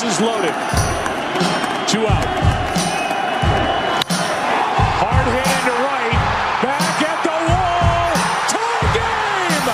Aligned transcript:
Bases 0.00 0.20
loaded. 0.20 0.54
Two 1.88 2.06
out. 2.06 2.24
Hard 5.02 5.26
hit 5.34 5.46
into 5.58 5.74
right. 5.82 6.14
Back 6.62 7.02
at 7.02 7.18
the 7.26 7.36
wall. 7.48 8.14
Tie 8.46 8.86
game. 8.94 9.66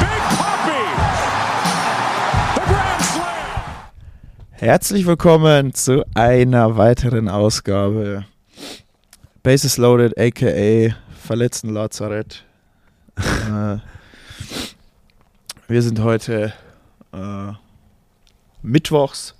Big 0.00 0.22
Puppy. 0.34 0.84
The 2.56 2.64
Grand 2.66 3.02
Slam. 3.04 3.86
Herzlich 4.50 5.06
willkommen 5.06 5.74
zu 5.74 6.04
einer 6.16 6.76
weiteren 6.76 7.28
Ausgabe 7.28 8.24
Bases 9.44 9.76
Loaded, 9.76 10.18
aka 10.18 10.92
Verletzten 11.22 11.72
Lazarett. 11.72 12.44
äh, 13.16 13.78
wir 15.68 15.82
sind 15.82 16.00
heute 16.00 16.52
äh, 17.14 17.52
Mittwochs, 18.62 19.34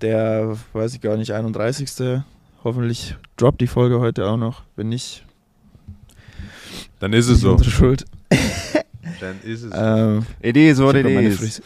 der, 0.00 0.56
weiß 0.72 0.94
ich 0.94 1.00
gar 1.00 1.16
nicht, 1.16 1.32
31. 1.32 2.22
Hoffentlich 2.64 3.16
droppt 3.36 3.60
die 3.60 3.66
Folge 3.66 4.00
heute 4.00 4.26
auch 4.26 4.36
noch. 4.36 4.62
Wenn 4.76 4.88
nicht, 4.88 5.24
Dann 7.00 7.12
ist 7.12 7.26
es 7.26 7.36
ist 7.36 7.40
so. 7.42 7.52
unsere 7.52 7.70
Schuld. 7.70 8.04
Dann 9.20 9.40
ist 9.42 9.62
es 9.62 9.70
so. 9.72 9.76
Ähm, 9.76 10.26
It 10.42 10.56
is 10.56 10.78
ich 10.78 10.84
what 10.84 10.88
habe 10.94 10.98
it 11.00 11.02
gerade 11.04 11.14
meine, 11.14 11.28
is. 11.28 11.38
Fris 11.38 11.62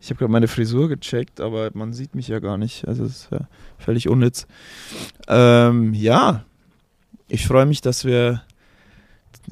ich 0.00 0.10
hab 0.10 0.18
grad 0.18 0.30
meine 0.30 0.48
Frisur 0.48 0.88
gecheckt, 0.88 1.40
aber 1.40 1.70
man 1.74 1.92
sieht 1.92 2.16
mich 2.16 2.26
ja 2.26 2.40
gar 2.40 2.58
nicht. 2.58 2.88
Also 2.88 3.04
es 3.04 3.12
ist 3.24 3.28
ja 3.30 3.46
völlig 3.78 4.08
unnütz. 4.08 4.48
Ähm, 5.28 5.94
ja, 5.94 6.44
ich 7.28 7.46
freue 7.46 7.66
mich, 7.66 7.82
dass 7.82 8.04
wir 8.04 8.42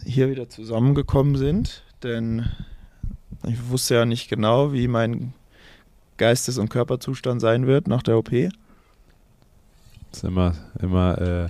hier 0.04 0.28
wieder 0.28 0.48
zusammengekommen 0.48 1.36
sind, 1.36 1.84
denn 2.02 2.46
ich 3.44 3.68
wusste 3.68 3.94
ja 3.94 4.04
nicht 4.04 4.28
genau, 4.28 4.72
wie 4.72 4.88
mein 4.88 5.32
Geistes- 6.16 6.58
und 6.58 6.68
Körperzustand 6.68 7.40
sein 7.40 7.66
wird 7.66 7.88
nach 7.88 8.02
der 8.02 8.18
OP. 8.18 8.32
Ist 8.32 10.24
immer, 10.24 10.54
immer, 10.80 11.18
äh, 11.18 11.48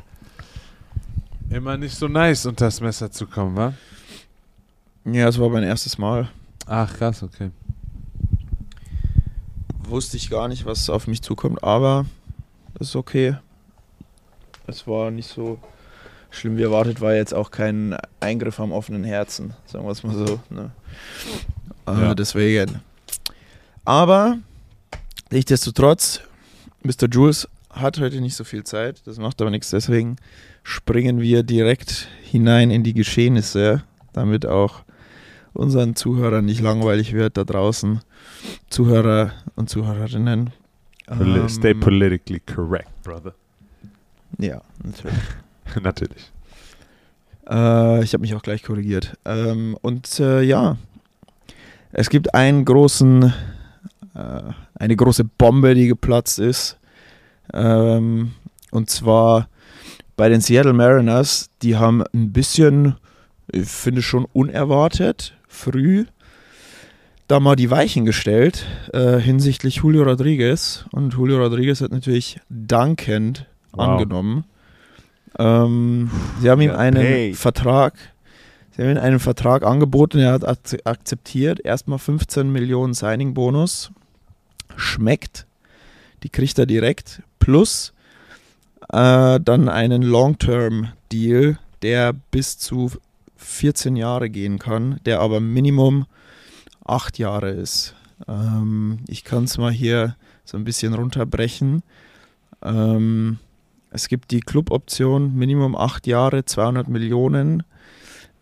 immer 1.55 1.77
nicht 1.77 1.97
so 1.97 2.07
nice, 2.09 2.47
unter 2.47 2.67
das 2.67 2.81
Messer 2.81 3.11
zu 3.11 3.27
kommen, 3.27 3.57
wa? 3.57 3.75
Ja, 5.05 5.29
es 5.29 5.39
war 5.39 5.49
mein 5.49 5.65
erstes 5.65 5.99
Mal. 5.99 6.29
Ach, 6.67 6.93
krass, 6.95 7.23
okay. 7.23 7.51
Wusste 9.85 10.17
ich 10.19 10.31
gar 10.31 10.47
nicht, 10.47 10.67
was 10.67 10.89
auf 10.89 11.07
mich 11.07 11.23
zukommt, 11.23 11.65
aber 11.65 12.07
ist 12.79 12.95
okay. 12.95 13.37
Es 14.67 14.87
war 14.87 15.11
nicht 15.11 15.29
so 15.29 15.59
schlimm 16.31 16.57
wie 16.57 16.63
erwartet, 16.63 17.01
war 17.01 17.15
jetzt 17.15 17.35
auch 17.35 17.51
kein 17.51 17.97
Eingriff 18.21 18.61
am 18.61 18.71
offenen 18.71 19.03
Herzen, 19.03 19.55
sagen 19.67 19.85
wir 19.85 19.91
es 19.91 20.05
mal 20.05 20.15
so. 20.15 20.39
Ne? 20.49 20.71
Äh, 21.97 22.03
Ja. 22.03 22.15
Deswegen. 22.15 22.81
Aber 23.85 24.39
nichtsdestotrotz, 25.31 26.21
Mr. 26.83 27.09
Jules 27.11 27.49
hat 27.71 27.99
heute 28.01 28.21
nicht 28.21 28.35
so 28.37 28.45
viel 28.45 28.65
Zeit, 28.65 29.03
das 29.07 29.19
macht 29.19 29.41
aber 29.41 29.51
nichts, 29.51 29.71
deswegen 29.71 30.17
springen 30.63 31.21
wir 31.21 31.43
direkt 31.43 32.09
hinein 32.23 32.71
in 32.71 32.83
die 32.83 32.95
Geschehnisse, 32.95 33.83
damit 34.13 34.45
auch 34.47 34.83
unseren 35.53 35.97
Zuhörern 35.97 36.45
nicht 36.45 36.61
langweilig 36.61 37.13
wird 37.13 37.37
da 37.37 37.45
draußen. 37.45 38.01
Zuhörer 38.69 39.33
und 39.57 39.69
Zuhörerinnen. 39.71 40.51
Poli 41.07 41.41
Ähm, 41.41 41.49
Stay 41.49 41.75
politically 41.75 42.41
correct, 42.41 42.89
brother. 43.03 43.35
Ja, 44.39 44.61
natürlich. 44.83 45.19
Natürlich. 45.83 46.31
Äh, 47.49 48.05
ich 48.05 48.13
habe 48.13 48.21
mich 48.23 48.35
auch 48.35 48.43
gleich 48.43 48.63
korrigiert. 48.63 49.17
Ähm, 49.25 49.77
und 49.83 50.21
äh, 50.21 50.43
ja, 50.43 50.77
es 51.93 52.11
gibt 52.11 52.35
einen 52.35 52.65
großen, 52.65 53.33
äh, 54.15 54.43
eine 54.75 54.97
große 54.97 55.25
Bombe, 55.25 55.75
die 55.75 55.87
geplatzt 55.89 56.39
ist. 56.39 56.79
Ähm, 57.53 58.33
und 58.71 58.91
zwar 58.91 59.49
bei 60.17 60.29
den 60.29 60.41
Seattle 60.41 60.73
Mariners. 60.73 61.51
Die 61.63 61.77
haben 61.77 62.03
ein 62.15 62.33
bisschen, 62.33 62.97
ich 63.51 63.69
finde 63.69 64.03
schon 64.03 64.27
unerwartet, 64.33 65.35
früh 65.49 66.05
da 67.27 67.39
mal 67.39 67.55
die 67.55 67.71
Weichen 67.71 68.05
gestellt 68.05 68.67
äh, 68.93 69.19
hinsichtlich 69.19 69.77
Julio 69.77 70.03
Rodriguez. 70.03 70.85
Und 70.91 71.15
Julio 71.15 71.39
Rodriguez 71.39 71.81
hat 71.81 71.93
natürlich 71.93 72.41
dankend 72.49 73.47
Wow. 73.73 73.87
angenommen. 73.87 74.45
Ähm, 75.39 76.11
sie 76.41 76.51
haben 76.51 76.61
ihm 76.61 76.73
einen. 76.73 77.35
Vertrag, 77.35 77.95
sie 78.81 78.87
haben 78.87 78.97
ihm 78.97 79.03
einen 79.03 79.19
Vertrag 79.21 79.63
angeboten, 79.63 80.19
er 80.21 80.33
hat 80.33 80.49
ak- 80.49 80.81
akzeptiert. 80.85 81.61
Erstmal 81.61 81.99
15 81.99 82.51
Millionen 82.51 82.95
Signing-Bonus. 82.95 83.91
Schmeckt. 84.77 85.47
Die 86.23 86.31
kriegt 86.31 86.59
er 86.59 86.65
direkt. 86.65 87.23
Plus 87.39 87.93
äh, 88.91 89.39
dann 89.41 89.69
einen 89.69 90.01
Long-Term-Deal, 90.03 91.59
der 91.83 92.15
bis 92.31 92.57
zu 92.59 92.91
14 93.37 93.97
Jahre 93.97 94.31
gehen 94.31 94.59
kann, 94.59 94.99
der 95.05 95.21
aber 95.21 95.41
Minimum 95.41 96.07
8 96.87 97.19
Jahre 97.19 97.51
ist. 97.51 97.95
Ähm, 98.29 99.01
ich 99.09 99.25
kann 99.25 99.45
es 99.45 99.59
mal 99.59 99.73
hier 99.73 100.17
so 100.47 100.57
ein 100.57 100.65
bisschen 100.65 100.95
runterbrechen. 100.95 101.83
Ähm, 102.63 103.39
es 103.91 104.09
gibt 104.09 104.31
die 104.31 104.41
Club-Option 104.41 105.35
Minimum 105.35 105.77
8 105.77 106.07
Jahre, 106.07 106.45
200 106.47 106.89
Millionen, 106.89 107.63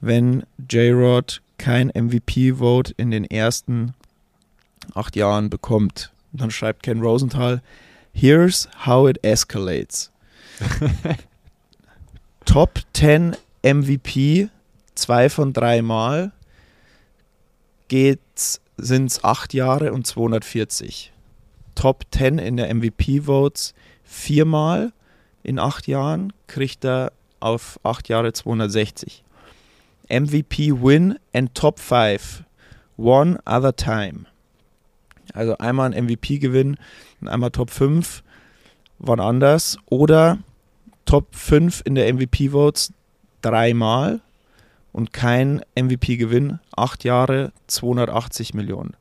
wenn 0.01 0.45
J-Rod 0.71 1.43
kein 1.59 1.89
MVP-Vote 1.89 2.95
in 2.97 3.11
den 3.11 3.25
ersten 3.25 3.95
8 4.95 5.17
Jahren 5.17 5.51
bekommt. 5.51 6.13
Und 6.33 6.41
dann 6.41 6.51
schreibt 6.51 6.83
Ken 6.83 7.01
Rosenthal, 7.01 7.63
Here's 8.13 8.69
how 8.87 9.09
it 9.09 9.23
escalates. 9.25 10.11
Top 12.45 12.81
10 12.95 13.37
MVP, 13.63 14.49
zwei 14.95 15.29
von 15.29 15.53
drei 15.53 15.83
Mal, 15.83 16.33
geht's, 17.89 18.61
sind's 18.77 19.23
8 19.23 19.55
Jahre 19.55 19.93
und 19.93 20.07
240. 20.07 21.13
Top 21.75 22.05
10 22.11 22.39
in 22.39 22.57
der 22.57 22.75
MVP-Votes 22.75 23.75
viermal 24.03 24.93
in 25.43 25.59
acht 25.59 25.87
Jahren 25.87 26.33
kriegt 26.47 26.85
er 26.85 27.13
auf 27.41 27.79
acht 27.83 28.09
Jahre 28.09 28.33
260. 28.33 29.23
MVP 30.09 30.83
Win 30.83 31.19
and 31.33 31.55
Top 31.55 31.79
5 31.79 32.45
one 32.97 33.39
other 33.47 33.75
time. 33.75 34.27
Also 35.35 35.57
einmal 35.59 35.93
ein 35.93 36.05
MVP-Gewinn 36.07 36.77
und 37.21 37.29
einmal 37.29 37.51
Top 37.51 37.71
5 37.71 38.23
wann 38.99 39.21
anders. 39.21 39.79
Oder 39.87 40.39
Top 41.05 41.35
5 41.35 41.83
in 41.85 41.95
der 41.95 42.13
MVP-Votes 42.13 42.93
dreimal 43.41 44.21
und 44.93 45.13
kein 45.13 45.63
MVP-Gewinn. 45.75 46.59
Acht 46.77 47.05
Jahre 47.05 47.53
280 47.69 48.55
Millionen. 48.55 48.95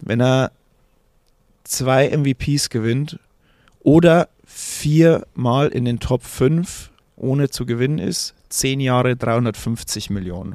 Wenn 0.00 0.20
er 0.20 0.52
zwei 1.64 2.14
MVPs 2.14 2.68
gewinnt 2.68 3.18
oder 3.80 4.28
viermal 4.44 5.68
in 5.68 5.84
den 5.84 5.98
Top 5.98 6.22
5 6.22 6.90
ohne 7.16 7.48
zu 7.48 7.64
gewinnen 7.64 7.98
ist, 7.98 8.34
10 8.56 8.80
Jahre 8.80 9.16
350 9.16 10.10
Millionen. 10.10 10.54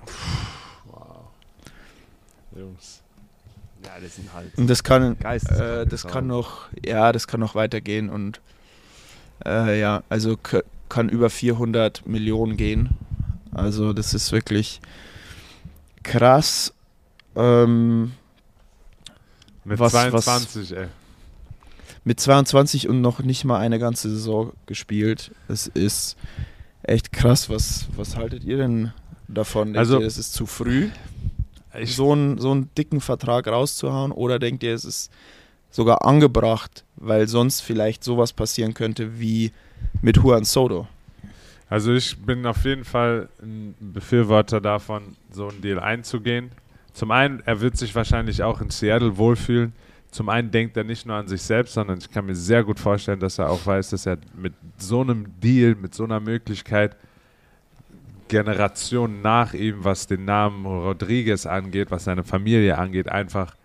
Jungs. 2.56 3.02
Ja, 3.86 3.92
das 4.02 4.16
sind 4.16 4.34
halt. 4.34 4.58
Und 4.58 4.70
das 4.70 4.84
kann, 4.84 5.18
äh, 5.22 5.86
das 5.86 6.06
kann 6.08 6.28
noch, 6.28 6.68
ja, 6.86 7.12
das 7.12 7.28
kann 7.28 7.40
noch 7.40 7.56
weitergehen 7.56 8.10
und 8.10 8.42
äh, 9.46 9.80
ja, 9.80 10.04
also 10.10 10.38
kann 10.90 11.10
über 11.10 11.30
400 11.30 12.06
Millionen 12.08 12.58
gehen. 12.58 12.90
Also 13.52 13.94
das 13.94 14.14
ist 14.14 14.32
wirklich 14.32 14.82
krass. 16.04 16.74
Ähm, 17.36 18.14
Mit 19.64 19.80
Was- 19.80 19.94
was- 19.94 20.26
22, 20.26 20.76
ey. 20.76 20.88
mit 22.04 22.20
22 22.20 22.88
und 22.90 23.02
noch 23.02 23.20
nicht 23.20 23.46
mal 23.46 23.60
eine 23.60 23.78
ganze 23.80 24.10
Saison 24.10 24.52
gespielt. 24.66 25.32
Es 25.48 25.68
ist 25.68 26.18
echt 26.84 27.12
krass. 27.12 27.50
Was, 27.50 27.88
was 27.96 28.16
haltet 28.16 28.44
ihr 28.44 28.58
denn 28.58 28.94
davon? 29.28 29.68
Denkt 29.70 29.80
Also- 29.80 30.00
ihr, 30.00 30.08
es 30.08 30.18
ist 30.18 30.34
zu 30.34 30.46
früh, 30.46 30.90
so 31.86 32.12
einen, 32.12 32.38
so 32.40 32.52
einen 32.52 32.70
dicken 32.76 33.02
Vertrag 33.02 33.48
rauszuhauen? 33.48 34.12
Oder 34.12 34.40
denkt 34.40 34.64
ihr, 34.64 34.74
es 34.74 34.86
ist 34.86 35.12
sogar 35.72 36.06
angebracht, 36.06 36.84
weil 36.96 37.28
sonst 37.28 37.62
vielleicht 37.62 38.04
sowas 38.04 38.34
passieren 38.34 38.74
könnte 38.74 39.20
wie 39.20 39.52
mit 40.02 40.18
Juan 40.18 40.44
Soto? 40.46 40.88
Also 41.70 41.94
ich 41.94 42.18
bin 42.18 42.46
auf 42.48 42.66
jeden 42.66 42.84
Fall 42.84 43.30
ein 43.44 43.76
Befürworter 43.80 44.60
davon, 44.60 45.16
so 45.32 45.48
einen 45.50 45.62
Deal 45.62 45.80
einzugehen. 45.80 46.52
Zum 46.94 47.12
einen, 47.12 47.42
er 47.46 47.62
wird 47.62 47.78
sich 47.78 47.94
wahrscheinlich 47.94 48.42
auch 48.42 48.60
in 48.62 48.72
Seattle 48.72 49.18
wohlfühlen. 49.18 49.74
Zum 50.12 50.30
einen 50.30 50.50
denkt 50.50 50.76
er 50.76 50.84
nicht 50.84 51.06
nur 51.06 51.16
an 51.16 51.28
sich 51.28 51.42
selbst, 51.42 51.74
sondern 51.74 52.00
ich 52.00 52.10
kann 52.10 52.26
mir 52.26 52.36
sehr 52.36 52.64
gut 52.64 52.80
vorstellen, 52.80 53.20
dass 53.20 53.38
er 53.38 53.50
auch 53.50 53.66
weiß, 53.66 53.92
dass 53.92 54.06
er 54.06 54.18
mit 54.36 54.54
so 54.78 55.02
einem 55.02 55.40
Deal, 55.40 55.76
mit 55.76 55.94
so 55.94 56.04
einer 56.04 56.20
Möglichkeit 56.20 56.96
Generationen 58.28 59.22
nach 59.22 59.54
ihm, 59.54 59.84
was 59.84 60.08
den 60.08 60.26
Namen 60.26 60.66
Rodriguez 60.66 61.46
angeht, 61.46 61.92
was 61.92 62.06
seine 62.06 62.24
Familie 62.24 62.78
angeht, 62.78 63.10
einfach 63.10 63.56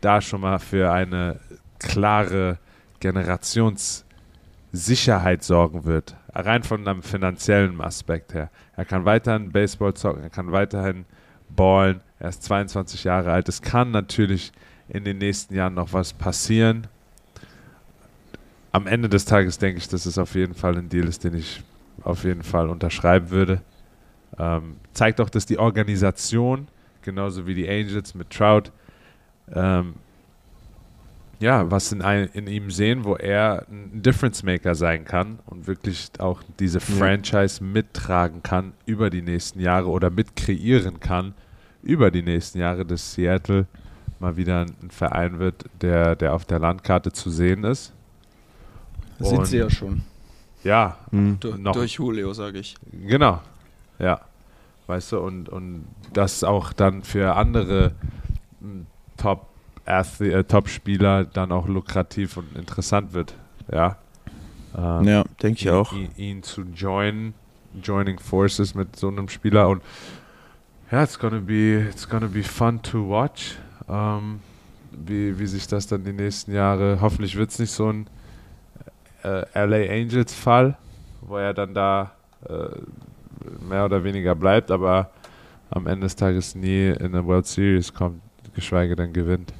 da 0.00 0.20
schon 0.20 0.42
mal 0.42 0.58
für 0.58 0.92
eine 0.92 1.40
klare 1.78 2.58
Generationssicherheit 3.00 5.42
sorgen 5.42 5.84
wird. 5.84 6.16
Rein 6.34 6.62
von 6.62 6.86
einem 6.86 7.02
finanziellen 7.02 7.80
Aspekt 7.80 8.34
her. 8.34 8.50
Er 8.76 8.84
kann 8.84 9.04
weiterhin 9.04 9.50
Baseball 9.50 9.94
zocken, 9.94 10.22
er 10.22 10.30
kann 10.30 10.52
weiterhin 10.52 11.04
ballen. 11.48 12.00
Er 12.20 12.28
ist 12.28 12.44
22 12.44 13.04
Jahre 13.04 13.32
alt. 13.32 13.48
Es 13.48 13.62
kann 13.62 13.90
natürlich 13.90 14.52
in 14.88 15.04
den 15.04 15.18
nächsten 15.18 15.54
Jahren 15.54 15.74
noch 15.74 15.92
was 15.92 16.12
passieren. 16.12 16.86
Am 18.72 18.86
Ende 18.86 19.08
des 19.08 19.24
Tages 19.24 19.58
denke 19.58 19.78
ich, 19.78 19.88
dass 19.88 20.06
es 20.06 20.18
auf 20.18 20.34
jeden 20.34 20.54
Fall 20.54 20.76
ein 20.76 20.88
Deal 20.88 21.06
ist, 21.06 21.24
den 21.24 21.34
ich 21.34 21.62
auf 22.02 22.24
jeden 22.24 22.42
Fall 22.42 22.68
unterschreiben 22.68 23.30
würde. 23.30 23.60
Ähm, 24.38 24.76
zeigt 24.92 25.20
auch, 25.20 25.30
dass 25.30 25.46
die 25.46 25.58
Organisation, 25.58 26.68
genauso 27.02 27.46
wie 27.46 27.54
die 27.54 27.68
Angels 27.68 28.14
mit 28.14 28.30
Trout, 28.30 28.70
ähm, 29.52 29.94
ja, 31.40 31.70
was 31.70 31.92
in, 31.92 32.02
ein, 32.02 32.28
in, 32.32 32.46
ihm 32.48 32.70
sehen, 32.70 33.04
wo 33.04 33.14
er 33.14 33.64
ein 33.70 34.02
Difference 34.02 34.42
Maker 34.42 34.74
sein 34.74 35.04
kann 35.04 35.38
und 35.46 35.66
wirklich 35.66 36.10
auch 36.18 36.42
diese 36.58 36.80
Franchise 36.80 37.62
mittragen 37.62 38.42
kann 38.42 38.72
über 38.86 39.08
die 39.08 39.22
nächsten 39.22 39.60
Jahre 39.60 39.88
oder 39.88 40.10
mit 40.10 40.34
kreieren 40.34 40.98
kann 40.98 41.34
über 41.82 42.10
die 42.10 42.22
nächsten 42.22 42.58
Jahre, 42.58 42.84
dass 42.84 43.14
Seattle 43.14 43.66
mal 44.20 44.36
wieder 44.36 44.62
ein 44.62 44.90
Verein 44.90 45.38
wird, 45.38 45.64
der, 45.80 46.16
der 46.16 46.34
auf 46.34 46.44
der 46.44 46.58
Landkarte 46.58 47.12
zu 47.12 47.30
sehen 47.30 47.64
ist. 47.64 47.92
Sind 49.20 49.46
sie 49.46 49.58
ja 49.58 49.70
schon. 49.70 50.02
Ja, 50.64 50.98
mhm. 51.10 51.38
noch. 51.58 51.72
durch 51.72 51.94
Julio, 51.94 52.32
sage 52.32 52.58
ich. 52.58 52.76
Genau, 52.92 53.40
ja. 53.98 54.20
Weißt 54.86 55.12
du, 55.12 55.18
und, 55.20 55.48
und 55.48 55.84
das 56.12 56.42
auch 56.44 56.72
dann 56.72 57.02
für 57.02 57.36
andere 57.36 57.92
hm, 58.60 58.86
Top 59.16 59.48
äh, 59.88 60.44
Top-Spieler 60.44 61.24
dann 61.24 61.52
auch 61.52 61.66
lukrativ 61.66 62.36
und 62.36 62.56
interessant 62.56 63.12
wird. 63.14 63.34
Ja, 63.72 63.96
ähm, 64.76 65.04
ja 65.04 65.24
denke 65.42 65.60
ich 65.60 65.70
auch. 65.70 65.92
Ihn, 65.92 66.10
ihn, 66.16 66.42
zu 66.42 66.62
joinen, 66.62 67.34
joining 67.82 68.18
forces 68.18 68.74
mit 68.74 68.96
so 68.96 69.08
einem 69.08 69.28
Spieler 69.28 69.68
und 69.68 69.82
ja, 70.90 71.02
it's 71.02 71.18
gonna 71.18 71.40
be, 71.40 71.86
it's 71.88 72.08
gonna 72.08 72.26
be 72.26 72.42
fun 72.42 72.82
to 72.82 73.08
watch. 73.08 73.56
Ähm, 73.88 74.40
wie, 74.90 75.38
wie 75.38 75.46
sich 75.46 75.66
das 75.66 75.86
dann 75.86 76.04
die 76.04 76.12
nächsten 76.12 76.52
Jahre, 76.52 76.98
hoffentlich 77.00 77.36
wird 77.36 77.50
es 77.50 77.58
nicht 77.58 77.72
so 77.72 77.90
ein 77.90 78.06
äh, 79.22 79.44
LA 79.54 79.92
Angels 79.92 80.34
Fall, 80.34 80.76
wo 81.20 81.36
er 81.36 81.54
dann 81.54 81.74
da 81.74 82.12
äh, 82.48 82.68
mehr 83.68 83.84
oder 83.84 84.02
weniger 84.04 84.34
bleibt, 84.34 84.70
aber 84.70 85.10
am 85.70 85.86
Ende 85.86 86.06
des 86.06 86.16
Tages 86.16 86.54
nie 86.54 86.88
in 86.88 87.14
eine 87.14 87.26
World 87.26 87.46
Series 87.46 87.92
kommt, 87.92 88.22
geschweige 88.54 88.96
denn 88.96 89.12
gewinnt. 89.12 89.52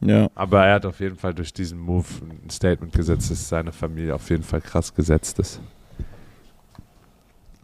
Ja. 0.00 0.28
Aber 0.34 0.64
er 0.64 0.74
hat 0.74 0.86
auf 0.86 1.00
jeden 1.00 1.16
Fall 1.16 1.34
durch 1.34 1.52
diesen 1.52 1.78
Move 1.78 2.06
ein 2.22 2.50
Statement 2.50 2.92
gesetzt, 2.92 3.30
dass 3.30 3.48
seine 3.48 3.72
Familie 3.72 4.14
auf 4.14 4.30
jeden 4.30 4.44
Fall 4.44 4.60
krass 4.60 4.94
gesetzt 4.94 5.38
ist. 5.40 5.60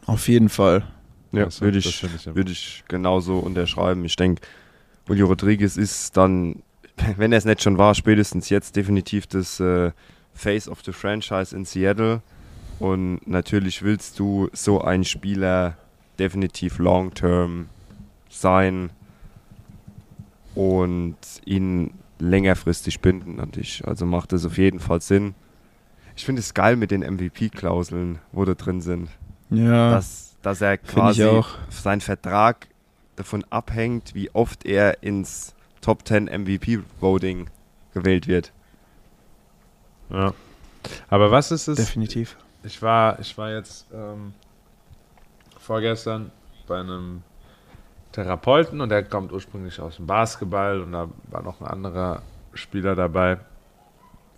Auf 0.07 0.27
jeden 0.29 0.49
Fall. 0.49 0.85
Ja, 1.33 1.45
also, 1.45 1.65
würde 1.65 1.79
ich, 1.79 2.35
würd 2.35 2.51
ich 2.51 2.85
genauso 2.89 3.39
unterschreiben. 3.39 4.05
Ich 4.05 4.17
denke, 4.17 4.43
Julio 5.09 5.27
Rodriguez 5.27 5.77
ist 5.77 6.17
dann, 6.17 6.63
wenn 7.17 7.33
er 7.33 7.39
es 7.39 7.45
nicht 7.45 7.63
schon 7.63 7.79
war, 7.79 7.95
spätestens 7.95 8.49
jetzt 8.49 8.77
definitiv 8.77 9.27
das 9.27 9.61
äh, 9.61 9.93
Face 10.33 10.69
of 10.69 10.83
the 10.85 10.93
Franchise 10.93 11.55
in 11.55 11.65
Seattle. 11.65 12.23
Und 12.81 13.21
natürlich 13.27 13.83
willst 13.83 14.19
du 14.19 14.49
so 14.53 14.81
ein 14.81 15.05
Spieler 15.05 15.77
definitiv 16.19 16.79
long-term 16.79 17.69
sein 18.29 18.91
und 20.55 21.17
ihn 21.45 21.93
längerfristig 22.19 23.01
binden 23.01 23.41
an 23.41 23.53
dich. 23.53 23.87
Also 23.87 24.07
macht 24.07 24.33
das 24.33 24.45
auf 24.45 24.59
jeden 24.59 24.81
Fall 24.81 25.01
Sinn. 25.01 25.35
Ich 26.17 26.25
finde 26.25 26.41
es 26.41 26.55
geil 26.55 26.77
mit 26.77 26.91
den 26.91 27.01
MVP-Klauseln, 27.01 28.19
wo 28.33 28.45
da 28.45 28.55
drin 28.55 28.81
sind. 28.81 29.09
Ja. 29.51 29.91
Dass, 29.91 30.37
dass 30.43 30.61
er 30.61 30.79
quasi 30.79 31.29
sein 31.71 32.01
Vertrag 32.01 32.69
davon 33.17 33.45
abhängt, 33.51 34.15
wie 34.15 34.31
oft 34.35 34.65
er 34.65 35.03
ins 35.03 35.55
Top 35.81 36.07
10 36.07 36.25
MVP-Voting 36.27 37.49
gewählt 37.93 38.27
wird. 38.27 38.53
Ja. 40.11 40.35
Aber 41.09 41.31
was 41.31 41.51
ist 41.51 41.69
es? 41.69 41.77
Definitiv. 41.77 42.37
Ich 42.63 42.81
war, 42.83 43.19
ich 43.19 43.37
war 43.37 43.51
jetzt 43.51 43.87
ähm, 43.93 44.35
vorgestern 45.59 46.31
bei 46.67 46.81
einem 46.81 47.23
Therapeuten 48.13 48.81
und 48.81 48.89
der 48.89 49.03
kommt 49.05 49.33
ursprünglich 49.33 49.81
aus 49.81 49.97
dem 49.97 50.07
Basketball 50.07 50.81
und 50.81 50.93
da 50.93 51.09
war 51.31 51.43
noch 51.43 51.61
ein 51.61 51.67
anderer 51.67 52.23
Spieler 52.55 52.95
dabei. 52.95 53.39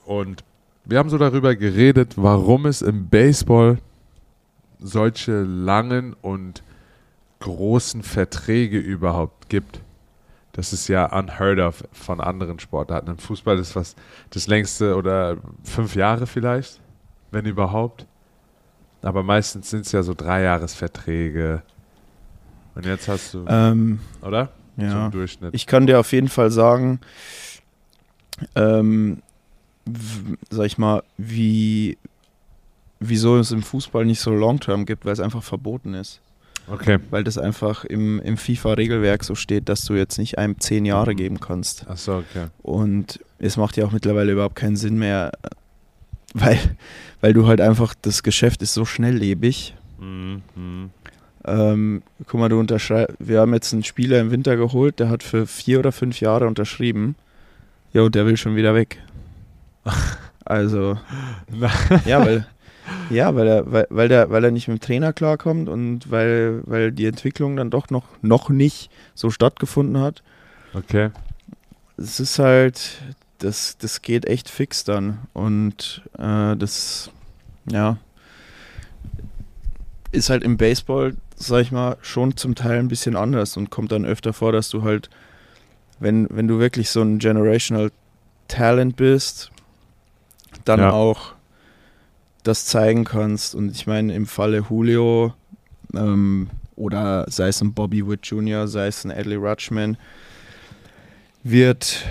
Und 0.05 0.44
wir 0.84 0.99
haben 0.99 1.11
so 1.11 1.19
darüber 1.19 1.55
geredet, 1.55 2.14
warum 2.17 2.67
es 2.67 2.81
im 2.81 3.08
Baseball 3.08 3.79
solche 4.79 5.43
langen 5.43 6.14
und 6.14 6.62
großen 7.40 8.02
Verträge 8.02 8.78
überhaupt 8.78 9.48
gibt. 9.48 9.80
Das 10.52 10.72
ist 10.72 10.88
ja 10.88 11.06
unheard 11.16 11.58
of 11.58 11.84
von 11.92 12.20
anderen 12.20 12.58
Sportarten. 12.58 13.10
Im 13.10 13.18
Fußball 13.18 13.58
ist 13.58 13.76
was 13.76 13.94
das 14.30 14.46
längste 14.46 14.96
oder 14.96 15.36
fünf 15.64 15.94
Jahre 15.94 16.26
vielleicht, 16.26 16.80
wenn 17.30 17.44
überhaupt. 17.44 18.06
Aber 19.02 19.22
meistens 19.22 19.70
sind 19.70 19.84
es 19.84 19.92
ja 19.92 20.02
so 20.02 20.14
Dreijahresverträge, 20.14 21.62
und 22.76 22.84
jetzt 22.84 23.08
hast 23.08 23.32
du, 23.32 23.44
ähm, 23.48 24.00
oder? 24.20 24.50
Ja. 24.76 24.90
Zum 24.90 25.10
Durchschnitt. 25.10 25.54
Ich 25.54 25.66
kann 25.66 25.86
dir 25.86 25.98
auf 25.98 26.12
jeden 26.12 26.28
Fall 26.28 26.50
sagen, 26.50 27.00
ähm, 28.54 29.22
sag 30.50 30.66
ich 30.66 30.76
mal, 30.76 31.02
wie, 31.16 31.96
wieso 33.00 33.38
es 33.38 33.50
im 33.50 33.62
Fußball 33.62 34.04
nicht 34.04 34.20
so 34.20 34.30
Long-Term 34.30 34.84
gibt, 34.84 35.06
weil 35.06 35.14
es 35.14 35.20
einfach 35.20 35.42
verboten 35.42 35.94
ist. 35.94 36.20
Okay. 36.68 36.98
Weil 37.10 37.24
das 37.24 37.38
einfach 37.38 37.84
im, 37.84 38.20
im 38.20 38.36
FIFA-Regelwerk 38.36 39.24
so 39.24 39.34
steht, 39.34 39.68
dass 39.68 39.84
du 39.84 39.94
jetzt 39.94 40.18
nicht 40.18 40.38
einem 40.38 40.58
zehn 40.58 40.84
Jahre 40.84 41.12
mhm. 41.12 41.16
geben 41.16 41.40
kannst. 41.40 41.86
Ach 41.88 41.96
so, 41.96 42.16
okay. 42.16 42.46
Und 42.62 43.20
es 43.38 43.56
macht 43.56 43.76
ja 43.76 43.86
auch 43.86 43.92
mittlerweile 43.92 44.32
überhaupt 44.32 44.56
keinen 44.56 44.76
Sinn 44.76 44.98
mehr, 44.98 45.32
weil, 46.34 46.58
weil 47.20 47.32
du 47.32 47.46
halt 47.46 47.60
einfach, 47.60 47.94
das 48.02 48.22
Geschäft 48.22 48.62
ist 48.62 48.74
so 48.74 48.84
schnelllebig. 48.84 49.74
Mhm. 49.98 50.90
Ähm, 51.44 52.02
guck 52.26 52.40
mal, 52.40 52.48
du 52.48 52.58
unterschreibst, 52.58 53.16
wir 53.20 53.40
haben 53.40 53.54
jetzt 53.54 53.72
einen 53.72 53.84
Spieler 53.84 54.20
im 54.20 54.32
Winter 54.32 54.56
geholt, 54.56 54.98
der 54.98 55.08
hat 55.08 55.22
für 55.22 55.46
vier 55.46 55.78
oder 55.78 55.92
fünf 55.92 56.20
Jahre 56.20 56.46
unterschrieben. 56.46 57.14
Ja, 57.92 58.02
und 58.02 58.14
der 58.14 58.26
will 58.26 58.36
schon 58.36 58.56
wieder 58.56 58.74
weg. 58.74 59.00
Also, 60.48 60.96
ja, 62.05 62.24
weil, 62.24 62.46
ja, 63.10 63.34
weil 63.34 63.46
er, 63.46 63.72
weil, 63.72 63.86
weil, 63.90 64.08
der, 64.08 64.31
weil 64.31 64.44
er 64.44 64.50
nicht 64.50 64.69
mit 64.69 64.82
dem 64.82 64.86
Trainer 64.86 65.12
klarkommt 65.12 65.69
und 65.69 66.10
weil, 66.10 66.62
weil 66.66 66.93
die 66.93 67.06
Entwicklung 67.06 67.56
dann 67.56 67.70
doch 67.70 67.90
noch, 67.90 68.05
noch 68.22 68.48
nicht 68.48 68.90
so 69.14 69.31
stattgefunden 69.31 70.00
hat. 70.00 70.22
Okay. 70.74 71.10
Es 71.96 72.20
ist 72.20 72.38
halt, 72.38 73.00
das, 73.38 73.78
das 73.78 74.02
geht 74.02 74.26
echt 74.26 74.48
fix 74.48 74.84
dann. 74.84 75.20
Und 75.32 76.02
äh, 76.19 76.56
das, 76.56 77.10
ja, 77.70 77.96
ist 80.12 80.31
halt 80.31 80.44
im 80.44 80.56
Baseball 80.56 81.14
sag 81.36 81.60
ich 81.60 81.72
mal, 81.72 81.96
schon 82.00 82.36
zum 82.36 82.55
Teil 82.55 82.78
ein 82.78 82.88
bisschen 82.88 83.14
anders 83.14 83.56
und 83.56 83.70
kommt 83.70 83.93
dann 83.93 84.05
öfter 84.05 84.32
vor, 84.32 84.52
dass 84.52 84.70
du 84.70 84.82
halt, 84.82 85.10
wenn, 86.00 86.26
wenn 86.31 86.48
du 86.48 86.58
wirklich 86.58 86.90
so 86.90 87.02
ein 87.02 87.19
Generational 87.19 87.93
Talent 88.48 88.96
bist, 88.96 89.50
dann 90.64 90.81
ja. 90.81 90.90
auch 90.90 91.34
das 92.46 92.67
zeigen 92.67 93.05
kannst. 93.05 93.55
Und 93.55 93.70
ich 93.72 93.86
meine, 93.86 94.15
im 94.15 94.26
Falle 94.26 94.65
Julio 94.69 95.34
ähm, 95.94 96.48
oder 96.76 97.26
sei 97.29 97.48
es 97.48 97.60
ein 97.60 97.72
Bobby 97.72 98.06
Wood 98.06 98.26
Jr., 98.26 98.69
sei 98.69 98.86
es 98.86 99.05
ein 99.05 99.10
Adley 99.10 99.36
Rutschman, 99.36 99.96
wird 101.43 102.05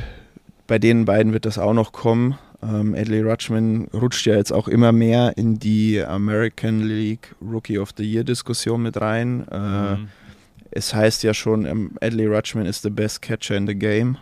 bei 0.67 0.79
den 0.79 1.05
beiden 1.05 1.33
wird 1.33 1.45
das 1.45 1.57
auch 1.57 1.73
noch 1.73 1.91
kommen. 1.91 2.37
Ähm, 2.63 2.95
Adley 2.95 3.21
Rutschman 3.21 3.87
rutscht 3.93 4.25
ja 4.25 4.35
jetzt 4.35 4.51
auch 4.51 4.67
immer 4.67 4.91
mehr 4.91 5.37
in 5.37 5.59
die 5.59 6.03
American 6.03 6.81
League 6.81 7.35
Rookie 7.41 7.77
of 7.77 7.89
the 7.95 8.03
Year 8.03 8.23
Diskussion 8.23 8.81
mit 8.81 8.99
rein. 8.99 9.47
Äh, 9.51 9.95
mhm. 9.95 10.07
Es 10.71 10.93
heißt 10.93 11.23
ja 11.23 11.33
schon, 11.33 11.65
ähm, 11.65 11.91
Adley 12.01 12.25
Rutschman 12.25 12.65
ist 12.65 12.81
the 12.81 12.89
best 12.89 13.21
catcher 13.21 13.55
in 13.55 13.67
the 13.67 13.75
game. 13.75 14.17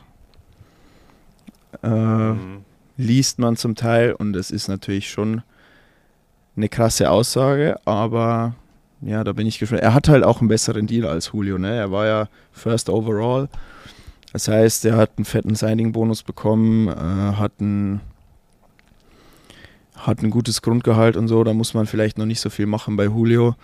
Äh, 1.82 1.90
mhm. 1.90 2.66
Liest 2.98 3.40
man 3.40 3.56
zum 3.56 3.76
Teil 3.76 4.14
und 4.14 4.36
es 4.36 4.52
ist 4.52 4.68
natürlich 4.68 5.10
schon 5.10 5.42
eine 6.56 6.70
krasse 6.70 7.10
Aussage, 7.10 7.80
aber 7.86 8.56
ja, 9.02 9.24
da 9.24 9.34
bin 9.34 9.48
ich 9.48 9.60
gespannt. 9.60 9.82
Er 9.82 9.94
hat 9.94 10.08
halt 10.08 10.24
auch 10.24 10.40
einen 10.40 10.48
besseren 10.48 10.88
Deal 10.88 11.08
als 11.08 11.32
Julio, 11.34 11.58
ne? 11.58 11.76
Er 11.76 11.92
war 11.92 12.06
ja 12.06 12.28
First 12.52 12.90
Overall. 12.90 13.50
Das 14.32 14.48
heißt, 14.48 14.86
er 14.86 14.98
hat 14.98 15.12
einen 15.18 15.26
fetten 15.26 15.56
Signing-Bonus 15.56 16.24
bekommen, 16.24 16.88
äh, 16.88 17.36
hat 17.36 17.54
einen 17.60 18.02
hat 19.96 20.22
ein 20.22 20.32
gutes 20.32 20.62
Grundgehalt 20.62 21.16
und 21.16 21.28
so, 21.28 21.44
da 21.44 21.54
muss 21.54 21.74
man 21.74 21.86
vielleicht 21.86 22.18
noch 22.18 22.26
nicht 22.26 22.42
so 22.42 22.50
viel 22.50 22.66
machen. 22.66 22.98
Bei 22.98 23.06
Julio 23.06 23.56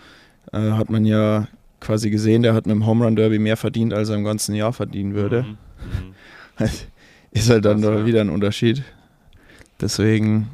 äh, 0.52 0.72
hat 0.72 0.88
man 0.88 1.04
ja 1.04 1.48
quasi 1.80 2.10
gesehen, 2.10 2.42
der 2.42 2.54
hat 2.54 2.66
mit 2.66 2.74
dem 2.74 2.86
Home 2.86 3.04
Run 3.04 3.16
Derby 3.16 3.38
mehr 3.38 3.56
verdient, 3.56 3.92
als 3.92 4.08
er 4.08 4.16
im 4.16 4.24
ganzen 4.24 4.54
Jahr 4.54 4.72
verdienen 4.72 5.14
würde. 5.14 5.42
Mhm. 5.42 5.56
Mhm. 6.58 6.68
ist 7.32 7.50
halt 7.50 7.64
dann 7.64 7.82
doch 7.82 7.92
ja. 7.92 8.06
wieder 8.06 8.20
ein 8.20 8.30
Unterschied. 8.30 8.82
Deswegen, 9.80 10.48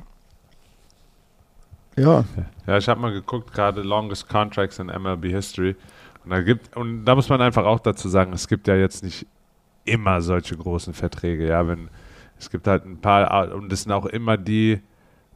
ja, 1.97 2.25
Ja, 2.67 2.77
ich 2.77 2.89
habe 2.89 3.01
mal 3.01 3.13
geguckt, 3.13 3.53
gerade 3.53 3.83
Longest 3.83 4.29
Contracts 4.29 4.79
in 4.79 4.87
MLB 4.87 5.27
History. 5.27 5.77
Und 6.25 6.31
da 6.31 6.43
gibt, 6.43 6.77
und 6.77 7.05
da 7.05 7.15
muss 7.15 7.29
man 7.29 7.41
einfach 7.41 7.65
auch 7.65 7.81
dazu 7.81 8.09
sagen, 8.09 8.33
es 8.33 8.49
gibt 8.49 8.69
ja 8.69 8.75
jetzt 8.75 9.03
nicht 9.03 9.27
immer 9.85 10.21
solche 10.21 10.57
großen 10.57 10.93
Verträge, 10.93 11.47
ja, 11.49 11.67
wenn 11.67 11.89
es 12.39 12.51
gibt 12.51 12.67
halt 12.67 12.85
ein 12.85 12.99
paar 12.99 13.55
und 13.55 13.71
das 13.73 13.83
sind 13.85 13.93
auch 13.93 14.07
immer 14.07 14.37
die 14.37 14.81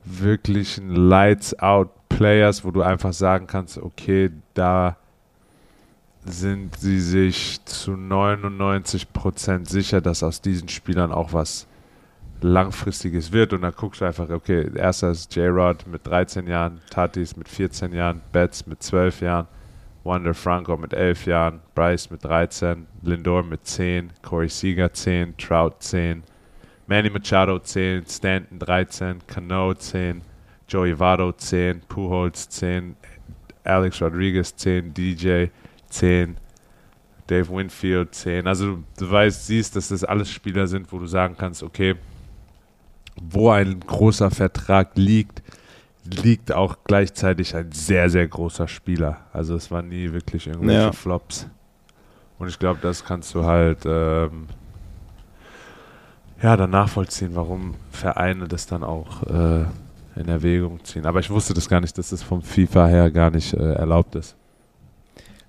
wirklichen 0.05 0.90
Lights 0.90 1.59
Out 1.59 1.90
Players, 2.09 2.64
wo 2.64 2.71
du 2.71 2.83
einfach 2.83 3.12
sagen 3.12 3.47
kannst, 3.47 3.79
okay, 3.79 4.31
da 4.55 4.97
sind 6.25 6.76
sie 6.76 7.00
sich 7.00 7.64
zu 7.64 7.93
99% 7.93 9.69
sicher, 9.69 10.00
dass 10.00 10.23
aus 10.23 10.43
diesen 10.43 10.69
Spielern 10.69 11.12
auch 11.12 11.33
was 11.33 11.67
langfristiges 12.42 13.32
wird 13.32 13.52
und 13.52 13.62
dann 13.62 13.73
guckst 13.73 14.00
du 14.00 14.04
einfach, 14.04 14.28
okay, 14.30 14.70
erster 14.75 15.11
ist 15.11 15.35
J-Rod 15.35 15.87
mit 15.87 16.06
13 16.06 16.47
Jahren, 16.47 16.80
Tatis 16.90 17.37
mit 17.37 17.49
14 17.49 17.92
Jahren, 17.92 18.20
Betts 18.32 18.66
mit 18.66 18.82
12 18.82 19.20
Jahren, 19.20 19.47
Wander 20.04 20.35
Franco 20.35 20.76
mit 20.76 20.94
11 20.94 21.26
Jahren, 21.26 21.61
Bryce 21.75 22.11
mit 22.11 22.25
13, 22.25 22.87
Lindor 23.02 23.42
mit 23.42 23.66
10, 23.66 24.12
Corey 24.23 24.49
Seager 24.49 24.92
10, 24.92 25.37
Trout 25.37 25.75
10, 25.80 26.23
Manny 26.87 27.11
Machado 27.11 27.59
10, 27.59 28.06
Stanton 28.06 28.59
13, 28.59 29.18
Cano 29.26 29.75
10, 29.75 30.23
Joey 30.68 30.99
Votto 30.99 31.32
10, 31.32 31.82
Pujols 31.88 32.49
10, 32.49 32.97
Alex 33.64 34.00
Rodriguez 34.00 34.56
10, 34.56 34.94
DJ 34.94 35.47
10, 35.88 36.37
Dave 37.26 37.49
Winfield 37.49 38.14
10. 38.14 38.47
Also 38.47 38.78
du 38.99 39.11
weißt, 39.11 39.47
siehst, 39.47 39.76
dass 39.76 39.88
das 39.88 40.02
alles 40.02 40.30
Spieler 40.30 40.66
sind, 40.66 40.90
wo 40.92 40.99
du 40.99 41.06
sagen 41.06 41.37
kannst, 41.38 41.62
okay, 41.62 41.97
wo 43.21 43.50
ein 43.50 43.81
großer 43.81 44.31
Vertrag 44.31 44.90
liegt, 44.97 45.43
liegt 46.05 46.52
auch 46.52 46.79
gleichzeitig 46.85 47.55
ein 47.55 47.73
sehr, 47.73 48.09
sehr 48.11 48.26
großer 48.26 48.69
Spieler. 48.69 49.19
Also 49.33 49.55
es 49.55 49.71
waren 49.71 49.88
nie 49.88 50.12
wirklich 50.12 50.47
irgendwelche 50.47 50.83
Ja. 50.87 50.93
Flops. 50.93 51.47
Und 52.38 52.49
ich 52.49 52.59
glaube, 52.59 52.81
das 52.83 53.05
kannst 53.05 53.35
du 53.35 53.45
halt 53.45 53.81
ähm, 53.85 54.47
ja, 56.43 56.57
dann 56.57 56.71
nachvollziehen, 56.71 57.33
warum 57.35 57.75
Vereine 57.90 58.49
das 58.49 58.67
dann 58.67 58.83
auch 58.83 59.23
äh, 59.25 59.64
in 60.17 60.29
Erwägung 60.29 60.83
ziehen. 60.85 61.05
Aber 61.05 61.21
ich 61.21 61.29
wusste 61.31 61.52
das 61.52 61.69
gar 61.69 61.81
nicht, 61.81 61.97
dass 61.99 62.11
das 62.11 62.23
vom 62.23 62.40
FIFA 62.43 62.87
her 62.87 63.11
gar 63.11 63.31
nicht 63.31 63.52
äh, 63.52 63.75
erlaubt 63.75 64.14
ist. 64.14 64.35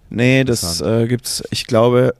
Nee, 0.10 0.44
das 0.44 0.82
äh, 0.82 1.08
gibt's, 1.08 1.42
ich 1.52 1.66
glaube, 1.66 2.14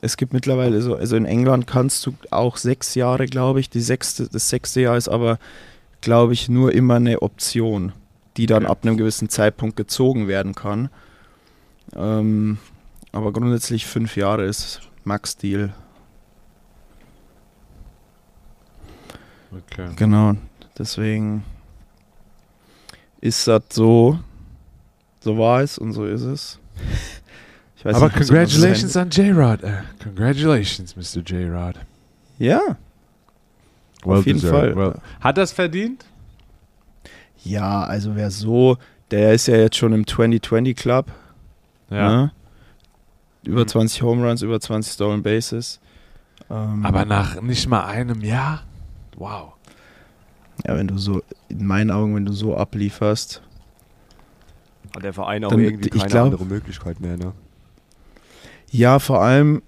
es 0.00 0.16
gibt 0.16 0.32
mittlerweile 0.32 0.80
so, 0.82 0.94
also 0.94 1.16
in 1.16 1.24
England 1.24 1.66
kannst 1.66 2.06
du 2.06 2.14
auch 2.30 2.56
sechs 2.56 2.94
Jahre, 2.94 3.26
glaube 3.26 3.58
ich. 3.58 3.68
Die 3.68 3.80
sechste, 3.80 4.28
das 4.28 4.48
sechste 4.48 4.80
Jahr 4.80 4.96
ist 4.96 5.08
aber, 5.08 5.38
glaube 6.00 6.32
ich, 6.32 6.48
nur 6.48 6.72
immer 6.72 6.94
eine 6.96 7.22
Option, 7.22 7.92
die 8.36 8.46
dann 8.46 8.64
Okay. 8.64 8.70
ab 8.70 8.78
einem 8.82 8.96
gewissen 8.96 9.28
Zeitpunkt 9.28 9.76
gezogen 9.76 10.28
werden 10.28 10.54
kann. 10.54 10.90
Ähm, 11.96 12.58
aber 13.10 13.32
grundsätzlich 13.32 13.86
fünf 13.86 14.16
Jahre 14.16 14.44
ist 14.44 14.80
Max-Deal. 15.04 15.74
Okay. 19.50 19.90
Genau, 19.96 20.34
deswegen 20.78 21.42
ist 23.20 23.48
das 23.48 23.62
so, 23.70 24.18
so 25.20 25.38
war 25.38 25.62
es 25.62 25.78
und 25.78 25.92
so 25.92 26.04
ist 26.04 26.22
es. 26.22 26.60
Weiß 27.86 27.96
Aber 27.96 28.06
nicht, 28.06 28.16
congratulations 28.16 28.96
an 28.96 29.10
J-Rod. 29.10 29.62
Äh, 29.62 29.72
congratulations, 30.02 30.96
Mr. 30.96 31.22
J-Rod. 31.22 31.76
Ja, 32.38 32.60
auf 34.04 34.26
jeden 34.26 34.40
deserved. 34.40 34.74
Fall. 34.74 34.76
Well, 34.76 34.94
hat 35.20 35.38
das 35.38 35.52
verdient? 35.52 36.04
Ja, 37.44 37.84
also 37.84 38.16
wer 38.16 38.30
so, 38.30 38.76
der 39.10 39.32
ist 39.34 39.46
ja 39.46 39.56
jetzt 39.56 39.76
schon 39.76 39.92
im 39.92 40.06
2020 40.06 40.76
Club. 40.76 41.06
Ja. 41.90 42.08
Ne? 42.22 42.32
Über 43.44 43.62
Mhm. 43.62 43.68
20 43.68 44.02
Home 44.02 44.26
Runs, 44.26 44.42
über 44.42 44.60
20 44.60 44.92
Stolen 44.92 45.22
Bases. 45.22 45.78
Ähm, 46.50 46.84
Aber 46.84 47.04
nach 47.04 47.40
nicht 47.40 47.68
mal 47.68 47.84
einem 47.84 48.20
Jahr? 48.22 48.64
Wow. 49.16 49.52
ja, 50.66 50.76
wenn 50.76 50.88
du 50.88 50.98
so, 50.98 51.22
in 51.48 51.64
meinen 51.66 51.90
Augen, 51.90 52.14
wenn 52.16 52.26
du 52.26 52.32
so 52.32 52.56
ablieferst. 52.56 53.40
Hat 54.94 55.02
der 55.04 55.12
Verein 55.12 55.44
auch 55.44 55.52
irgendwie 55.52 55.88
keine 55.90 56.08
glaub- 56.08 56.24
andere 56.24 56.44
Möglichkeit 56.46 57.00
mehr, 57.00 57.16
ne? 57.16 57.32
Ja, 58.70 58.98
vor 58.98 59.22
allem, 59.22 59.62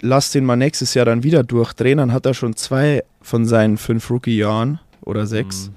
lass 0.00 0.30
den 0.30 0.44
mal 0.44 0.56
nächstes 0.56 0.94
Jahr 0.94 1.04
dann 1.04 1.22
wieder 1.22 1.42
durchdrehen. 1.42 1.98
Dann 1.98 2.12
hat 2.12 2.26
er 2.26 2.34
schon 2.34 2.56
zwei 2.56 3.04
von 3.20 3.46
seinen 3.46 3.76
fünf 3.76 4.10
Rookie-Jahren 4.10 4.80
oder 5.02 5.26
sechs. 5.26 5.68
Mhm. 5.68 5.74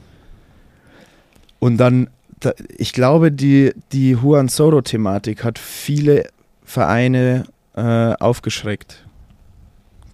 Und 1.60 1.78
dann, 1.78 2.10
da, 2.40 2.54
ich 2.78 2.94
glaube, 2.94 3.32
die, 3.32 3.74
die 3.92 4.12
Juan 4.12 4.48
Soto-Thematik 4.48 5.44
hat 5.44 5.58
viele 5.58 6.30
Vereine 6.64 7.46
äh, 7.76 8.14
aufgeschreckt. 8.14 9.04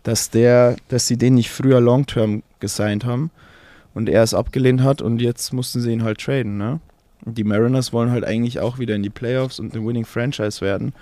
Dass 0.03 0.29
der, 0.29 0.75
dass 0.89 1.07
sie 1.07 1.17
den 1.17 1.35
nicht 1.35 1.49
früher 1.49 1.79
Long-Term 1.79 2.43
gesigned 2.59 3.05
haben 3.05 3.31
und 3.93 4.09
er 4.09 4.23
es 4.23 4.33
abgelehnt 4.33 4.81
hat 4.81 5.01
und 5.01 5.21
jetzt 5.21 5.53
mussten 5.53 5.79
sie 5.79 5.91
ihn 5.91 6.03
halt 6.03 6.19
traden, 6.19 6.57
ne? 6.57 6.79
Und 7.25 7.37
die 7.37 7.45
Mariners 7.45 7.93
wollen 7.93 8.11
halt 8.11 8.25
eigentlich 8.25 8.59
auch 8.59 8.79
wieder 8.79 8.95
in 8.95 9.03
die 9.03 9.09
Playoffs 9.09 9.59
und 9.59 9.73
eine 9.73 9.85
Winning 9.85 10.03
Franchise 10.03 10.59
werden. 10.59 10.93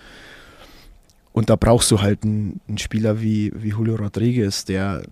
Und 1.34 1.50
da 1.50 1.56
brauchst 1.56 1.90
du 1.92 2.02
halt 2.02 2.24
einen, 2.24 2.60
einen 2.68 2.78
Spieler 2.78 3.22
wie, 3.22 3.52
wie 3.56 3.70
Julio 3.70 3.96
Rodriguez, 3.96 4.66
der 4.66 5.04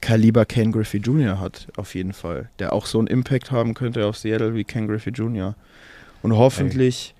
Kaliber 0.00 0.44
Ken 0.44 0.72
Griffey 0.72 0.98
Jr. 0.98 1.40
hat, 1.40 1.68
auf 1.76 1.94
jeden 1.94 2.12
Fall. 2.12 2.50
Der 2.58 2.72
auch 2.72 2.86
so 2.86 2.98
einen 2.98 3.08
Impact 3.08 3.50
haben 3.50 3.74
könnte 3.74 4.06
auf 4.06 4.16
Seattle 4.16 4.54
wie 4.54 4.64
Ken 4.64 4.86
Griffey 4.86 5.10
Jr. 5.10 5.54
Und 6.22 6.36
hoffentlich 6.36 7.14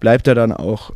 bleibt 0.00 0.26
er 0.26 0.34
dann 0.34 0.52
auch 0.52 0.92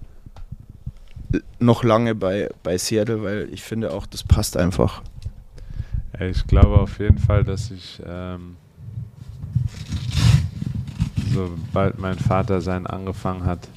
noch 1.58 1.82
lange 1.84 2.14
bei, 2.14 2.50
bei 2.62 2.76
Seattle, 2.78 3.22
weil 3.22 3.48
ich 3.52 3.62
finde 3.62 3.92
auch, 3.92 4.06
das 4.06 4.22
passt 4.22 4.56
einfach. 4.56 5.02
Ich 6.20 6.46
glaube 6.46 6.78
auf 6.78 6.98
jeden 6.98 7.18
Fall, 7.18 7.42
dass 7.42 7.70
ich, 7.70 8.00
ähm, 8.06 8.56
sobald 11.32 11.98
mein 11.98 12.18
Vater 12.18 12.60
seinen 12.60 12.86
angefangen 12.86 13.44
hat, 13.44 13.68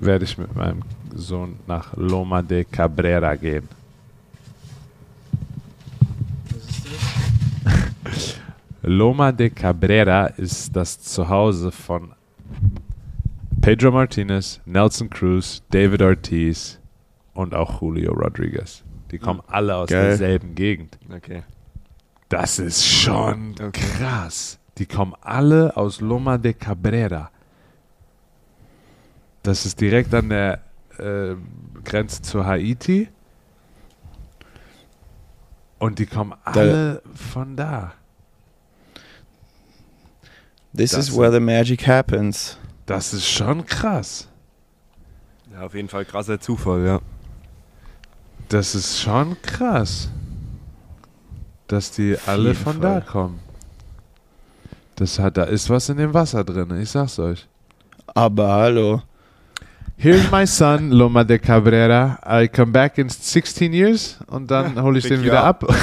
werde 0.00 0.24
ich 0.24 0.36
mit 0.36 0.54
meinem 0.54 0.82
Sohn 1.14 1.56
nach 1.66 1.96
Loma 1.96 2.42
de 2.42 2.64
Cabrera 2.64 3.34
gehen. 3.36 3.68
Loma 8.82 9.32
de 9.32 9.50
Cabrera 9.50 10.26
ist 10.26 10.74
das 10.76 11.00
Zuhause 11.00 11.72
von 11.72 12.12
Pedro 13.60 13.90
Martinez, 13.92 14.60
Nelson 14.66 15.08
Cruz, 15.08 15.62
David 15.70 16.02
Ortiz 16.02 16.78
und 17.32 17.54
auch 17.54 17.80
Julio 17.80 18.12
Rodriguez. 18.12 18.82
Die 19.10 19.18
kommen 19.18 19.40
alle 19.46 19.74
aus 19.76 19.88
Geil. 19.88 20.08
derselben 20.08 20.54
Gegend. 20.54 20.98
Okay. 21.14 21.42
Das 22.28 22.58
ist 22.58 22.84
schon 22.86 23.54
Okay. 23.62 23.80
krass. 23.98 24.58
Die 24.78 24.86
kommen 24.86 25.14
alle 25.22 25.76
aus 25.76 26.00
Loma 26.00 26.36
de 26.36 26.52
Cabrera. 26.52 27.30
Das 29.42 29.66
ist 29.66 29.80
direkt 29.80 30.12
an 30.14 30.28
der 30.30 30.60
äh, 30.98 31.36
Grenze 31.84 32.22
zu 32.22 32.44
Haiti. 32.44 33.08
Und 35.78 35.98
die 35.98 36.06
kommen 36.06 36.34
alle 36.44 37.02
von 37.14 37.56
da. 37.56 37.92
This 40.76 40.92
Das 40.92 41.08
is 41.08 41.16
where 41.16 41.32
the 41.32 41.40
magic 41.40 41.86
happens. 41.86 42.58
Das 42.86 43.12
ist 43.12 43.28
schon 43.28 43.64
krass. 43.66 44.28
Ja, 45.52 45.62
auf 45.62 45.74
jeden 45.74 45.88
Fall 45.88 46.04
krasser 46.04 46.40
Zufall, 46.40 46.84
ja. 46.84 47.00
Das 48.48 48.74
ist 48.74 49.00
schon 49.00 49.40
krass. 49.42 50.10
Dass 51.68 51.90
die 51.92 52.16
alle 52.26 52.50
jeden 52.50 52.62
von 52.62 52.80
da 52.80 53.00
Fall. 53.00 53.02
kommen. 53.02 53.40
Das 54.96 55.18
hat, 55.18 55.36
da 55.36 55.44
ist 55.44 55.70
was 55.70 55.88
in 55.88 55.96
dem 55.96 56.14
Wasser 56.14 56.44
drin, 56.44 56.80
ich 56.80 56.90
sag's 56.90 57.18
euch. 57.18 57.48
Aber 58.06 58.52
hallo. 58.52 59.02
Here's 59.96 60.28
my 60.30 60.46
son, 60.46 60.90
Loma 60.90 61.24
de 61.24 61.38
Cabrera. 61.38 62.18
I 62.26 62.48
come 62.48 62.72
back 62.72 62.98
in 62.98 63.08
16 63.08 63.72
years 63.72 64.18
und 64.26 64.50
dann 64.50 64.80
hole 64.82 64.98
ich 64.98 65.06
den 65.06 65.22
wieder 65.22 65.44
up. 65.44 65.64
ab. 65.64 65.72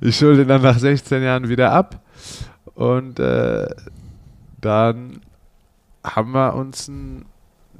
ich 0.00 0.22
hole 0.22 0.36
den 0.38 0.48
dann 0.48 0.62
nach 0.62 0.78
16 0.78 1.22
Jahren 1.22 1.46
wieder 1.48 1.72
ab 1.72 2.00
und 2.74 3.18
äh, 3.18 3.68
dann 4.60 5.20
haben 6.04 6.32
wir 6.32 6.54
uns 6.54 6.88
einen, 6.88 7.24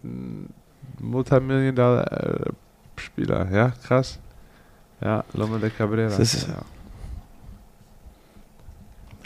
einen 0.03 0.53
Multimillion-Dollar-Spieler. 1.01 3.51
Ja, 3.53 3.71
krass. 3.87 4.19
Ja, 5.01 5.23
Loma 5.35 5.59
de 5.59 5.71
Cabrera. 5.71 6.09
Das 6.11 6.19
ist- 6.35 6.49
ja. 6.49 6.57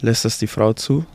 Lässt 0.03 0.27
das 0.27 0.39
die 0.39 0.47
Frau 0.47 0.75
zu? 0.75 1.07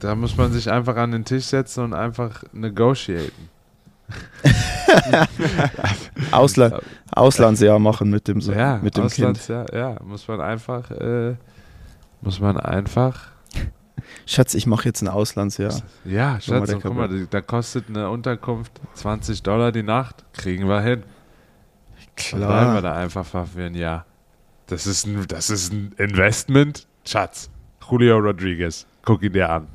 Da 0.00 0.14
muss 0.14 0.36
man 0.36 0.52
sich 0.52 0.70
einfach 0.70 0.96
an 0.96 1.10
den 1.12 1.24
Tisch 1.24 1.44
setzen 1.46 1.84
und 1.84 1.94
einfach 1.94 2.42
negotiaten. 2.52 3.48
Ausla 6.32 6.80
Auslandsjahr 7.12 7.78
machen 7.78 8.10
mit 8.10 8.28
dem, 8.28 8.40
so 8.40 8.52
ja, 8.52 8.78
mit 8.82 8.96
dem 8.96 9.08
Kind. 9.08 9.38
Auslands- 9.38 9.74
Ja, 9.76 9.96
muss 10.04 10.28
man 10.28 10.40
einfach, 10.40 10.90
äh, 10.90 11.34
muss 12.20 12.40
man 12.40 12.58
einfach, 12.58 13.28
Schatz, 14.26 14.54
ich 14.54 14.66
mache 14.66 14.84
jetzt 14.86 15.02
ein 15.02 15.08
Auslandsjahr. 15.08 15.72
ja, 16.04 16.32
mal 16.32 16.40
Schatz, 16.40 16.66
der 16.66 16.76
und 16.76 16.82
guck 16.82 16.94
mal, 16.94 17.26
da 17.30 17.40
kostet 17.40 17.88
eine 17.88 18.10
Unterkunft 18.10 18.72
20 18.94 19.42
Dollar 19.42 19.72
die 19.72 19.82
Nacht, 19.82 20.24
kriegen 20.32 20.68
wir 20.68 20.80
hin. 20.80 21.02
Dann 22.30 22.40
bleiben 22.40 22.74
wir 22.74 22.82
da 22.82 22.94
einfach 22.94 23.30
mal 23.34 23.44
für 23.46 23.64
ein 23.64 23.74
Jahr. 23.74 24.06
Das 24.68 24.86
ist 24.86 25.06
ein, 25.06 25.26
das 25.28 25.50
ist 25.50 25.72
ein 25.72 25.92
Investment, 25.98 26.86
Schatz. 27.04 27.50
Julio 27.88 28.18
Rodriguez, 28.18 28.86
guck 29.04 29.22
ihn 29.22 29.32
dir 29.32 29.48
an. 29.50 29.68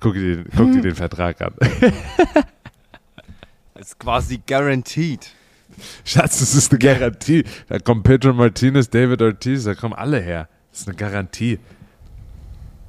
Guck 0.00 0.14
dir, 0.14 0.44
guck 0.56 0.72
dir 0.72 0.82
den 0.82 0.94
Vertrag 0.94 1.40
an. 1.42 1.54
Ist 3.74 3.98
quasi 3.98 4.40
guaranteed. 4.46 5.30
Schatz, 6.04 6.40
das 6.40 6.54
ist 6.56 6.72
eine 6.72 6.78
Garantie. 6.80 7.44
Da 7.68 7.78
kommt 7.78 8.02
Pedro 8.02 8.32
Martinez, 8.32 8.90
David 8.90 9.22
Ortiz, 9.22 9.62
da 9.64 9.74
kommen 9.74 9.94
alle 9.94 10.18
her. 10.20 10.48
Das 10.72 10.80
ist 10.80 10.88
eine 10.88 10.96
Garantie. 10.96 11.60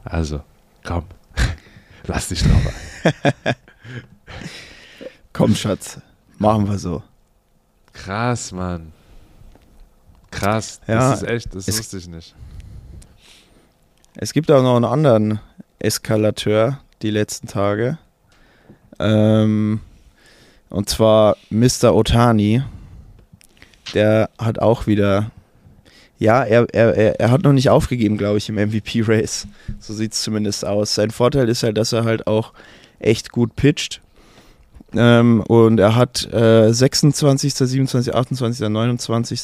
Also, 0.04 0.42
komm. 0.84 1.06
Lass 2.08 2.30
dich 2.30 2.42
drauf 2.42 3.04
ein. 3.44 3.54
Komm, 5.34 5.54
Schatz, 5.56 6.00
machen 6.40 6.68
wir 6.68 6.80
so. 6.80 7.04
Krass, 7.94 8.52
Mann. 8.52 8.92
Krass. 10.32 10.82
Ja, 10.88 11.12
das 11.12 11.22
ist 11.22 11.28
echt, 11.28 11.54
das 11.56 11.68
es- 11.68 11.78
wusste 11.78 11.98
ich 11.98 12.08
nicht. 12.08 12.34
Es 14.16 14.34
gibt 14.34 14.50
auch 14.52 14.64
noch 14.64 14.76
einen 14.76 14.86
anderen 14.86 15.40
Eskalateur 15.78 16.80
die 17.02 17.12
letzten 17.12 17.48
Tage. 17.48 17.98
Ähm, 19.00 19.80
und 20.70 20.90
zwar 20.90 21.38
Mr. 21.50 21.96
Otani. 21.96 22.64
Der 23.94 24.30
hat 24.38 24.60
auch 24.60 24.88
wieder. 24.88 25.32
Ja, 26.20 26.44
er, 26.44 26.68
er, 26.74 27.20
er, 27.20 27.32
hat 27.32 27.44
noch 27.44 27.54
nicht 27.54 27.70
aufgegeben, 27.70 28.18
glaube 28.18 28.38
ich, 28.38 28.50
im 28.50 28.56
MVP-Race. 28.56 29.48
So 29.80 29.94
sieht 29.94 30.12
es 30.12 30.22
zumindest 30.22 30.66
aus. 30.66 30.94
Sein 30.94 31.12
Vorteil 31.12 31.48
ist 31.48 31.64
halt, 31.64 31.78
dass 31.78 31.94
er 31.94 32.04
halt 32.04 32.28
auch 32.28 32.52
echt 33.00 33.32
gut 33.32 33.56
pitcht. 33.56 34.02
Ähm, 34.94 35.42
und 35.48 35.80
er 35.80 35.96
hat 35.96 36.32
äh, 36.34 36.74
26., 36.74 37.54
27., 37.54 38.14
28., 38.14 38.68
29. 38.68 39.42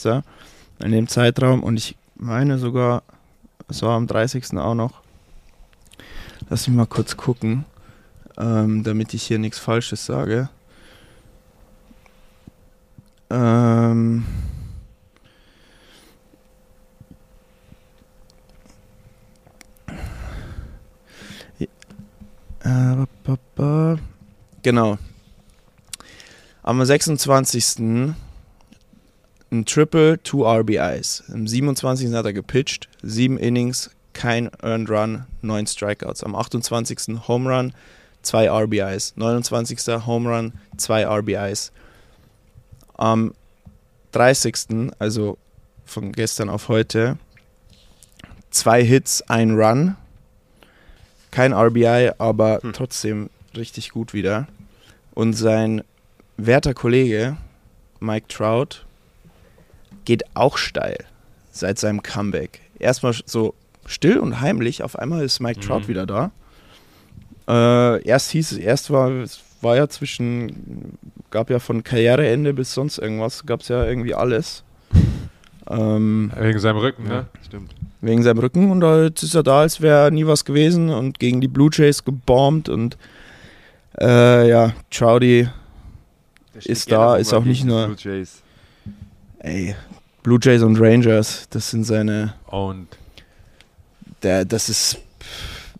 in 0.84 0.92
dem 0.92 1.08
Zeitraum. 1.08 1.64
Und 1.64 1.78
ich 1.78 1.96
meine 2.16 2.58
sogar, 2.58 3.04
es 3.70 3.82
war 3.82 3.96
am 3.96 4.06
30. 4.06 4.58
auch 4.58 4.76
noch. 4.76 5.05
Lass 6.50 6.68
mich 6.68 6.76
mal 6.76 6.86
kurz 6.86 7.18
gucken, 7.18 7.66
ähm, 8.38 8.84
damit 8.84 9.14
ich 9.14 9.24
hier 9.24 9.40
nichts 9.40 9.60
Falsches 9.60 10.06
sage. 10.06 10.50
Ähm. 13.30 14.26
Äh. 21.60 21.76
Genau. 24.66 24.98
Am 26.64 26.84
26. 26.84 28.16
ein 29.52 29.66
Triple, 29.66 30.22
two 30.24 30.44
RBIs. 30.44 31.24
Am 31.32 31.46
27. 31.46 32.12
hat 32.14 32.26
er 32.26 32.34
gepitcht, 32.34 32.90
sieben 33.04 33.38
Innings, 33.38 33.92
kein 34.16 34.50
Earned 34.64 34.90
Run, 34.90 35.26
neun 35.44 35.68
Strikeouts. 35.68 36.24
Am 36.24 36.34
28. 36.34 37.28
Home 37.28 37.54
Run, 37.54 37.74
zwei 38.24 38.50
RBIs. 38.50 39.14
29. 39.18 39.80
Home 40.08 40.30
Run, 40.30 40.54
zwei 40.78 41.06
RBIs. 41.06 41.72
Am 42.96 43.36
30. 44.14 44.94
also 44.98 45.38
von 45.86 46.12
gestern 46.14 46.50
auf 46.50 46.70
heute, 46.70 47.18
zwei 48.50 48.84
Hits, 48.84 49.22
ein 49.24 49.52
Run. 49.52 49.98
Kein 51.30 51.54
RBI, 51.54 52.12
aber 52.18 52.62
trotzdem 52.74 53.30
richtig 53.56 53.92
gut 53.92 54.14
wieder. 54.14 54.48
Und 55.14 55.34
sein 55.34 55.84
werter 56.38 56.74
Kollege 56.74 57.38
Mike 58.00 58.28
Trout 58.30 58.86
geht 60.06 60.24
auch 60.34 60.58
steil 60.58 61.04
seit 61.52 61.78
seinem 61.80 62.02
Comeback. 62.02 62.62
Erstmal 62.80 63.14
so 63.26 63.54
still 63.86 64.18
und 64.20 64.42
heimlich, 64.42 64.84
auf 64.84 64.98
einmal 64.98 65.24
ist 65.24 65.40
Mike 65.40 65.60
Trout 65.60 65.82
Mhm. 65.82 65.88
wieder 65.88 66.06
da. 66.06 66.32
Äh, 67.48 68.04
erst 68.08 68.32
hieß 68.32 68.54
es, 68.54 68.58
erst 68.58 68.90
war 68.92 69.10
es 69.12 69.42
war 69.62 69.76
ja 69.78 69.88
zwischen, 69.88 70.98
gab 71.32 71.50
ja 71.50 71.58
von 71.60 71.84
Karriereende 71.84 72.54
bis 72.54 72.74
sonst 72.74 73.00
irgendwas, 73.00 73.46
gab 73.48 73.62
es 73.62 73.68
ja 73.70 73.84
irgendwie 73.86 74.14
alles. 74.16 74.64
Ähm, 75.68 76.32
Wegen 76.40 76.60
seinem 76.60 76.78
Rücken, 76.78 77.08
Ja, 77.08 77.22
ne? 77.22 77.26
stimmt. 77.44 77.74
wegen 78.00 78.22
seinem 78.22 78.38
Rücken 78.38 78.70
und 78.70 78.84
jetzt 79.04 79.24
ist 79.24 79.34
er 79.34 79.42
da, 79.42 79.62
als 79.62 79.82
wäre 79.82 80.12
nie 80.12 80.28
was 80.28 80.46
gewesen 80.46 80.92
und 80.92 81.18
gegen 81.18 81.42
die 81.42 81.48
Blue 81.48 81.72
Jays 81.74 82.04
gebombt 82.06 82.70
und 82.70 83.00
äh, 84.00 84.48
ja, 84.48 84.74
Trouty, 84.92 85.50
Ist 86.54 86.92
da, 86.92 87.16
ist 87.16 87.34
auch 87.34 87.44
nicht 87.46 87.66
nur- 87.66 87.88
Blue 87.88 87.98
Jays. 87.98 88.44
ey, 89.40 89.76
Blue 90.22 90.38
Jays 90.40 90.62
und 90.62 90.80
Rangers, 90.80 91.48
das 91.50 91.72
sind 91.72 91.84
seine, 91.84 92.36
Und 92.46 92.88
der, 94.26 94.46
das 94.46 94.70
ist, 94.70 94.98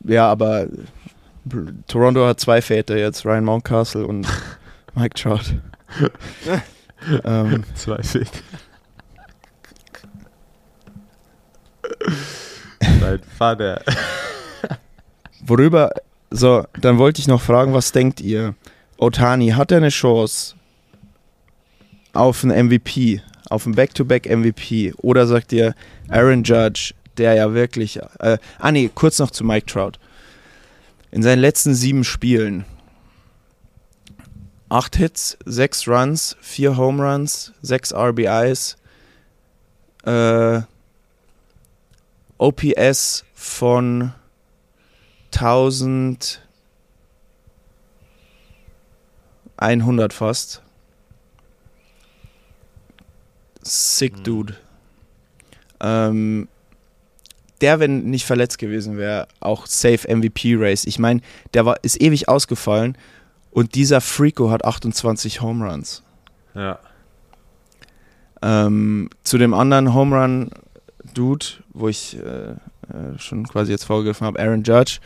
ja, 0.04 0.28
aber 0.30 0.68
Toronto 1.88 2.26
hat 2.26 2.40
zwei 2.40 2.62
Väter 2.62 2.98
jetzt, 2.98 3.26
Ryan 3.26 3.44
Mountcastle 3.44 4.06
und 4.06 4.28
Mike 4.96 5.16
Trout. 5.16 5.60
ähm, 7.26 7.64
zwei 7.76 8.02
Feet. 8.02 8.30
Dein 12.80 13.22
Vater. 13.38 13.82
Worüber, 15.46 15.92
so, 16.32 16.66
dann 16.80 16.98
wollte 16.98 17.22
ich 17.22 17.28
noch 17.28 17.42
fragen, 17.42 17.74
was 17.74 17.92
denkt 17.92 18.22
ihr? 18.22 18.56
Otani, 18.98 19.50
hat 19.50 19.72
er 19.72 19.78
eine 19.78 19.90
Chance 19.90 20.56
auf 22.14 22.44
einen 22.44 22.68
MVP, 22.68 23.22
auf 23.50 23.66
einen 23.66 23.76
Back-to-Back-MVP? 23.76 24.94
Oder 24.98 25.28
sagt 25.28 25.52
ihr, 25.54 25.76
Aaron 26.10 26.44
Judge, 26.44 26.94
der 27.18 27.34
ja 27.36 27.54
wirklich, 27.54 28.00
äh, 28.20 28.38
ah 28.60 28.72
nee, 28.72 28.90
kurz 28.94 29.20
noch 29.20 29.32
zu 29.32 29.44
Mike 29.44 29.66
Trout. 29.66 30.00
In 31.12 31.24
seinen 31.24 31.40
letzten 31.40 31.74
sieben 31.74 32.04
Spielen, 32.04 32.66
acht 34.70 34.96
Hits, 34.96 35.38
sechs 35.46 35.88
Runs, 35.88 36.36
vier 36.42 36.78
Home 36.78 37.04
Runs, 37.04 37.54
sechs 37.62 37.94
RBIs, 37.94 38.78
äh, 40.04 40.62
OPS 42.38 43.24
von 43.34 44.12
1100 45.32 46.40
fast. 50.14 50.62
Sick 53.62 54.24
Dude. 54.24 54.56
Ähm, 55.80 56.48
der, 57.66 57.80
wenn 57.80 58.04
nicht 58.06 58.26
verletzt 58.26 58.60
gewesen 58.60 58.98
wäre, 58.98 59.28
auch 59.40 59.66
safe 59.66 60.08
MVP 60.16 60.56
Race. 60.56 60.86
Ich 60.86 61.00
meine, 61.00 61.22
der 61.56 61.66
war, 61.66 61.84
ist 61.84 62.00
ewig 62.00 62.30
ausgefallen 62.30 62.96
und 63.50 63.74
dieser 63.74 64.02
Freako 64.02 64.52
hat 64.52 64.64
28 64.64 65.42
Home 65.42 65.68
Runs. 65.68 66.04
Ja. 66.54 66.78
Ähm, 68.44 69.10
zu 69.24 69.38
dem 69.40 69.54
anderen 69.56 69.94
Home 69.96 70.16
Run 70.22 70.50
Dude, 71.16 71.46
wo 71.74 71.88
ich 71.88 72.18
äh, 72.18 72.52
äh, 72.52 72.56
schon 73.18 73.48
quasi 73.48 73.72
jetzt 73.72 73.86
vorgegriffen 73.86 74.28
habe, 74.28 74.40
Aaron 74.40 74.62
Judge, 74.64 75.00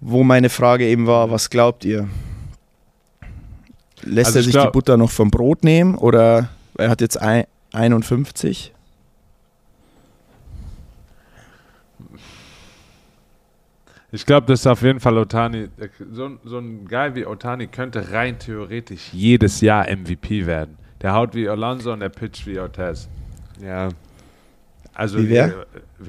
wo 0.00 0.24
meine 0.24 0.48
Frage 0.50 0.86
eben 0.88 1.06
war, 1.06 1.30
was 1.30 1.48
glaubt 1.50 1.84
ihr? 1.84 2.08
Lässt 4.02 4.28
Also 4.28 4.38
er 4.38 4.40
ich 4.40 4.46
sich 4.46 4.52
glaub- 4.54 4.72
die 4.72 4.72
Butter 4.72 4.96
noch 4.96 5.10
vom 5.10 5.30
Brot 5.30 5.62
nehmen 5.62 5.94
oder 5.94 6.48
er 6.76 6.90
hat 6.90 7.00
jetzt 7.00 7.20
ein, 7.20 7.44
51? 7.72 8.72
Ich 14.16 14.26
glaube, 14.26 14.46
das 14.46 14.60
ist 14.60 14.66
auf 14.66 14.82
jeden 14.82 14.98
Fall 15.00 15.16
Otani. 15.18 15.68
So, 16.10 16.24
ein- 16.26 16.38
so 16.44 16.58
ein 16.58 16.86
Guy 16.88 17.14
wie 17.14 17.26
Otani 17.26 17.66
könnte 17.66 18.12
rein 18.12 18.38
theoretisch 18.38 19.12
jedes 19.12 19.60
Jahr 19.60 19.86
MVP 19.88 20.46
werden. 20.46 20.78
Der 21.02 21.12
haut 21.12 21.34
wie 21.34 21.48
Alonso 21.48 21.92
und 21.92 22.00
der 22.00 22.08
pitcht 22.08 22.46
wie 22.46 22.58
Ortez. 22.58 23.08
Ja, 23.60 23.90
Also 24.94 25.18
Wie 25.18 25.28
wer? 25.28 25.48
äh, 25.48 25.64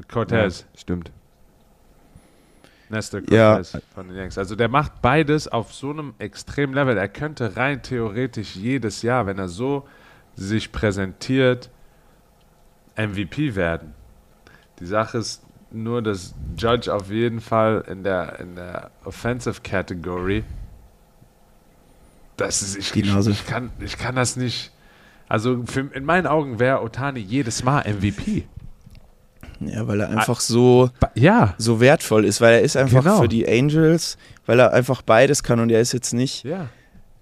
Cortez. 0.07 0.61
ja, 0.61 0.79
stimmt. 0.79 1.11
Nestor 2.89 3.19
Ja. 3.29 3.55
Cortez 3.55 3.77
von 3.93 4.07
den 4.07 4.15
Yankees. 4.15 4.37
Also 4.37 4.55
der 4.55 4.69
macht 4.69 5.01
beides 5.01 5.49
auf 5.49 5.73
so 5.73 5.89
einem 5.89 6.13
extremen 6.19 6.73
Level. 6.73 6.97
Er 6.97 7.09
könnte 7.09 7.57
rein 7.57 7.81
theoretisch 7.83 8.55
jedes 8.55 9.01
Jahr, 9.01 9.25
wenn 9.25 9.37
er 9.39 9.49
so 9.49 9.85
sich 10.35 10.71
präsentiert, 10.71 11.69
MVP 12.95 13.55
werden. 13.55 13.93
Die 14.79 14.85
Sache 14.85 15.17
ist 15.17 15.43
nur, 15.71 16.01
dass 16.01 16.33
Judge 16.57 16.93
auf 16.93 17.09
jeden 17.11 17.41
Fall 17.41 17.83
in 17.89 18.03
der, 18.03 18.39
in 18.39 18.55
der 18.55 18.91
Offensive 19.05 19.61
Category 19.63 20.43
Das 22.37 22.61
ist, 22.61 22.77
ich, 22.95 23.05
Nase. 23.05 23.31
Ich, 23.31 23.45
kann, 23.47 23.71
ich 23.79 23.97
kann 23.97 24.15
das 24.15 24.35
nicht. 24.35 24.71
Also 25.27 25.63
für, 25.65 25.81
in 25.93 26.05
meinen 26.05 26.27
Augen 26.27 26.59
wäre 26.59 26.81
Otani 26.81 27.19
jedes 27.19 27.63
Mal 27.63 27.83
MVP. 27.91 28.45
Ja, 29.59 29.87
weil 29.87 30.01
er 30.01 30.09
einfach 30.09 30.39
so, 30.39 30.89
Ja. 31.15 31.55
so 31.57 31.79
wertvoll 31.79 32.25
ist, 32.25 32.41
weil 32.41 32.53
er 32.55 32.61
ist 32.61 32.77
einfach 32.77 33.03
Genau. 33.03 33.21
für 33.21 33.27
die 33.27 33.47
Angels, 33.47 34.17
weil 34.45 34.59
er 34.59 34.71
einfach 34.71 35.01
beides 35.01 35.41
kann 35.43 35.59
und 35.59 35.71
er 35.71 35.81
ist 35.81 35.93
jetzt 35.93 36.13
nicht 36.13 36.43
Ja. 36.43 36.67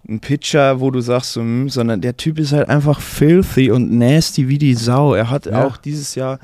ein 0.08 0.20
Pitcher, 0.20 0.82
wo 0.82 0.92
du 0.92 1.00
sagst, 1.00 1.32
so, 1.34 1.40
hm, 1.42 1.70
sondern 1.70 2.02
der 2.02 2.18
Typ 2.18 2.38
ist 2.38 2.52
halt 2.52 2.68
einfach 2.70 3.00
filthy 3.00 3.72
und 3.72 3.90
nasty 3.98 4.50
wie 4.50 4.58
die 4.58 4.76
Sau. 4.76 5.14
Er 5.16 5.30
hat 5.30 5.46
Ja. 5.46 5.66
auch 5.66 5.78
dieses 5.78 6.14
Jahr 6.16 6.40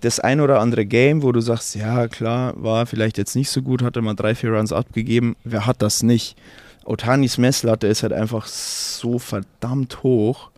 das 0.00 0.20
ein 0.20 0.40
oder 0.40 0.60
andere 0.60 0.84
Game, 0.86 1.22
wo 1.22 1.32
du 1.32 1.40
sagst, 1.40 1.74
ja 1.74 2.06
klar, 2.08 2.52
war 2.56 2.86
vielleicht 2.86 3.18
jetzt 3.18 3.34
nicht 3.34 3.50
so 3.50 3.62
gut, 3.62 3.82
hat 3.82 3.96
er 3.96 4.02
mal 4.02 4.14
drei, 4.14 4.34
vier 4.34 4.52
Runs 4.52 4.72
abgegeben. 4.72 5.36
Wer 5.44 5.66
hat 5.66 5.80
das 5.82 6.02
nicht? 6.02 6.36
Otanis 6.84 7.38
Messlatte 7.38 7.86
ist 7.86 8.02
halt 8.02 8.12
einfach 8.12 8.46
so 8.46 9.18
verdammt 9.18 10.02
hoch. 10.02 10.50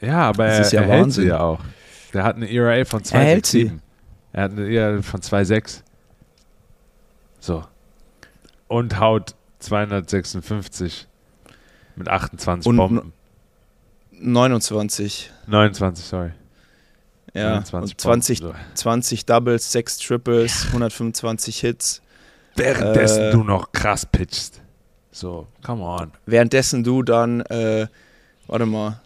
Ja, 0.00 0.22
aber 0.28 0.46
Das 0.46 0.54
er, 0.56 0.60
ist 0.62 0.72
ja 0.72 0.80
er 0.82 0.88
hält 0.88 1.02
Wahnsinn. 1.04 1.22
sie 1.24 1.28
ja 1.28 1.40
auch. 1.40 1.60
Der 2.12 2.24
hat 2.24 2.36
eine 2.36 2.50
ERA 2.50 2.84
von 2.84 3.02
Er 3.10 3.20
hält 3.20 3.46
2,7. 3.46 3.70
Er 4.32 4.42
hat 4.44 4.50
eine 4.52 4.68
ERA 4.68 5.02
von 5.02 5.20
2,6. 5.20 5.82
So. 7.40 7.64
Und 8.68 8.98
haut 8.98 9.34
256 9.60 11.06
mit 11.96 12.08
28 12.08 12.68
Und 12.68 12.76
Bomben. 12.76 13.12
29. 14.12 15.30
29, 15.46 16.04
sorry. 16.04 16.30
Ja, 17.34 17.50
29 17.60 17.92
und 17.94 18.00
20, 18.00 18.40
Bomben, 18.40 18.56
20 18.74 19.26
Doubles, 19.26 19.72
6 19.72 19.98
Triples, 19.98 20.66
125 20.68 21.58
Hits. 21.60 22.00
Währenddessen 22.56 23.22
äh, 23.22 23.30
du 23.32 23.42
noch 23.42 23.72
krass 23.72 24.06
pitchst. 24.06 24.60
So, 25.10 25.46
come 25.64 25.82
on. 25.82 26.12
Währenddessen 26.26 26.84
du 26.84 27.02
dann, 27.02 27.40
äh, 27.42 27.86
warte 28.46 28.66
mal, 28.66 29.00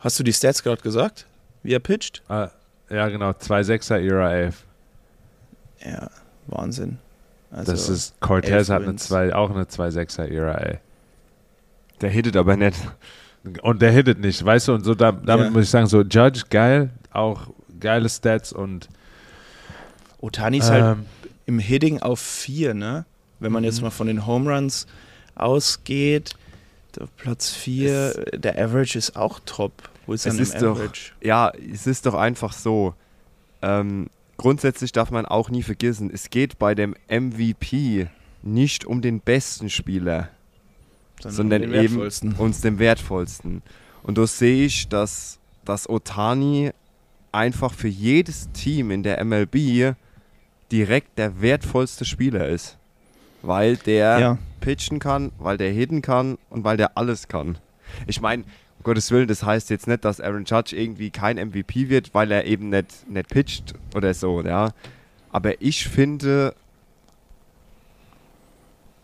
hast 0.00 0.18
du 0.18 0.24
die 0.24 0.32
Stats 0.32 0.62
gerade 0.62 0.82
gesagt, 0.82 1.26
wie 1.62 1.72
er 1.72 1.80
pitcht? 1.80 2.22
Ah, 2.28 2.50
ja, 2.90 3.08
genau. 3.08 3.30
2,6er 3.30 3.98
ERA. 3.98 4.50
Ja, 5.84 6.10
Wahnsinn. 6.46 6.98
Also, 7.50 7.72
Das 7.72 7.88
ist, 7.88 8.20
Cortez 8.20 8.68
hat 8.68 8.82
eine 8.82 8.96
zwei, 8.96 9.32
auch 9.34 9.50
eine 9.50 9.64
2,6er 9.64 10.24
ERA. 10.28 10.78
Der 12.00 12.10
hittet 12.10 12.36
aber 12.36 12.56
nicht. 12.56 12.76
Und 13.62 13.80
der 13.82 13.92
hittet 13.92 14.18
nicht, 14.18 14.44
weißt 14.44 14.68
du? 14.68 14.74
Und 14.74 14.84
so 14.84 14.94
da, 14.94 15.12
damit 15.12 15.46
Ja. 15.46 15.50
muss 15.52 15.64
ich 15.64 15.70
sagen, 15.70 15.86
so 15.86 16.02
Judge, 16.02 16.42
geil, 16.50 16.90
auch 17.14 17.48
geile 17.80 18.08
Stats 18.08 18.52
und 18.52 18.88
Otani 20.20 20.58
ist 20.58 20.70
halt 20.70 20.98
ähm, 20.98 21.06
im 21.46 21.58
Hitting 21.58 22.00
auf 22.00 22.20
4, 22.20 22.74
ne? 22.74 23.04
Wenn 23.40 23.52
man 23.52 23.64
jetzt 23.64 23.78
Mhm. 23.78 23.84
mal 23.84 23.90
von 23.90 24.06
den 24.06 24.26
Home 24.26 24.50
Runs 24.54 24.86
ausgeht, 25.34 26.34
Platz 27.16 27.50
4, 27.50 28.24
der 28.34 28.56
Average 28.62 28.96
ist 28.98 29.16
auch 29.16 29.40
top. 29.44 29.72
Wo 30.06 30.12
ist 30.12 30.26
Es 30.26 30.34
dann 30.34 30.42
ist 30.42 30.62
doch- 30.62 30.76
Average? 30.78 31.12
Ja, 31.22 31.50
es 31.72 31.86
ist 31.86 32.06
doch 32.06 32.14
einfach 32.14 32.52
so. 32.52 32.94
Ähm, 33.62 34.08
grundsätzlich 34.36 34.92
darf 34.92 35.10
man 35.10 35.26
auch 35.26 35.50
nie 35.50 35.62
vergessen, 35.62 36.10
es 36.12 36.30
geht 36.30 36.58
bei 36.58 36.74
dem 36.74 36.94
MVP 37.08 38.06
nicht 38.42 38.84
um 38.84 39.00
den 39.02 39.20
besten 39.20 39.70
Spieler, 39.70 40.28
sondern 41.20 41.62
den 41.62 41.72
eben 41.72 41.82
wertvollsten. 41.82 42.34
uns 42.34 42.60
dem 42.60 42.78
wertvollsten. 42.78 43.62
Und 44.02 44.18
da 44.18 44.26
sehe 44.26 44.64
ich, 44.66 44.88
dass, 44.88 45.38
dass 45.64 45.88
Otani 45.88 46.70
einfach 47.34 47.72
für 47.74 47.88
jedes 47.88 48.50
Team 48.52 48.90
in 48.90 49.02
der 49.02 49.22
MLB 49.24 49.94
direkt 50.72 51.18
der 51.18 51.40
wertvollste 51.40 52.04
Spieler 52.04 52.48
ist. 52.48 52.78
Weil 53.42 53.76
der 53.76 54.18
Ja. 54.18 54.38
pitchen 54.60 54.98
kann, 54.98 55.32
weil 55.38 55.58
der 55.58 55.70
hitten 55.70 56.00
kann 56.00 56.38
und 56.48 56.64
weil 56.64 56.76
der 56.78 56.96
alles 56.96 57.28
kann. 57.28 57.58
Ich 58.06 58.20
meine, 58.20 58.44
um 58.44 58.84
Gottes 58.84 59.10
Willen, 59.10 59.28
das 59.28 59.42
heißt 59.42 59.68
jetzt 59.70 59.86
nicht, 59.86 60.04
dass 60.04 60.20
Aaron 60.20 60.44
Judge 60.46 60.74
irgendwie 60.74 61.10
kein 61.10 61.36
MVP 61.36 61.90
wird, 61.90 62.14
weil 62.14 62.30
er 62.32 62.46
eben 62.46 62.70
nicht, 62.70 63.08
nicht 63.10 63.28
pitcht 63.28 63.74
oder 63.94 64.14
so, 64.14 64.40
ja. 64.42 64.70
Aber 65.30 65.60
ich 65.60 65.86
finde, 65.88 66.54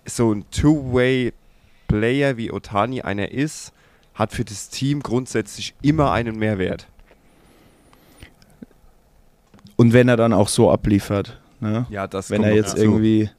so 0.07 0.33
ein 0.33 0.45
Two-Way-Player 0.51 2.37
wie 2.37 2.51
Otani 2.53 3.03
einer 3.03 3.31
ist, 3.31 3.73
hat 4.15 4.33
für 4.33 4.45
das 4.45 4.69
Team 4.69 5.03
grundsätzlich 5.03 5.75
immer 5.83 6.13
einen 6.13 6.39
Mehrwert. 6.39 6.87
Und 9.81 9.93
wenn 9.95 10.09
er 10.09 10.17
dann 10.17 10.33
auch 10.35 10.49
so 10.49 10.71
abliefert, 10.71 11.41
ne? 11.61 11.87
Ja, 11.89 12.07
das 12.07 12.29
wenn 12.31 12.43
er 12.45 12.53
jetzt 12.55 12.73
dazu. 12.75 12.83
irgendwie, 12.83 13.31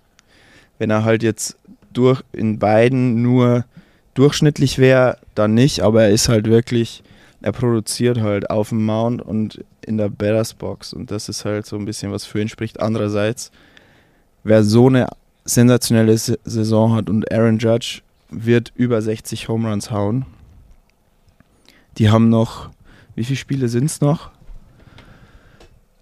wenn 0.79 0.89
er 0.89 1.03
halt 1.03 1.21
jetzt 1.23 1.55
durch 1.93 2.23
in 2.33 2.57
beiden 2.57 3.21
nur 3.21 3.65
durchschnittlich 4.15 4.77
wäre, 4.79 5.17
dann 5.35 5.53
nicht, 5.53 5.81
aber 5.81 6.03
er 6.03 6.09
ist 6.09 6.29
halt 6.29 6.47
wirklich, 6.47 7.03
er 7.41 7.51
produziert 7.51 8.19
halt 8.21 8.49
auf 8.49 8.69
dem 8.69 8.85
Mount 8.85 9.21
und 9.21 9.63
in 9.85 9.97
der 9.97 10.09
Batters 10.09 10.53
Box 10.53 10.93
und 10.93 11.11
das 11.11 11.29
ist 11.29 11.45
halt 11.45 11.65
so 11.65 11.75
ein 11.75 11.85
bisschen 11.85 12.11
was 12.11 12.25
für 12.25 12.41
ihn 12.41 12.49
spricht. 12.49 12.79
Andererseits, 12.81 13.51
wer 14.43 14.63
so 14.63 14.87
eine 14.87 15.07
sensationelle 15.45 16.13
S- 16.13 16.37
Saison 16.43 16.93
hat 16.95 17.09
und 17.09 17.31
Aaron 17.31 17.57
Judge 17.59 18.01
wird 18.29 18.71
über 18.75 19.01
60 19.01 19.47
Home 19.47 19.69
Runs 19.69 19.91
hauen. 19.91 20.25
Die 21.97 22.09
haben 22.09 22.29
noch, 22.29 22.69
wie 23.15 23.23
viele 23.23 23.37
Spiele 23.37 23.67
sind 23.67 23.85
es 23.85 24.01
noch? 24.01 24.31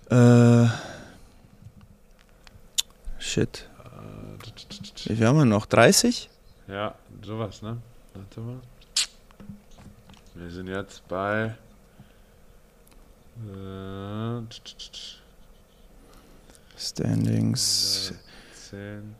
Äh, 0.09 0.67
shit. 3.19 3.69
Wie 5.05 5.15
viel 5.15 5.27
haben 5.27 5.37
wir 5.37 5.45
noch? 5.45 5.65
30? 5.65 6.29
ja, 6.67 6.95
sowas, 7.23 7.61
ne? 7.61 7.77
Warte 8.13 8.39
mal. 8.39 8.59
Wir 10.35 10.49
sind 10.51 10.67
jetzt 10.67 11.07
bei 11.07 11.55
äh, 13.47 14.41
Standings. 16.77 18.13
10. 18.69 19.15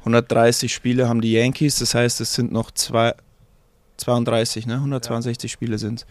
130 0.00 0.72
Spiele 0.72 1.08
haben 1.08 1.20
die 1.20 1.32
Yankees, 1.32 1.78
das 1.78 1.94
heißt, 1.94 2.20
es 2.20 2.34
sind 2.34 2.52
noch 2.52 2.70
zwei, 2.70 3.14
32, 3.98 4.66
ne? 4.66 4.74
162 4.74 5.50
Spiele 5.50 5.78
sind 5.78 6.06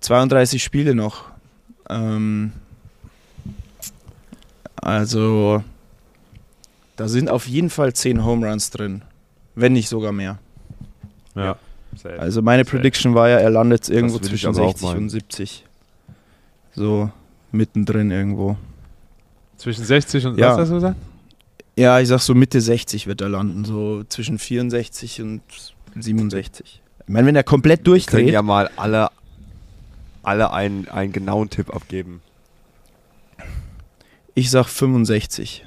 32 0.00 0.62
Spiele 0.62 0.94
noch. 0.94 1.30
Ähm, 1.88 2.52
also, 4.80 5.62
da 6.96 7.08
sind 7.08 7.28
auf 7.30 7.46
jeden 7.46 7.70
Fall 7.70 7.92
10 7.92 8.24
Home 8.24 8.48
Runs 8.48 8.70
drin. 8.70 9.02
Wenn 9.54 9.72
nicht 9.72 9.88
sogar 9.88 10.12
mehr. 10.12 10.38
Ja. 11.34 11.56
safe. 11.96 12.18
Also, 12.18 12.42
meine 12.42 12.64
Safe. 12.64 12.76
Prediction 12.76 13.14
war 13.14 13.28
ja, 13.28 13.38
er 13.38 13.50
landet 13.50 13.88
irgendwo 13.88 14.18
zwischen 14.18 14.48
aber 14.48 14.62
auch 14.62 14.68
60 14.72 14.88
meinen. 14.88 15.02
und 15.02 15.08
70. 15.10 15.64
So 16.74 17.10
mittendrin 17.52 18.10
irgendwo. 18.10 18.56
Zwischen 19.56 19.84
60 19.84 20.26
und 20.26 20.38
Ja. 20.38 20.52
was 20.52 20.58
hast 20.60 20.68
du 20.70 20.74
gesagt? 20.74 20.96
Ja, 21.76 21.98
ich 22.00 22.08
sag 22.08 22.20
so 22.20 22.34
Mitte 22.34 22.60
60 22.60 23.06
wird 23.06 23.20
er 23.20 23.28
landen, 23.28 23.64
so 23.64 24.04
zwischen 24.04 24.38
64 24.38 25.22
und 25.22 25.42
67. 25.96 26.80
Ich 27.06 27.08
meine, 27.12 27.26
wenn 27.26 27.36
er 27.36 27.42
komplett 27.42 27.80
Wir 27.80 27.84
können 27.84 27.94
durchdreht, 27.94 28.30
ja 28.30 28.42
mal 28.42 28.70
alle, 28.76 29.08
alle 30.22 30.52
einen, 30.52 30.88
einen 30.88 31.12
genauen 31.12 31.50
Tipp 31.50 31.74
abgeben. 31.74 32.20
Ich 34.40 34.50
sag 34.50 34.66
65. 34.68 35.66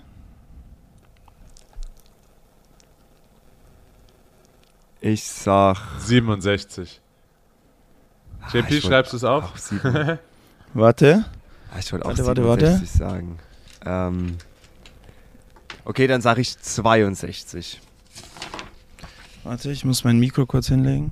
Ich 4.99 5.23
sag. 5.23 5.77
67. 5.99 7.01
Ah, 8.41 8.47
JP, 8.51 8.81
schreibst 8.81 9.13
du 9.13 9.17
es 9.17 9.23
auf? 9.23 9.53
Warte, 10.73 11.25
Ah, 11.71 11.79
ich 11.79 11.91
wollte 11.91 12.05
auch 12.05 12.09
Warte, 12.09 12.25
warte, 12.25 12.47
warte. 12.47 12.65
67 12.67 12.99
sagen. 12.99 13.39
Ähm, 13.85 14.37
okay, 15.85 16.07
dann 16.07 16.21
sage 16.21 16.41
ich 16.41 16.57
62. 16.57 17.79
warte, 19.43 19.71
ich 19.71 19.85
muss 19.85 20.03
mein 20.03 20.17
Mikro 20.19 20.45
kurz 20.47 20.67
hinlegen. 20.67 21.11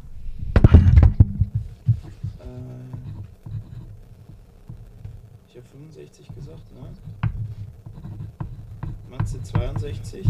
67. 9.81 10.23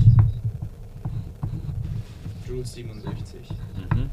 Joule 2.48 2.66
67. 2.66 3.50
Mhm. 3.92 4.10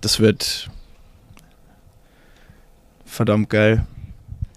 Das 0.00 0.18
wird 0.18 0.68
verdammt 3.04 3.48
geil. 3.48 3.86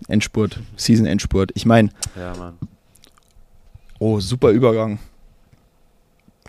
Endspurt, 0.08 0.60
Season 0.76 1.06
Endspurt. 1.06 1.52
Ich 1.54 1.68
meine. 1.68 1.92
Ja, 2.16 2.36
Mann. 2.36 2.58
Oh, 4.00 4.20
super 4.20 4.50
Übergang. 4.50 4.98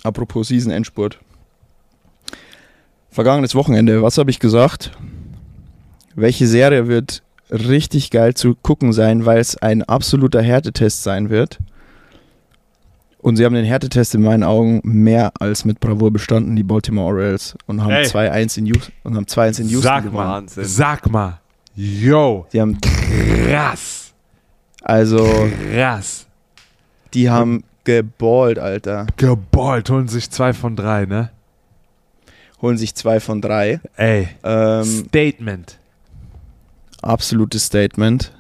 Apropos 0.03 0.49
Season 0.49 0.73
Endspurt. 0.73 1.19
Vergangenes 3.11 3.55
Wochenende, 3.55 4.03
was 4.03 4.17
habe 4.17 4.31
ich 4.31 4.39
gesagt? 4.39 4.93
Welche 6.15 6.47
Serie 6.47 6.89
wird 6.89 7.23
richtig 7.51 8.11
geil 8.11 8.35
zu 8.35 8.55
gucken 8.55 8.93
sein, 8.93 9.27
weil 9.27 9.39
es 9.39 9.57
ein 9.57 9.83
absoluter 9.83 10.43
Härtetest 10.43 11.03
sein 11.03 11.31
wird. 11.31 11.59
Und 13.19 13.37
sie 13.37 13.45
haben 13.45 13.55
den 13.55 13.67
Härtetest 13.67 14.15
in 14.15 14.23
meinen 14.23 14.43
Augen 14.45 14.81
mehr 14.83 15.33
als 15.39 15.65
mit 15.67 15.79
Bravour 15.79 16.11
bestanden, 16.11 16.57
die 16.57 16.63
Baltimore 16.63 17.07
Orioles, 17.09 17.55
und 17.67 17.83
haben 17.83 17.91
Ey. 17.91 18.07
2-1 18.07 18.59
in 18.59 18.67
Houston, 18.67 18.93
und 19.03 19.15
haben 19.17 19.27
2-1 19.27 19.61
in 19.61 19.69
Houston 19.69 19.83
Sag 19.83 20.05
gewonnen. 20.05 20.27
mal, 20.27 20.35
Wahnsinn. 20.37 20.65
sag 20.65 21.11
mal. 21.11 21.41
Yo, 21.75 22.47
Die 22.53 22.61
haben, 22.61 22.79
krass, 22.81 24.13
also, 24.83 25.49
krass. 25.73 26.27
die 27.13 27.29
haben 27.29 27.63
geballt, 27.85 28.59
Alter. 28.59 29.07
Geballt, 29.17 29.91
holen 29.91 30.09
sich 30.09 30.31
zwei 30.31 30.53
von 30.55 30.75
drei, 30.75 31.05
ne? 31.05 31.31
Holen 32.63 32.79
sich 32.79 32.95
zwei 32.95 33.21
von 33.21 33.41
drei. 33.43 33.81
Ey, 33.97 34.29
Ähm, 34.43 34.85
Statement. 35.09 35.79
Absolutes 37.03 37.65
Statement. 37.65 38.33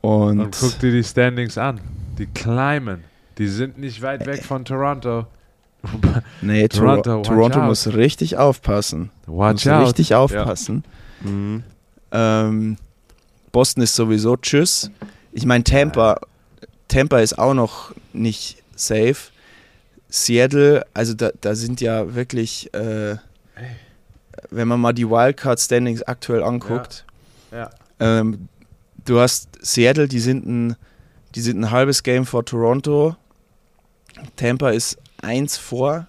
Und, 0.00 0.40
Und 0.40 0.56
guck 0.58 0.78
dir 0.80 0.90
die 0.92 1.04
Standings 1.04 1.56
an. 1.58 1.80
Die 2.18 2.26
climben. 2.26 3.04
Die 3.38 3.46
sind 3.46 3.78
nicht 3.78 4.02
weit 4.02 4.26
weg 4.26 4.44
von 4.44 4.64
Toronto. 4.64 5.26
nee, 6.42 6.68
Toronto, 6.68 7.02
Toronto, 7.02 7.18
watch 7.18 7.28
Toronto 7.28 7.60
out. 7.60 7.66
muss 7.66 7.94
richtig 7.94 8.36
aufpassen. 8.36 9.10
Watch 9.26 9.64
muss 9.64 9.74
out. 9.74 9.86
richtig 9.86 10.14
aufpassen. 10.14 10.84
Mhm. 11.20 11.62
Ähm, 12.12 12.76
Boston 13.52 13.82
ist 13.82 13.94
sowieso 13.94 14.36
tschüss. 14.36 14.90
Ich 15.32 15.46
meine, 15.46 15.64
Tampa, 15.64 16.20
Tampa 16.88 17.18
ist 17.18 17.38
auch 17.38 17.54
noch 17.54 17.94
nicht 18.12 18.62
safe. 18.76 19.16
Seattle, 20.08 20.84
also 20.92 21.14
da, 21.14 21.30
da 21.40 21.54
sind 21.54 21.80
ja 21.80 22.14
wirklich, 22.14 22.72
äh, 22.74 23.16
wenn 24.50 24.68
man 24.68 24.78
mal 24.78 24.92
die 24.92 25.08
Wildcard-Standings 25.08 26.02
aktuell 26.02 26.42
anguckt, 26.42 27.06
Ja. 27.52 27.70
ähm, 28.00 28.48
du 29.04 29.20
hast 29.20 29.48
Seattle, 29.60 30.08
die 30.08 30.20
sind, 30.20 30.46
ein, 30.46 30.76
die 31.34 31.40
sind 31.40 31.60
ein 31.60 31.70
halbes 31.70 32.02
Game 32.02 32.24
vor 32.24 32.44
Toronto. 32.44 33.16
Tampa 34.36 34.70
ist 34.70 34.98
eins 35.20 35.56
vor, 35.56 36.06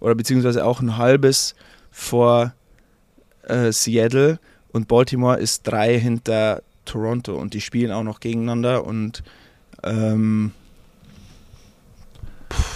oder 0.00 0.14
beziehungsweise 0.14 0.64
auch 0.64 0.80
ein 0.80 0.96
halbes 0.96 1.54
vor 1.90 2.54
äh, 3.42 3.72
Seattle 3.72 4.38
und 4.72 4.88
Baltimore 4.88 5.38
ist 5.38 5.62
drei 5.62 5.98
hinter 5.98 6.62
Toronto 6.84 7.34
und 7.36 7.54
die 7.54 7.60
spielen 7.60 7.92
auch 7.92 8.02
noch 8.02 8.20
gegeneinander 8.20 8.84
und 8.84 9.22
ähm, 9.82 10.52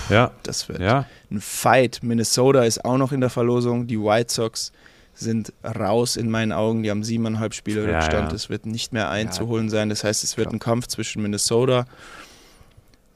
Ja, 0.09 0.31
das 0.43 0.69
wird 0.69 0.81
ja. 0.81 1.07
ein 1.31 1.41
Fight. 1.41 2.01
Minnesota 2.03 2.63
ist 2.63 2.85
auch 2.85 2.97
noch 2.97 3.13
in 3.13 3.21
der 3.21 3.31
Verlosung. 3.31 3.87
Die 3.87 4.01
White 4.01 4.33
Sox 4.33 4.73
sind 5.19 5.53
raus 5.65 6.17
in 6.17 6.31
meinen 6.31 6.53
Augen. 6.53 6.83
Die 6.83 6.91
haben 6.91 7.05
siebeneinhalb 7.05 7.55
Spiele 7.55 7.89
Ja, 7.89 7.99
Rückstand. 7.99 8.31
ja. 8.31 8.37
Es 8.37 8.49
wird 8.49 8.67
nicht 8.67 8.93
mehr 8.93 9.11
einzuholen 9.11 9.69
sein. 9.69 9.89
Das 9.89 10.05
heißt, 10.05 10.23
es 10.25 10.37
wird 10.37 10.53
ein 10.53 10.59
Kampf 10.59 10.87
zwischen 10.87 11.23
Minnesota, 11.23 11.87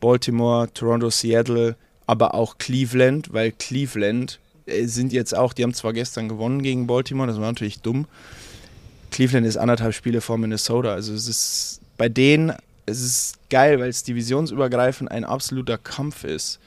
Baltimore, 0.01 0.73
Toronto, 0.73 1.11
Seattle, 1.11 1.77
aber 2.07 2.35
auch 2.35 2.59
Cleveland, 2.59 3.33
weil 3.33 3.53
Cleveland 3.53 4.41
äh, 4.67 4.87
sind 4.87 5.13
jetzt 5.13 5.37
auch, 5.37 5.53
die 5.53 5.63
haben 5.63 5.75
zwar 5.75 5.93
gestern 5.93 6.29
gewonnen 6.29 6.63
gegen 6.63 6.87
Baltimore, 6.87 7.29
das 7.29 7.37
war 7.39 7.47
natürlich 7.47 7.81
dumm. 7.81 8.07
Cleveland 9.11 9.47
ist 9.47 9.57
anderthalb 9.57 9.95
Spiele 9.95 10.21
vor 10.21 10.39
Minnesota. 10.39 10.93
Also 10.93 11.13
es 11.15 11.29
ist 11.29 11.81
bei 11.99 12.09
denen, 12.09 12.53
es 12.87 13.01
ist 13.01 13.35
geil, 13.51 13.79
weil 13.79 13.91
es 13.91 14.03
divisionsübergreifend 14.03 15.11
ein 15.11 15.25
absoluter 15.25 15.79
Kampf 15.79 16.25
ist. 16.25 16.59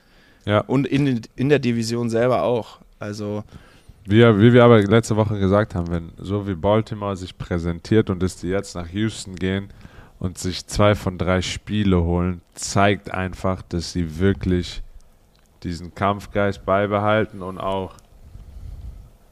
Ja. 0.45 0.59
Und 0.59 0.85
in, 0.87 1.21
in 1.35 1.49
der 1.49 1.59
Division 1.59 2.09
selber 2.09 2.43
auch. 2.43 2.79
Also, 2.99 3.43
Wie, 4.05 4.21
wie 4.21 4.53
wir 4.53 4.63
aber 4.63 4.81
letzte 4.83 5.15
Woche 5.15 5.39
gesagt 5.39 5.73
haben, 5.73 5.89
wenn 5.89 6.11
so 6.17 6.47
wie 6.47 6.53
Baltimore 6.53 7.15
sich 7.15 7.37
präsentiert 7.37 8.09
und 8.09 8.21
dass 8.21 8.37
die 8.37 8.49
jetzt 8.49 8.75
nach 8.75 8.89
Houston 8.89 9.35
gehen 9.35 9.69
und 10.19 10.37
sich 10.37 10.67
zwei 10.67 10.93
von 10.93 11.17
drei 11.17 11.41
Spiele 11.41 12.03
holen, 12.03 12.41
zeigt 12.53 13.11
einfach, 13.11 13.61
dass 13.63 13.91
sie 13.93 14.19
wirklich 14.19 14.83
diesen 15.63 15.95
Kampfgeist 15.95 16.65
beibehalten 16.65 17.41
und 17.41 17.57
auch 17.57 17.95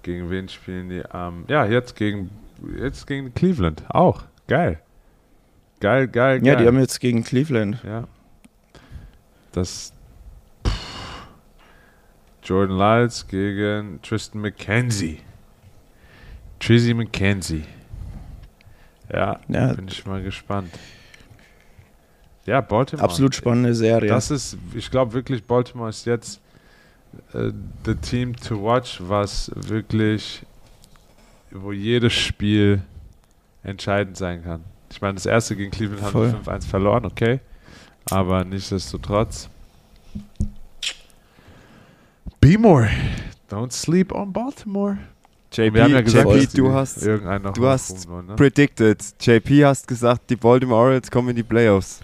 gegen 0.01 0.29
wen 0.29 0.49
spielen 0.49 0.89
die? 0.89 1.03
Ähm, 1.13 1.45
ja, 1.47 1.65
jetzt 1.65 1.95
gegen 1.95 2.29
jetzt 2.77 3.07
gegen 3.07 3.33
Cleveland 3.33 3.83
auch. 3.89 4.23
Geil. 4.47 4.79
Geil, 5.79 6.07
geil, 6.07 6.39
geil. 6.39 6.47
ja, 6.47 6.55
die 6.55 6.67
haben 6.67 6.79
jetzt 6.79 6.99
gegen 6.99 7.23
Cleveland. 7.23 7.81
Ja. 7.83 8.07
Das. 9.51 9.93
Jordan 12.43 12.77
Lyles 12.77 13.27
gegen 13.27 13.99
Tristan 14.01 14.41
McKenzie. 14.41 15.19
Trizzy 16.59 16.93
McKenzie. 16.93 17.63
Ja, 19.11 19.39
Ja, 19.47 19.73
bin 19.73 19.87
ich 19.87 20.05
mal 20.05 20.21
gespannt. 20.21 20.71
Ja, 22.45 22.59
Baltimore. 22.61 23.03
absolut 23.05 23.35
spannende 23.35 23.73
Serie. 23.73 24.09
Das 24.09 24.29
ist, 24.29 24.57
ich 24.75 24.91
glaube 24.91 25.13
wirklich, 25.13 25.43
Baltimore 25.45 25.89
ist 25.89 26.05
jetzt 26.05 26.41
äh, 27.33 27.51
the 27.85 27.95
team 27.95 28.35
to 28.35 28.61
watch, 28.61 28.97
was 28.99 29.51
wirklich, 29.55 30.43
wo 31.51 31.71
jedes 31.71 32.13
Spiel 32.13 32.81
entscheidend 33.63 34.17
sein 34.17 34.43
kann. 34.43 34.63
Ich 34.91 35.01
meine, 35.01 35.15
das 35.15 35.25
erste 35.25 35.55
gegen 35.55 35.71
Cleveland 35.71 36.03
haben 36.03 36.11
Voll. 36.11 36.33
wir 36.45 36.53
5-1 36.53 36.67
verloren, 36.67 37.05
okay. 37.05 37.39
Aber 38.09 38.43
nichtsdestotrotz. 38.43 39.49
Be 42.39 42.57
more. 42.57 42.89
Don't 43.49 43.71
sleep 43.71 44.11
on 44.13 44.31
Baltimore. 44.33 44.97
JP, 45.51 45.75
ja 45.77 46.01
gesagt, 46.01 46.29
JP 46.29 46.53
du 46.57 46.73
hast 46.73 47.05
du 47.05 47.67
hast 47.67 48.09
ne? 48.09 48.35
predicted. 48.35 48.99
JP 49.21 49.65
hast 49.65 49.87
gesagt, 49.87 50.29
die 50.29 50.35
Baltimore 50.35 50.79
Orioles 50.81 51.11
kommen 51.11 51.29
in 51.29 51.35
die 51.35 51.43
Playoffs. 51.43 51.99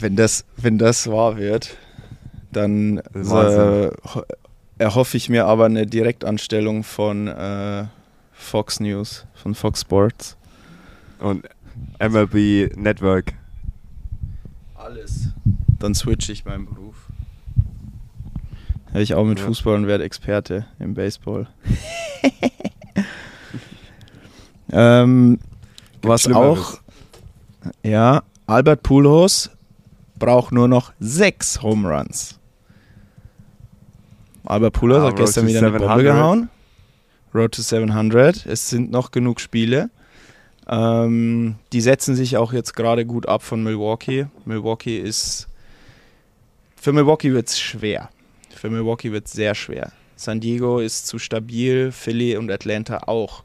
wenn, 0.00 0.14
das, 0.16 0.44
wenn 0.56 0.76
das 0.78 1.06
wahr 1.10 1.36
wird, 1.38 1.76
dann 2.52 2.98
äh, 3.14 3.90
ho- 4.14 4.22
erhoffe 4.76 5.16
ich 5.16 5.28
mir 5.28 5.46
aber 5.46 5.64
eine 5.66 5.86
Direktanstellung 5.86 6.84
von 6.84 7.26
äh, 7.28 7.86
Fox 8.32 8.80
News, 8.80 9.26
von 9.34 9.54
Fox 9.54 9.80
Sports. 9.80 10.36
Und 11.20 11.48
MLB 12.00 12.76
Network. 12.76 13.32
Alles. 14.74 15.30
Dann 15.78 15.94
switche 15.94 16.32
ich 16.32 16.44
meinen 16.44 16.66
Beruf. 16.66 16.97
Habe 18.90 19.02
ich 19.02 19.14
auch 19.14 19.24
mit 19.24 19.38
Ja. 19.38 19.46
Fußball 19.46 19.74
und 19.76 19.86
werde 19.86 20.04
Experte 20.04 20.66
im 20.78 20.94
Baseball. 20.94 21.46
ähm, 24.72 25.38
was 26.02 26.26
auch, 26.28 26.78
ja, 27.82 28.22
Albert 28.46 28.82
Pujols 28.82 29.50
braucht 30.18 30.52
nur 30.52 30.68
noch 30.68 30.92
sechs 31.00 31.62
Home 31.62 31.88
Runs. 31.88 32.38
Albert 34.44 34.74
Pujols 34.74 35.02
Ah, 35.02 35.06
hat 35.06 35.12
Road 35.12 35.16
gestern 35.18 35.46
wieder 35.46 35.58
eine 35.58 35.70
Bombe 35.70 35.84
700. 35.84 36.04
gehauen. 36.04 36.48
Road 37.34 37.52
to 37.52 37.62
700. 37.62 38.46
Es 38.46 38.70
sind 38.70 38.90
noch 38.90 39.10
genug 39.10 39.40
Spiele. 39.40 39.90
Ähm, 40.66 41.56
die 41.72 41.80
setzen 41.80 42.14
sich 42.14 42.36
auch 42.38 42.52
jetzt 42.52 42.74
gerade 42.74 43.04
gut 43.04 43.28
ab 43.28 43.42
von 43.42 43.62
Milwaukee. 43.62 44.26
Milwaukee 44.46 44.98
ist. 44.98 45.48
Für 46.76 46.92
Milwaukee 46.92 47.32
wird 47.32 47.48
es 47.48 47.60
schwer. 47.60 48.08
Für 48.58 48.70
Milwaukee 48.70 49.12
wird 49.12 49.26
es 49.26 49.32
sehr 49.32 49.54
schwer. 49.54 49.92
San 50.16 50.40
Diego 50.40 50.80
ist 50.80 51.06
zu 51.06 51.18
stabil, 51.20 51.92
Philly 51.92 52.36
und 52.36 52.50
Atlanta 52.50 53.04
auch. 53.06 53.44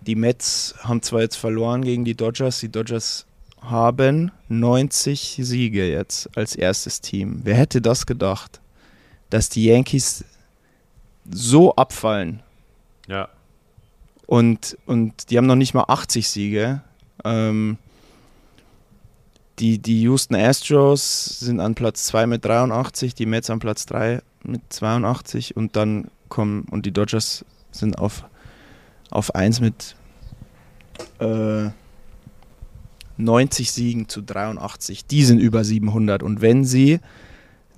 Die 0.00 0.14
Mets 0.14 0.74
haben 0.80 1.02
zwar 1.02 1.20
jetzt 1.20 1.36
verloren 1.36 1.82
gegen 1.82 2.06
die 2.06 2.14
Dodgers, 2.14 2.60
die 2.60 2.70
Dodgers 2.70 3.26
haben 3.60 4.30
90 4.48 5.40
Siege 5.42 5.86
jetzt 5.90 6.30
als 6.38 6.56
erstes 6.56 7.02
Team. 7.02 7.40
Wer 7.44 7.56
hätte 7.56 7.82
das 7.82 8.06
gedacht? 8.06 8.60
Dass 9.28 9.50
die 9.50 9.64
Yankees 9.66 10.24
so 11.30 11.74
abfallen 11.74 12.40
Ja. 13.08 13.28
und, 14.26 14.78
und 14.86 15.28
die 15.30 15.36
haben 15.36 15.46
noch 15.46 15.56
nicht 15.56 15.74
mal 15.74 15.84
80 15.88 16.28
Siege. 16.30 16.80
Ähm, 17.24 17.76
die, 19.58 19.78
die 19.78 20.02
Houston 20.02 20.36
Astros 20.36 21.40
sind 21.40 21.60
an 21.60 21.74
Platz 21.74 22.04
2 22.04 22.26
mit 22.26 22.44
83, 22.44 23.14
die 23.14 23.26
Mets 23.26 23.50
an 23.50 23.58
Platz 23.58 23.86
3 23.86 24.22
mit 24.44 24.62
82 24.68 25.56
und 25.56 25.76
dann 25.76 26.10
kommen, 26.28 26.66
und 26.70 26.86
die 26.86 26.92
Dodgers 26.92 27.44
sind 27.70 27.98
auf, 27.98 28.24
auf 29.10 29.34
1 29.34 29.60
mit 29.60 29.96
äh, 31.20 31.70
90 33.16 33.72
Siegen 33.72 34.08
zu 34.08 34.22
83. 34.22 35.06
Die 35.06 35.24
sind 35.24 35.38
über 35.38 35.64
700 35.64 36.22
und 36.22 36.40
wenn 36.40 36.64
sie 36.64 37.00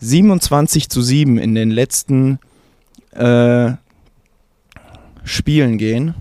27 0.01 0.89
zu 0.89 1.03
7 1.03 1.39
in 1.39 1.55
den 1.55 1.71
letzten 1.71 2.39
äh, 3.13 3.73
Spielen 5.25 5.79
gehen, 5.79 6.15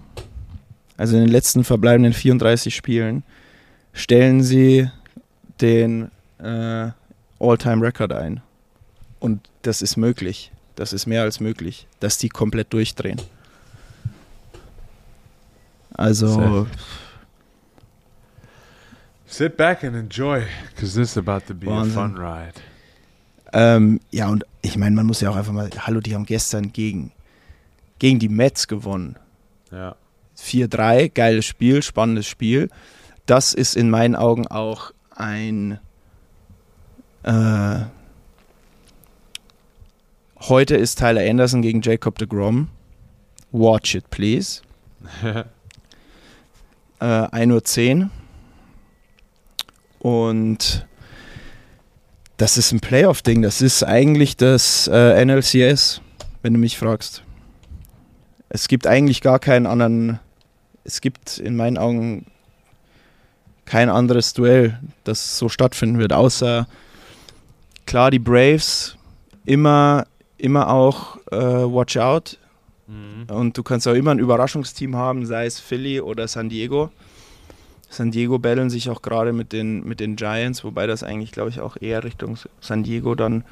also 0.97 1.15
in 1.15 1.23
den 1.23 1.31
letzten 1.31 1.63
verbleibenden 1.63 2.13
34 2.13 2.75
Spielen, 2.75 3.23
stellen 3.93 4.43
sie 4.43 4.89
den 5.61 6.11
äh, 6.39 6.89
All-Time-Record 7.39 8.13
ein. 8.13 8.41
Und 9.19 9.49
das 9.61 9.81
ist 9.81 9.97
möglich. 9.97 10.51
Das 10.75 10.93
ist 10.93 11.05
mehr 11.05 11.23
als 11.23 11.39
möglich, 11.39 11.87
dass 11.99 12.17
die 12.17 12.29
komplett 12.29 12.71
durchdrehen. 12.71 13.21
Also. 15.93 16.67
Sit 19.27 19.57
back 19.57 19.83
and 19.83 19.95
enjoy, 19.95 20.43
because 20.73 20.95
this 20.95 21.11
is 21.11 21.17
about 21.17 21.41
to 21.47 21.53
be 21.53 21.67
Wahnsinn. 21.67 21.97
a 21.97 22.07
fun 22.07 22.17
ride. 22.17 22.53
ähm, 23.53 23.99
ja, 24.09 24.27
und 24.29 24.43
ich 24.61 24.75
meine, 24.77 24.95
man 24.95 25.05
muss 25.05 25.21
ja 25.21 25.29
auch 25.29 25.35
einfach 25.35 25.53
mal, 25.53 25.69
hallo, 25.77 25.99
die 25.99 26.15
haben 26.15 26.25
gestern 26.25 26.71
gegen, 26.73 27.11
gegen 27.99 28.19
die 28.19 28.29
Mets 28.29 28.67
gewonnen. 28.67 29.17
Ja. 29.71 29.95
4-3, 30.37 31.09
geiles 31.13 31.45
Spiel, 31.45 31.83
spannendes 31.83 32.27
Spiel. 32.27 32.69
Das 33.25 33.53
ist 33.53 33.75
in 33.75 33.89
meinen 33.89 34.15
Augen 34.15 34.47
auch 34.47 34.93
ein 35.19 35.79
äh, 37.23 37.79
heute 40.39 40.75
ist 40.75 40.99
Tyler 40.99 41.21
Anderson 41.29 41.61
gegen 41.61 41.81
Jacob 41.81 42.17
de 42.17 42.27
Grom. 42.27 42.69
Watch 43.51 43.95
it, 43.95 44.09
please. 44.09 44.61
Äh, 47.01 47.05
1.10 47.05 48.01
Uhr. 48.01 48.09
Und 49.99 50.85
das 52.35 52.57
ist 52.57 52.73
ein 52.73 52.81
Playoff-Ding. 52.81 53.41
Das 53.41 53.61
ist 53.61 53.83
eigentlich 53.83 54.35
das 54.35 54.89
äh, 54.91 55.23
NLCS, 55.23 56.01
wenn 56.41 56.51
du 56.51 56.59
mich 56.59 56.77
fragst. 56.77 57.23
Es 58.49 58.67
gibt 58.67 58.85
eigentlich 58.85 59.21
gar 59.21 59.39
keinen 59.39 59.65
anderen. 59.65 60.19
Es 60.83 60.99
gibt 60.99 61.37
in 61.37 61.55
meinen 61.55 61.77
Augen 61.77 62.25
kein 63.69 63.89
anderes 63.89 64.33
Duell, 64.33 64.79
das 65.03 65.37
so 65.37 65.47
stattfinden 65.47 65.99
wird, 65.99 66.11
außer 66.11 66.67
klar 67.85 68.09
die 68.09 68.17
Braves 68.17 68.97
immer, 69.45 70.07
immer 70.39 70.69
auch 70.69 71.17
äh, 71.31 71.37
Watch 71.37 71.95
Out. 71.97 72.39
Mhm. 72.87 73.31
Und 73.31 73.55
du 73.55 73.61
kannst 73.61 73.87
auch 73.87 73.93
immer 73.93 74.09
ein 74.09 74.17
Überraschungsteam 74.17 74.95
haben, 74.95 75.27
sei 75.27 75.45
es 75.45 75.59
Philly 75.59 76.01
oder 76.01 76.27
San 76.27 76.49
Diego. 76.49 76.89
San 77.91 78.09
Diego 78.09 78.39
battlen 78.39 78.71
sich 78.71 78.89
auch 78.89 79.03
gerade 79.03 79.33
mit 79.33 79.53
den, 79.53 79.83
mit 79.85 79.99
den 79.99 80.15
Giants, 80.15 80.63
wobei 80.63 80.87
das 80.87 81.03
eigentlich, 81.03 81.31
glaube 81.31 81.51
ich, 81.51 81.59
auch 81.59 81.77
eher 81.79 82.03
Richtung 82.03 82.39
San 82.61 82.81
Diego 82.81 83.13
dann 83.13 83.43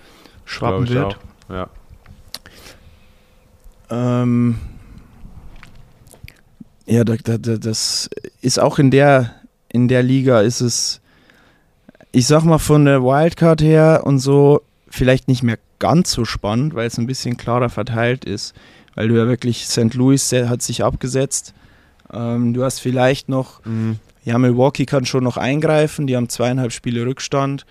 schwappen 0.46 0.90
wird. 0.90 1.06
auch. 1.06 1.18
Ja. 1.50 1.70
Ähm, 4.24 4.58
ja, 6.88 7.04
da, 7.04 7.18
da, 7.24 7.38
da, 7.38 7.58
das 7.58 8.10
ist 8.42 8.60
auch 8.60 8.80
in 8.80 8.90
der, 8.90 9.36
in 9.70 9.88
der 9.88 10.04
Liga 10.04 10.42
ist 10.42 10.62
es, 10.62 11.02
ich 12.12 12.28
sag 12.28 12.44
mal 12.44 12.58
von 12.58 12.86
der 12.86 13.04
Wildcard 13.04 13.62
her 13.62 14.02
und 14.06 14.20
so, 14.20 14.62
vielleicht 14.90 15.28
nicht 15.28 15.44
mehr 15.44 15.60
ganz 15.80 16.12
so 16.12 16.26
spannend, 16.26 16.74
weil 16.74 16.88
es 16.88 16.98
ein 16.98 17.08
bisschen 17.08 17.38
klarer 17.38 17.70
verteilt 17.70 18.26
ist. 18.26 18.56
Weil 18.96 19.10
du 19.10 19.16
ja 19.16 19.28
wirklich, 19.28 19.68
St. 19.68 19.94
Louis 19.94 20.32
hat 20.32 20.62
sich 20.64 20.84
abgesetzt. 20.84 21.54
Ähm, 22.12 22.54
du 22.54 22.64
hast 22.64 22.80
vielleicht 22.80 23.30
noch, 23.30 23.64
Mhm. 23.66 23.98
ja, 24.24 24.38
Milwaukee 24.40 24.86
kann 24.86 25.06
schon 25.06 25.24
noch 25.24 25.38
eingreifen, 25.38 26.08
die 26.08 26.16
haben 26.16 26.30
zweieinhalb 26.30 26.72
Spiele 26.72 27.06
Rückstand. 27.06 27.66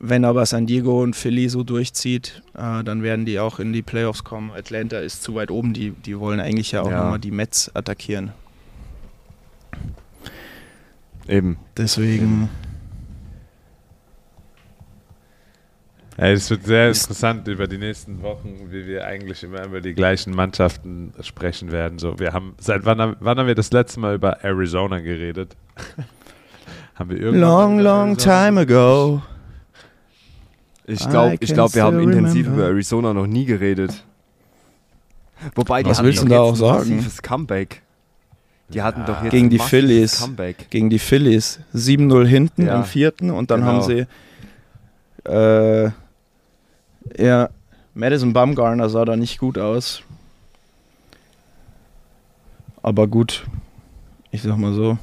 Wenn 0.00 0.24
aber 0.24 0.44
San 0.46 0.66
Diego 0.66 1.02
und 1.02 1.14
Philly 1.16 1.48
so 1.48 1.62
durchzieht, 1.62 2.42
äh, 2.54 2.82
dann 2.84 3.02
werden 3.02 3.24
die 3.26 3.38
auch 3.38 3.58
in 3.58 3.72
die 3.72 3.82
Playoffs 3.82 4.24
kommen. 4.24 4.50
Atlanta 4.50 4.98
ist 4.98 5.22
zu 5.22 5.34
weit 5.34 5.50
oben, 5.50 5.72
die, 5.72 5.90
die 5.90 6.18
wollen 6.18 6.40
eigentlich 6.40 6.72
ja 6.72 6.82
auch 6.82 6.90
Ja. 6.90 7.02
nochmal 7.04 7.18
die 7.18 7.30
Mets 7.30 7.70
attackieren. 7.74 8.32
Eben. 11.28 11.56
Deswegen, 11.76 12.48
Ey, 16.16 16.32
es 16.34 16.48
wird 16.48 16.64
sehr 16.64 16.88
interessant 16.88 17.48
über 17.48 17.66
die 17.66 17.78
nächsten 17.78 18.22
Wochen, 18.22 18.68
wie 18.70 18.86
wir 18.86 19.04
eigentlich 19.04 19.42
immer 19.42 19.64
über 19.64 19.80
die 19.80 19.94
gleichen 19.94 20.32
Mannschaften 20.32 21.12
sprechen 21.20 21.72
werden. 21.72 21.98
So, 21.98 22.20
wir 22.20 22.32
haben 22.32 22.54
seit 22.60 22.84
wann, 22.84 23.00
haben- 23.00 23.16
wann 23.18 23.36
haben 23.36 23.48
wir 23.48 23.56
das 23.56 23.72
letzte 23.72 23.98
Mal 23.98 24.14
über 24.14 24.44
Arizona 24.44 25.00
geredet? 25.00 25.56
haben 26.94 27.10
wir 27.10 27.16
irgendwann 27.18 27.40
long, 27.40 27.78
long 27.80 28.10
Arizona- 28.16 28.46
time 28.46 28.60
ago. 28.60 29.22
Ich 30.86 31.08
glaube, 31.08 31.34
ich 31.40 31.48
can 31.48 31.54
glaub, 31.56 31.74
wir 31.74 31.82
haben 31.82 31.98
intensiv 31.98 32.46
remember. 32.46 32.62
über 32.64 32.72
Arizona 32.74 33.12
noch 33.14 33.26
nie 33.26 33.46
geredet. 33.46 34.04
Wobei, 35.56 35.82
die 35.82 35.90
Was 35.90 36.02
willst 36.02 36.22
du 36.22 36.28
da 36.28 36.40
auch 36.40 36.50
ein 36.52 36.56
sagen? 36.56 37.06
Comeback. 37.22 37.82
Die 38.68 38.82
hatten 38.82 39.00
Ja. 39.00 39.06
doch 39.06 39.22
jetzt 39.22 39.30
Gegen 39.32 39.50
die 39.50 39.58
Phillies. 39.58 40.20
Comeback. 40.20 40.70
Gegen 40.70 40.90
die 40.90 40.98
Phillies. 40.98 41.60
7-0 41.74 42.26
hinten 42.26 42.66
Ja. 42.66 42.76
im 42.76 42.84
vierten 42.84 43.30
und 43.30 43.50
dann 43.50 43.60
Genau. 43.60 43.72
haben 43.72 43.82
sie 43.82 44.06
äh, 45.30 45.90
ja, 47.18 47.48
Madison 47.94 48.32
Bumgarner 48.32 48.88
sah 48.90 49.04
da 49.04 49.16
nicht 49.16 49.38
gut 49.38 49.56
aus. 49.58 50.02
Aber 52.82 53.06
gut, 53.06 53.46
ich 54.30 54.42
sag 54.42 54.56
mal 54.58 54.74
so. 54.74 54.98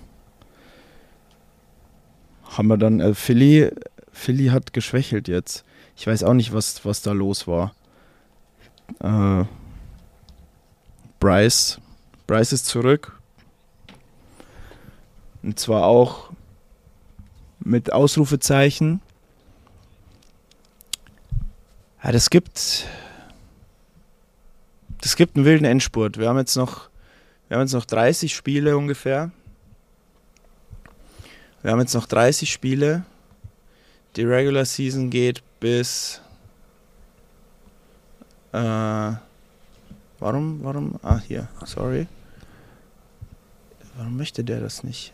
Haben 2.56 2.68
wir 2.68 2.78
dann, 2.78 3.00
äh, 3.00 3.14
Philly, 3.16 3.72
Philly 4.12 4.48
hat 4.48 4.74
geschwächelt 4.74 5.28
jetzt. 5.28 5.64
Ich 5.96 6.06
weiß 6.06 6.24
auch 6.24 6.34
nicht, 6.34 6.54
was, 6.54 6.86
was 6.86 7.02
da 7.02 7.12
los 7.14 7.48
war. 7.48 7.74
Äh, 9.00 9.46
Bryce, 11.20 11.80
Bryce 12.28 12.54
ist 12.54 12.66
zurück. 12.68 13.18
Und 15.44 15.60
zwar 15.60 15.86
auch 15.86 16.32
mit 17.60 17.92
Ausrufezeichen. 17.94 19.02
Ja, 22.04 22.12
das 22.12 22.30
gibt. 22.30 22.88
Das 25.02 25.16
gibt 25.16 25.36
einen 25.36 25.46
wilden 25.46 25.66
Endspurt. 25.66 26.18
Wir 26.18 26.30
haben 26.30 26.38
jetzt 26.38 26.56
noch, 26.56 26.90
wir 27.48 27.58
haben 27.58 27.64
jetzt 27.64 27.74
noch 27.74 27.86
30 27.86 28.36
Spiele 28.36 28.78
ungefähr. 28.78 29.32
Wir 31.64 31.72
haben 31.72 31.80
jetzt 31.80 31.94
noch 31.94 32.06
30 32.06 32.52
Spiele. 32.52 33.04
Die 34.16 34.24
Regular 34.24 34.66
Season 34.66 35.10
geht 35.10 35.42
bis. 35.60 36.22
Äh, 38.52 38.58
warum, 40.20 40.64
warum? 40.64 41.00
Ah, 41.02 41.20
hier, 41.20 41.48
sorry. 41.66 42.08
Warum 43.96 44.18
möchte 44.18 44.44
der 44.44 44.60
das 44.60 44.84
nicht? 44.84 45.14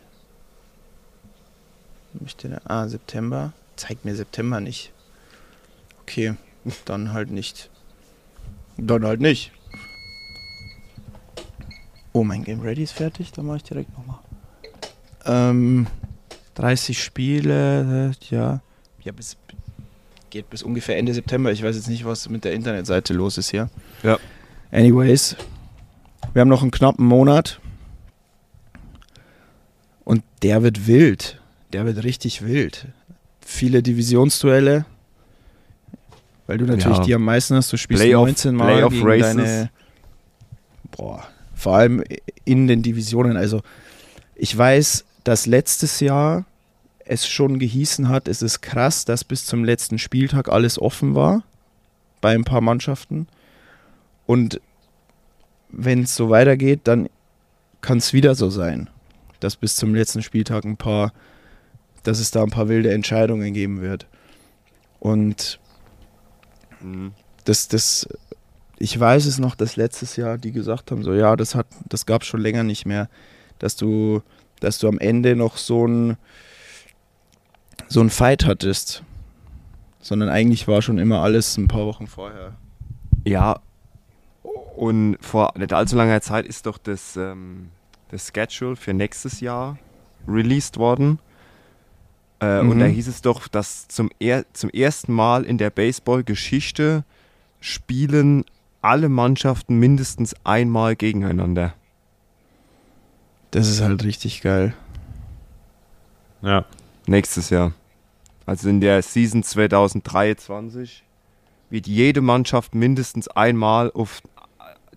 Möchte 2.14 2.48
der. 2.48 2.70
Ah, 2.70 2.88
September. 2.88 3.52
Zeigt 3.76 4.04
mir 4.04 4.14
September 4.14 4.60
nicht. 4.60 4.92
Okay, 6.02 6.34
dann 6.84 7.12
halt 7.12 7.30
nicht. 7.30 7.70
Dann 8.76 9.04
halt 9.04 9.20
nicht. 9.20 9.52
Oh, 12.12 12.24
mein 12.24 12.44
Game 12.44 12.60
Ready 12.60 12.82
ist 12.82 12.92
fertig, 12.92 13.32
dann 13.32 13.46
mache 13.46 13.58
ich 13.58 13.62
direkt 13.62 13.96
nochmal. 13.96 14.18
Ähm, 15.24 15.86
30 16.54 17.02
Spiele, 17.02 18.12
ja. 18.30 18.60
Ja, 19.04 19.12
bis, 19.12 19.36
geht 20.30 20.50
bis 20.50 20.62
ungefähr 20.62 20.96
Ende 20.96 21.14
September. 21.14 21.52
Ich 21.52 21.62
weiß 21.62 21.76
jetzt 21.76 21.88
nicht, 21.88 22.04
was 22.04 22.28
mit 22.28 22.44
der 22.44 22.54
Internetseite 22.54 23.14
los 23.14 23.38
ist 23.38 23.50
hier. 23.50 23.68
Ja. 24.02 24.18
Anyways, 24.72 25.36
wir 26.32 26.40
haben 26.40 26.48
noch 26.48 26.62
einen 26.62 26.70
knappen 26.70 27.06
Monat. 27.06 27.60
Und 30.04 30.24
der 30.42 30.62
wird 30.62 30.86
wild. 30.86 31.37
Der 31.72 31.84
wird 31.86 32.02
richtig 32.04 32.44
wild. 32.44 32.86
Viele 33.40 33.82
Divisionsduelle. 33.82 34.86
Weil 36.46 36.58
du 36.58 36.64
natürlich 36.64 36.98
Ja. 36.98 37.04
die 37.04 37.14
am 37.14 37.24
meisten 37.24 37.54
hast. 37.56 37.72
Du 37.72 37.76
spielst 37.76 38.02
Playoff- 38.02 38.26
19 38.26 38.54
Mal 38.54 38.72
Playoff 38.72 38.92
gegen 38.92 39.06
Races. 39.06 39.36
deine... 39.36 39.70
Boah, 40.90 41.28
vor 41.54 41.76
allem 41.76 42.02
in 42.44 42.66
den 42.66 42.82
Divisionen. 42.82 43.36
Also 43.36 43.62
ich 44.34 44.56
weiß, 44.56 45.04
dass 45.24 45.46
letztes 45.46 46.00
Jahr 46.00 46.46
es 47.04 47.26
schon 47.26 47.58
gehießen 47.58 48.08
hat, 48.08 48.28
es 48.28 48.42
ist 48.42 48.60
krass, 48.60 49.04
dass 49.04 49.24
bis 49.24 49.44
zum 49.46 49.64
letzten 49.64 49.98
Spieltag 49.98 50.48
alles 50.48 50.78
offen 50.80 51.14
war 51.14 51.42
bei 52.20 52.34
ein 52.34 52.44
paar 52.44 52.60
Mannschaften. 52.60 53.28
Und 54.26 54.60
wenn 55.70 56.02
es 56.02 56.14
so 56.16 56.30
weitergeht, 56.30 56.80
dann 56.84 57.08
kann 57.80 57.98
es 57.98 58.12
wieder 58.12 58.34
so 58.34 58.50
sein, 58.50 58.90
dass 59.40 59.56
bis 59.56 59.76
zum 59.76 59.94
letzten 59.94 60.22
Spieltag 60.22 60.64
ein 60.64 60.76
paar, 60.76 61.12
dass 62.08 62.20
es 62.20 62.30
da 62.30 62.42
ein 62.42 62.50
paar 62.50 62.68
wilde 62.68 62.90
Entscheidungen 62.92 63.52
geben 63.52 63.82
wird. 63.82 64.06
Und 64.98 65.60
Mhm. 66.80 67.12
das, 67.44 67.68
das, 67.68 68.08
ich 68.78 68.98
weiß 68.98 69.26
es 69.26 69.38
noch, 69.38 69.54
dass 69.54 69.76
letztes 69.76 70.16
Jahr 70.16 70.38
die 70.38 70.52
gesagt 70.52 70.90
haben, 70.90 71.02
so 71.02 71.12
ja, 71.12 71.36
das 71.36 71.54
hat, 71.54 71.66
das 71.88 72.06
gab 72.06 72.22
es 72.22 72.28
schon 72.28 72.40
länger 72.40 72.62
nicht 72.62 72.86
mehr, 72.86 73.08
dass 73.58 73.76
du, 73.76 74.22
dass 74.60 74.78
du 74.78 74.88
am 74.88 74.98
Ende 74.98 75.36
noch 75.36 75.56
so 75.56 75.86
ein, 75.86 76.16
so 77.88 78.00
ein 78.00 78.10
Fight 78.10 78.46
hattest. 78.46 79.02
Sondern 80.00 80.28
eigentlich 80.30 80.66
war 80.68 80.80
schon 80.80 80.98
immer 80.98 81.20
alles 81.20 81.58
ein 81.58 81.68
paar 81.68 81.84
Wochen 81.84 82.06
vorher. 82.06 82.56
Ja, 83.26 83.60
und 84.76 85.18
vor 85.20 85.52
nicht 85.58 85.72
allzu 85.72 85.96
langer 85.96 86.20
Zeit 86.22 86.46
ist 86.46 86.64
doch 86.64 86.78
das, 86.78 87.16
ähm, 87.16 87.68
das 88.10 88.30
Schedule 88.34 88.76
für 88.76 88.94
nächstes 88.94 89.40
Jahr 89.40 89.76
released 90.26 90.78
worden. 90.78 91.18
Äh, 92.40 92.60
Und 92.60 92.76
Mhm. 92.76 92.80
da 92.80 92.86
hieß 92.86 93.08
es 93.08 93.20
doch, 93.22 93.48
dass 93.48 93.88
zum, 93.88 94.10
er 94.20 94.44
zum 94.52 94.70
ersten 94.70 95.12
Mal 95.12 95.44
in 95.44 95.58
der 95.58 95.70
Baseball-Geschichte 95.70 97.04
spielen 97.60 98.44
alle 98.80 99.08
Mannschaften 99.08 99.78
mindestens 99.78 100.34
einmal 100.44 100.94
gegeneinander. 100.94 101.74
Das 103.50 103.68
ist 103.68 103.80
halt 103.80 104.04
richtig 104.04 104.40
geil. 104.42 104.74
Ja. 106.42 106.64
Nächstes 107.06 107.50
Jahr. 107.50 107.72
Also 108.46 108.68
in 108.68 108.80
der 108.80 109.02
Season 109.02 109.42
2023 109.42 111.02
wird 111.70 111.86
jede 111.86 112.20
Mannschaft 112.20 112.74
mindestens 112.74 113.26
einmal 113.28 113.90
auf 113.92 114.22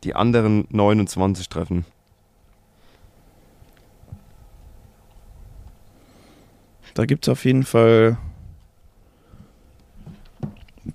die 0.03 0.13
anderen 0.15 0.67
29 0.69 1.49
treffen. 1.49 1.85
Da 6.93 7.05
gibt 7.05 7.27
es 7.27 7.31
auf 7.31 7.45
jeden 7.45 7.63
Fall. 7.63 8.17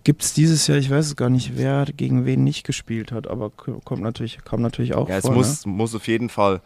Gibt 0.05 0.23
es 0.23 0.35
dieses 0.35 0.67
Jahr, 0.67 0.79
ich 0.79 0.91
weiß 0.91 1.07
es 1.07 1.17
gar 1.17 1.31
nicht, 1.31 1.57
wer 1.57 1.85
gegen 1.87 2.27
wen 2.27 2.45
nicht 2.45 2.65
gespielt 2.65 3.13
hat, 3.13 3.27
aber 3.29 3.51
kommt 3.51 4.03
natürlich, 4.03 4.39
kam 4.45 4.61
natürlich 4.61 4.95
auch 4.95 5.09
Ja, 5.09 5.19
es 5.19 5.23
vor. 5.23 5.35
muss, 5.35 5.65
muss 5.67 5.95
auf 5.95 6.07
jeden 6.07 6.29
Fall 6.29 6.61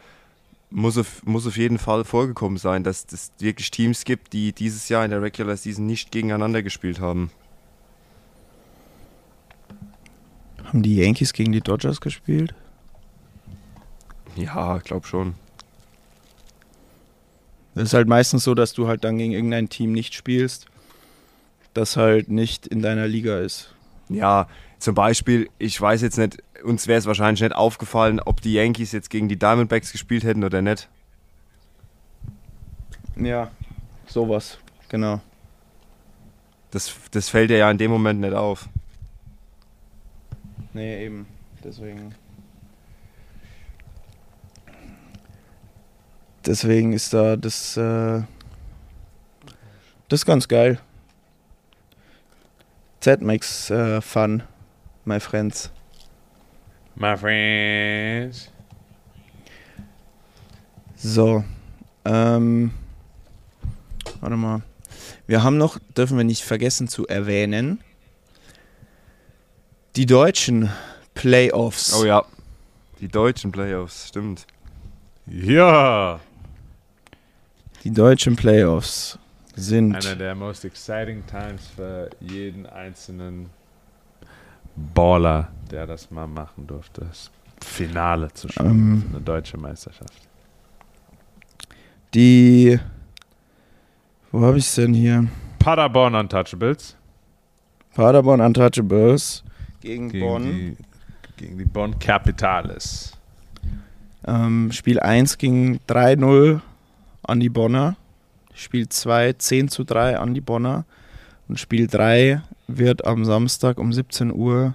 muss 0.71 0.97
auf, 0.97 1.25
muss 1.25 1.47
auf 1.47 1.57
jeden 1.57 1.79
Fall 1.79 2.05
vorgekommen 2.05 2.57
sein, 2.57 2.85
dass 2.85 3.05
es 3.13 3.33
wirklich 3.39 3.71
Teams 3.71 4.05
gibt, 4.05 4.33
die 4.33 4.53
dieses 4.53 4.89
Jahr 4.89 5.05
in 5.05 5.11
der 5.11 5.21
Regular 5.21 5.57
Season 5.57 5.85
nicht 5.85 6.13
gegeneinander 6.13 6.63
gespielt 6.63 7.01
haben. 7.01 7.31
ne? 10.59 10.65
Haben 10.69 10.83
die 10.83 10.97
Yankees 10.97 11.33
gegen 11.33 11.53
die 11.53 11.61
Dodgers 11.61 12.01
gespielt? 12.01 12.55
Ja, 14.37 14.79
glaub 14.79 15.07
schon. 15.07 15.35
Es 17.81 17.89
ist 17.89 17.95
halt 17.95 18.09
meistens 18.09 18.45
so, 18.45 18.55
dass 18.55 18.75
du 18.75 18.89
halt 18.89 19.05
dann 19.05 19.17
gegen 19.17 19.33
irgendein 19.33 19.71
Team 19.71 19.93
nicht 19.93 20.15
spielst, 20.15 20.67
das 21.73 21.97
halt 21.97 22.29
nicht 22.29 22.67
in 22.67 22.83
deiner 22.83 23.09
Liga 23.09 23.39
ist. 23.39 23.75
Ja, 24.11 24.49
zum 24.79 24.95
Beispiel, 24.95 25.49
ich 25.59 25.81
weiß 25.81 26.03
jetzt 26.03 26.19
nicht, 26.19 26.43
uns 26.63 26.89
wäre 26.89 26.99
es 26.99 27.07
wahrscheinlich 27.07 27.41
nicht 27.41 27.55
aufgefallen, 27.55 28.21
ob 28.21 28.43
die 28.43 28.53
Yankees 28.53 28.93
jetzt 28.93 29.09
gegen 29.09 29.29
die 29.29 29.39
Diamondbacks 29.39 29.93
gespielt 29.93 30.25
hätten 30.25 30.45
oder 30.45 30.61
nicht. 30.61 30.89
Ja, 33.17 33.51
sowas, 34.07 34.59
genau. 34.91 35.23
Das, 36.71 36.95
das 37.13 37.31
fällt 37.31 37.49
dir 37.49 37.57
ja 37.57 37.71
in 37.71 37.79
dem 37.79 37.91
Moment 37.91 38.21
nicht 38.21 38.35
auf. 38.35 38.69
Nee, 40.75 41.07
eben. 41.07 41.27
Deswegen. 41.65 42.15
Deswegen 46.47 46.93
ist 46.93 47.13
da 47.13 47.37
das. 47.37 47.77
Äh, 47.77 48.23
das 50.09 50.21
ist 50.21 50.27
ganz 50.27 50.49
geil. 50.49 50.81
That 53.01 53.23
makes 53.23 53.71
äh, 53.71 54.01
fun, 54.01 54.43
my 55.05 55.21
friends. 55.21 55.71
My 56.97 57.17
friends. 57.17 58.51
So. 60.97 61.45
Ähm, 62.05 62.73
warte 64.21 64.37
mal. 64.37 64.63
Wir 65.27 65.43
haben 65.43 65.57
noch, 65.59 65.79
dürfen 65.97 66.17
wir 66.17 66.25
nicht 66.25 66.43
vergessen 66.43 66.89
zu 66.89 67.07
erwähnen, 67.07 67.81
die 69.97 70.07
deutschen 70.07 70.71
Playoffs. 71.15 71.95
Oh 71.95 72.05
ja. 72.05 72.25
Die 73.01 73.09
deutschen 73.09 73.53
Playoffs, 73.53 74.09
stimmt. 74.09 74.47
Ja. 75.27 76.21
Die 77.83 77.91
deutschen 77.91 78.37
Playoffs 78.37 79.19
sind. 79.55 79.95
Einer 79.95 80.17
der 80.17 80.35
most 80.35 80.65
exciting 80.65 81.25
times 81.27 81.67
für 81.75 82.11
jeden 82.21 82.67
einzelnen 82.67 83.49
Baller, 84.95 85.49
der 85.71 85.87
das 85.87 86.11
mal 86.11 86.27
machen 86.27 86.67
durfte. 86.67 87.03
Das 87.03 87.31
Finale 87.65 88.33
zu 88.33 88.49
spielen 88.49 88.71
Ähm. 88.71 89.03
für 89.03 89.17
eine 89.17 89.25
deutsche 89.25 89.57
Meisterschaft. 89.57 90.13
Die. 92.15 92.79
Wo 94.31 94.43
habe 94.43 94.59
ich 94.59 94.67
es 94.67 94.75
denn 94.75 94.95
hier? 94.95 95.27
Paderborn 95.59 96.15
Untouchables 96.15 96.97
Paderborn 97.95 98.41
Untouchables 98.41 99.43
gegen, 99.81 100.09
gegen 100.09 100.27
Bonn. 100.27 100.43
die, 100.45 100.77
gegen 101.37 101.59
die 101.59 101.65
Bonn 101.65 101.99
Capitales. 101.99 103.13
Ähm, 104.27 104.71
Spiel 104.73 105.01
1 105.01 105.37
ging 105.39 105.81
3-0 105.89 106.61
an 107.31 107.41
die 107.41 107.49
Bonner. 107.49 107.97
Spiel 108.55 108.89
2 108.89 109.35
10 109.35 109.69
zu 109.69 109.85
3 109.85 110.19
an 110.19 110.35
die 110.35 110.41
Bonner. 110.41 110.85
Und 111.49 111.59
Spiel 111.59 111.87
3 111.87 112.43
wird 112.67 113.05
am 113.07 113.25
Samstag 113.25 113.79
um 113.79 113.93
17 113.93 114.33
Uhr 114.33 114.75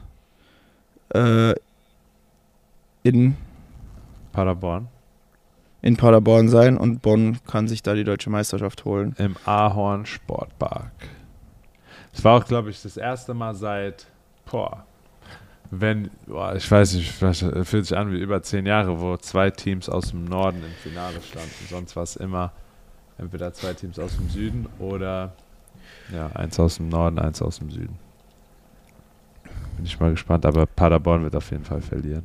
äh, 1.13 1.53
in, 3.03 3.37
Paderborn 4.31 4.87
in 5.85 5.97
Paderborn 5.97 6.49
sein 6.49 6.77
und 6.77 7.03
Bonn 7.03 7.37
kann 7.45 7.67
sich 7.67 7.83
da 7.83 7.93
die 7.93 8.03
deutsche 8.03 8.31
Meisterschaft 8.31 8.85
holen. 8.85 9.15
im 9.19 9.35
Ahorn 9.45 10.07
Sportpark. 10.07 10.91
Es 12.11 12.23
war 12.23 12.37
auch, 12.37 12.45
glaube 12.45 12.71
ich, 12.71 12.81
das 12.81 12.97
erste 12.97 13.35
Mal 13.35 13.53
seit, 13.53 14.07
boah, 14.49 14.83
wenn, 15.81 16.09
boah, 16.27 16.55
ich 16.55 16.69
weiß 16.69 16.93
nicht, 16.95 17.11
vielleicht 17.11 17.45
fühlt 17.63 17.85
sich 17.85 17.97
an 17.97 18.11
wie 18.11 18.19
über 18.19 18.41
zehn 18.43 18.65
Jahre, 18.65 18.99
wo 18.99 19.17
zwei 19.17 19.49
Teams 19.51 19.89
aus 19.89 20.09
dem 20.11 20.25
Norden 20.25 20.63
im 20.63 20.71
Finale 20.83 21.21
standen. 21.21 21.49
Sonst 21.69 21.95
war 21.95 22.03
es 22.03 22.15
immer 22.15 22.51
entweder 23.17 23.53
zwei 23.53 23.73
Teams 23.73 23.97
aus 23.99 24.15
dem 24.17 24.29
Süden 24.29 24.67
oder 24.79 25.33
ja, 26.13 26.27
eins 26.33 26.59
aus 26.59 26.77
dem 26.77 26.89
Norden, 26.89 27.19
eins 27.19 27.41
aus 27.41 27.59
dem 27.59 27.69
Süden. 27.71 27.97
Bin 29.77 29.85
ich 29.85 29.99
mal 29.99 30.11
gespannt, 30.11 30.45
aber 30.45 30.65
Paderborn 30.65 31.23
wird 31.23 31.35
auf 31.35 31.51
jeden 31.51 31.65
Fall 31.65 31.81
verlieren. 31.81 32.23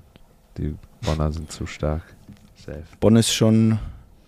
Die 0.57 0.75
Bonner 1.03 1.33
sind 1.33 1.51
zu 1.51 1.67
stark. 1.67 2.03
Safe. 2.57 2.83
Bonn 3.01 3.17
ist 3.17 3.33
schon, 3.33 3.79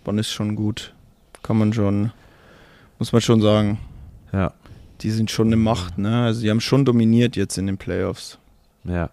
Bonn 0.04 0.18
ist 0.18 0.30
schon 0.30 0.56
gut. 0.56 0.94
Kann 1.42 1.58
man 1.58 1.72
schon, 1.72 2.12
muss 2.98 3.12
man 3.12 3.20
schon 3.20 3.40
sagen. 3.40 3.78
Ja, 4.32 4.52
Die 5.02 5.10
sind 5.10 5.30
schon 5.30 5.48
eine 5.48 5.56
Macht, 5.56 5.98
ne? 5.98 6.24
Also 6.24 6.40
die 6.42 6.50
haben 6.50 6.60
schon 6.60 6.84
dominiert 6.84 7.36
jetzt 7.36 7.58
in 7.58 7.66
den 7.66 7.76
Playoffs. 7.76 8.38
Ja, 8.84 9.10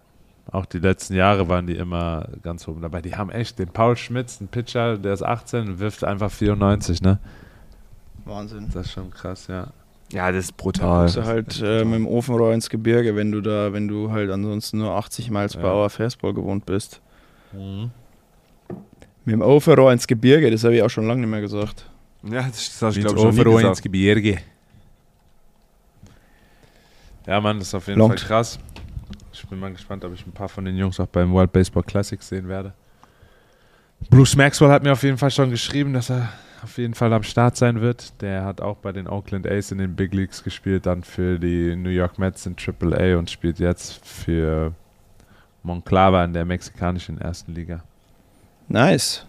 auch 0.50 0.66
die 0.66 0.78
letzten 0.78 1.14
Jahre 1.14 1.48
waren 1.48 1.66
die 1.66 1.76
immer 1.76 2.26
ganz 2.42 2.66
oben 2.66 2.82
dabei. 2.82 3.02
Die 3.02 3.14
haben 3.14 3.30
echt 3.30 3.58
den 3.58 3.68
Paul 3.68 3.96
Schmitz, 3.96 4.40
einen 4.40 4.48
Pitcher, 4.48 4.98
der 4.98 5.12
ist 5.14 5.22
18 5.22 5.60
und 5.68 5.78
wirft 5.78 6.02
einfach 6.04 6.30
94, 6.30 7.02
ne? 7.02 7.18
Wahnsinn. 8.24 8.68
Das 8.72 8.86
ist 8.86 8.92
schon 8.92 9.10
krass, 9.10 9.46
ja. 9.46 9.68
Ja, 10.12 10.32
das 10.32 10.46
ist 10.46 10.50
Da 10.52 10.56
brutal. 10.56 11.00
guckst 11.04 11.16
du 11.16 11.24
halt 11.24 11.62
äh, 11.62 11.84
mit 11.84 11.94
dem 11.94 12.06
Ofenrohr 12.08 12.52
ins 12.52 12.68
Gebirge, 12.68 13.14
wenn 13.14 13.30
du 13.30 13.40
da, 13.40 13.72
wenn 13.72 13.86
du 13.86 14.10
halt 14.10 14.28
ansonsten 14.30 14.78
nur 14.78 14.90
80 14.96 15.30
Miles 15.30 15.54
per 15.54 15.66
Ja. 15.66 15.72
Hour 15.74 15.88
Fastball 15.90 16.34
gewohnt 16.34 16.66
bist. 16.66 17.00
Mit 17.52 17.90
dem 19.34 19.42
Ofenrohr 19.42 19.92
ins 19.92 20.06
Gebirge, 20.08 20.50
das 20.50 20.64
habe 20.64 20.74
ich 20.74 20.82
auch 20.82 20.90
schon 20.90 21.06
lange 21.06 21.20
nicht 21.20 21.30
mehr 21.30 21.40
gesagt. 21.40 21.88
Ja, 22.24 22.42
das, 22.42 22.52
das 22.70 22.82
habe 22.82 22.90
ich 22.92 22.98
Ins 22.98 23.14
glaube 23.14 23.30
ich 23.30 23.36
schon 23.36 23.46
Overall 23.46 23.70
ins. 23.70 23.80
Gebirge. 23.82 24.38
Ja, 27.26 27.40
Mann, 27.40 27.58
das 27.58 27.68
ist 27.68 27.74
auf 27.74 27.86
jeden 27.86 27.98
Longt. 28.00 28.18
Fall 28.18 28.28
krass. 28.28 28.58
Ich 29.42 29.48
bin 29.48 29.58
mal 29.58 29.72
gespannt, 29.72 30.04
ob 30.04 30.12
ich 30.12 30.26
ein 30.26 30.32
paar 30.32 30.48
von 30.48 30.64
den 30.64 30.76
Jungs 30.76 31.00
auch 31.00 31.06
beim 31.06 31.32
World 31.32 31.52
Baseball 31.52 31.82
Classic 31.82 32.22
sehen 32.22 32.46
werde. 32.48 32.74
Bruce 34.10 34.36
Maxwell 34.36 34.70
hat 34.70 34.82
mir 34.82 34.92
auf 34.92 35.02
jeden 35.02 35.18
Fall 35.18 35.30
schon 35.30 35.50
geschrieben, 35.50 35.92
dass 35.94 36.10
er 36.10 36.28
auf 36.62 36.76
jeden 36.76 36.94
Fall 36.94 37.12
am 37.12 37.22
Start 37.22 37.56
sein 37.56 37.80
wird. 37.80 38.20
Der 38.20 38.44
hat 38.44 38.60
auch 38.60 38.76
bei 38.76 38.92
den 38.92 39.08
Oakland 39.08 39.46
A's 39.46 39.72
in 39.72 39.78
den 39.78 39.96
Big 39.96 40.12
Leagues 40.12 40.44
gespielt, 40.44 40.84
dann 40.86 41.04
für 41.04 41.38
die 41.38 41.74
New 41.74 41.88
York 41.90 42.18
Mets 42.18 42.44
in 42.46 42.54
AAA 42.56 43.16
und 43.18 43.30
spielt 43.30 43.58
jetzt 43.58 44.04
für 44.06 44.74
Monclava 45.62 46.24
in 46.24 46.32
der 46.34 46.44
mexikanischen 46.44 47.18
ersten 47.18 47.54
Liga. 47.54 47.82
Nice. 48.68 49.26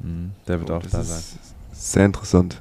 Mhm, 0.00 0.32
der 0.48 0.60
wird 0.60 0.70
auch 0.70 0.82
Das 0.82 0.92
da 0.92 1.02
sein. 1.04 1.22
sehr 1.72 2.06
interessant. 2.06 2.60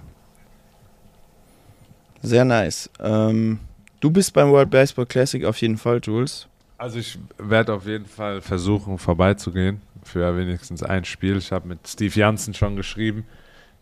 Sehr 2.21 2.45
nice. 2.45 2.89
Ähm, 2.99 3.59
du 3.99 4.11
bist 4.11 4.33
beim 4.33 4.51
World 4.51 4.69
Baseball 4.69 5.05
Classic 5.05 5.43
auf 5.45 5.59
jeden 5.61 5.77
Fall, 5.77 5.99
Jules. 6.03 6.47
Also 6.81 6.97
ich 6.97 7.19
werde 7.37 7.75
auf 7.75 7.85
jeden 7.85 8.07
Fall 8.07 8.41
versuchen, 8.41 8.97
vorbeizugehen 8.97 9.81
für 10.01 10.35
wenigstens 10.35 10.81
ein 10.81 11.05
Spiel. 11.05 11.37
Ich 11.37 11.51
habe 11.51 11.67
mit 11.67 11.87
Steve 11.87 12.19
Jansen 12.19 12.55
schon 12.55 12.75
geschrieben, 12.75 13.23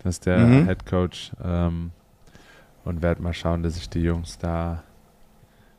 das 0.03 0.15
ist 0.15 0.25
der 0.25 0.39
Mhm. 0.39 0.65
Head 0.65 0.85
Coach, 0.85 1.31
ähm, 1.41 1.91
und 2.83 3.01
werde 3.01 3.21
mal 3.21 3.31
schauen, 3.33 3.63
dass 3.63 3.77
ich 3.77 3.87
die 3.89 4.01
Jungs 4.01 4.37
da, 4.37 4.83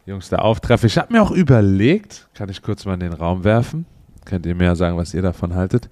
Jungs 0.07 0.31
da 0.31 0.37
auftreffe. 0.37 0.87
Ich 0.87 0.97
habe 0.97 1.12
mir 1.12 1.21
auch 1.21 1.31
überlegt, 1.31 2.27
kann 2.33 2.49
ich 2.49 2.62
kurz 2.62 2.87
mal 2.87 2.95
in 2.95 3.01
den 3.01 3.12
Raum 3.12 3.45
werfen, 3.45 3.85
könnt 4.25 4.47
ihr 4.47 4.55
mir 4.55 4.64
ja 4.64 4.75
sagen, 4.75 4.97
was 4.97 5.12
ihr 5.12 5.21
davon 5.21 5.55
haltet, 5.55 5.91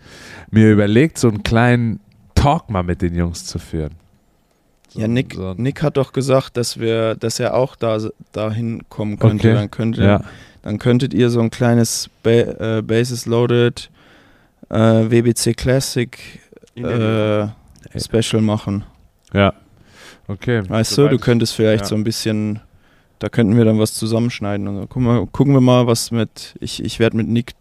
mir 0.51 0.72
überlegt, 0.72 1.18
so 1.18 1.29
einen 1.29 1.43
kleinen 1.43 2.01
Talk 2.35 2.70
mal 2.70 2.83
mit 2.83 3.03
den 3.03 3.14
Jungs 3.14 3.45
zu 3.45 3.59
führen. 3.59 3.93
So, 4.89 5.01
Ja, 5.01 5.09
Nick, 5.09 5.35
so, 5.35 5.53
Nick 5.59 5.83
hat 5.83 5.99
doch 5.99 6.12
gesagt, 6.14 6.57
dass 6.57 6.81
wir, 6.81 7.16
dass 7.16 7.39
er 7.39 7.53
auch 7.53 7.76
da 7.76 7.99
dahin 8.33 8.89
kommen 8.89 9.18
könnte. 9.18 9.49
Okay. 9.49 9.55
Dann 9.55 9.70
könnte, 9.70 10.03
ja, 10.03 10.22
dann 10.68 10.78
könntet 10.78 11.14
ihr 11.14 11.30
so 11.30 11.40
ein 11.40 11.48
kleines 11.48 12.10
ba 12.22 12.30
äh, 12.30 12.82
Bases 12.82 13.24
Loaded 13.24 13.90
äh, 14.68 14.76
WBC 14.76 15.56
Classic 15.56 16.18
äh, 16.76 17.46
Special 17.98 18.42
machen. 18.42 18.84
ja. 19.32 19.54
Okay. 20.26 20.62
Weißt 20.68 20.98
du, 20.98 21.08
du 21.08 21.18
könntest 21.18 21.54
vielleicht 21.54 21.84
ja. 21.84 21.88
so 21.88 21.94
ein 21.94 22.04
bisschen, 22.04 22.60
da 23.18 23.30
könnten 23.30 23.56
wir 23.56 23.64
dann 23.64 23.78
was 23.78 23.94
zusammenschneiden. 23.94 24.68
Und 24.68 24.76
so. 24.82 24.86
gucken, 24.86 25.04
wir, 25.06 25.26
gucken 25.26 25.54
wir 25.54 25.62
mal, 25.62 25.86
was 25.86 26.10
mit, 26.10 26.54
ich, 26.60 26.84
ich 26.84 26.98
werde 26.98 27.16
mit 27.16 27.28
Nick 27.28 27.54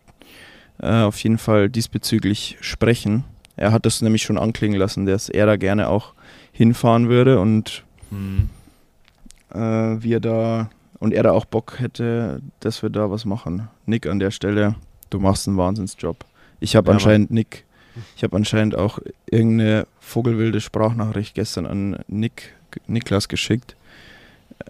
äh, 0.81 1.03
auf 1.03 1.17
jeden 1.23 1.37
Fall 1.37 1.69
diesbezüglich 1.69 2.57
sprechen. 2.59 3.23
Er 3.55 3.71
hat 3.71 3.85
das 3.85 4.01
nämlich 4.01 4.23
schon 4.23 4.37
anklingen 4.37 4.77
lassen, 4.77 5.05
dass 5.05 5.29
er 5.29 5.45
da 5.45 5.55
gerne 5.55 5.87
auch 5.87 6.13
hinfahren 6.51 7.07
würde 7.07 7.39
und 7.39 7.83
Mhm. 8.11 8.49
äh, 9.53 9.57
wir 9.59 10.19
da 10.19 10.69
und 10.99 11.13
er 11.13 11.23
da 11.23 11.31
auch 11.31 11.45
Bock 11.45 11.79
hätte, 11.79 12.41
dass 12.59 12.81
wir 12.81 12.89
da 12.89 13.09
was 13.11 13.25
machen. 13.25 13.67
Nick 13.85 14.07
an 14.07 14.19
der 14.19 14.31
Stelle, 14.31 14.75
du 15.09 15.19
machst 15.19 15.47
einen 15.47 15.57
Wahnsinnsjob. 15.57 16.25
Ich 16.59 16.75
habe 16.75 16.87
Ja, 16.87 16.93
anscheinend 16.93 17.31
Nick, 17.31 17.65
ich 18.15 18.23
habe 18.23 18.35
anscheinend 18.35 18.75
auch 18.75 18.99
irgendeine 19.29 19.87
vogelwilde 19.99 20.61
Sprachnachricht 20.61 21.35
gestern 21.35 21.65
an 21.65 21.97
Nick, 22.07 22.55
Niklas 22.87 23.27
geschickt. 23.27 23.75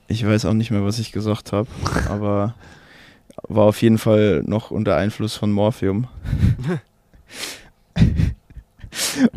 Ich 0.08 0.26
weiß 0.26 0.46
auch 0.46 0.54
nicht 0.54 0.72
mehr, 0.72 0.84
was 0.84 1.00
ich 1.00 1.12
gesagt 1.12 1.54
habe, 1.54 1.70
aber 2.10 2.56
war 3.44 3.66
auf 3.66 3.82
jeden 3.82 3.98
Fall 3.98 4.44
noch 4.46 4.72
unter 4.72 4.96
Einfluss 4.98 5.36
von 5.36 5.52
Morphium. 5.52 6.08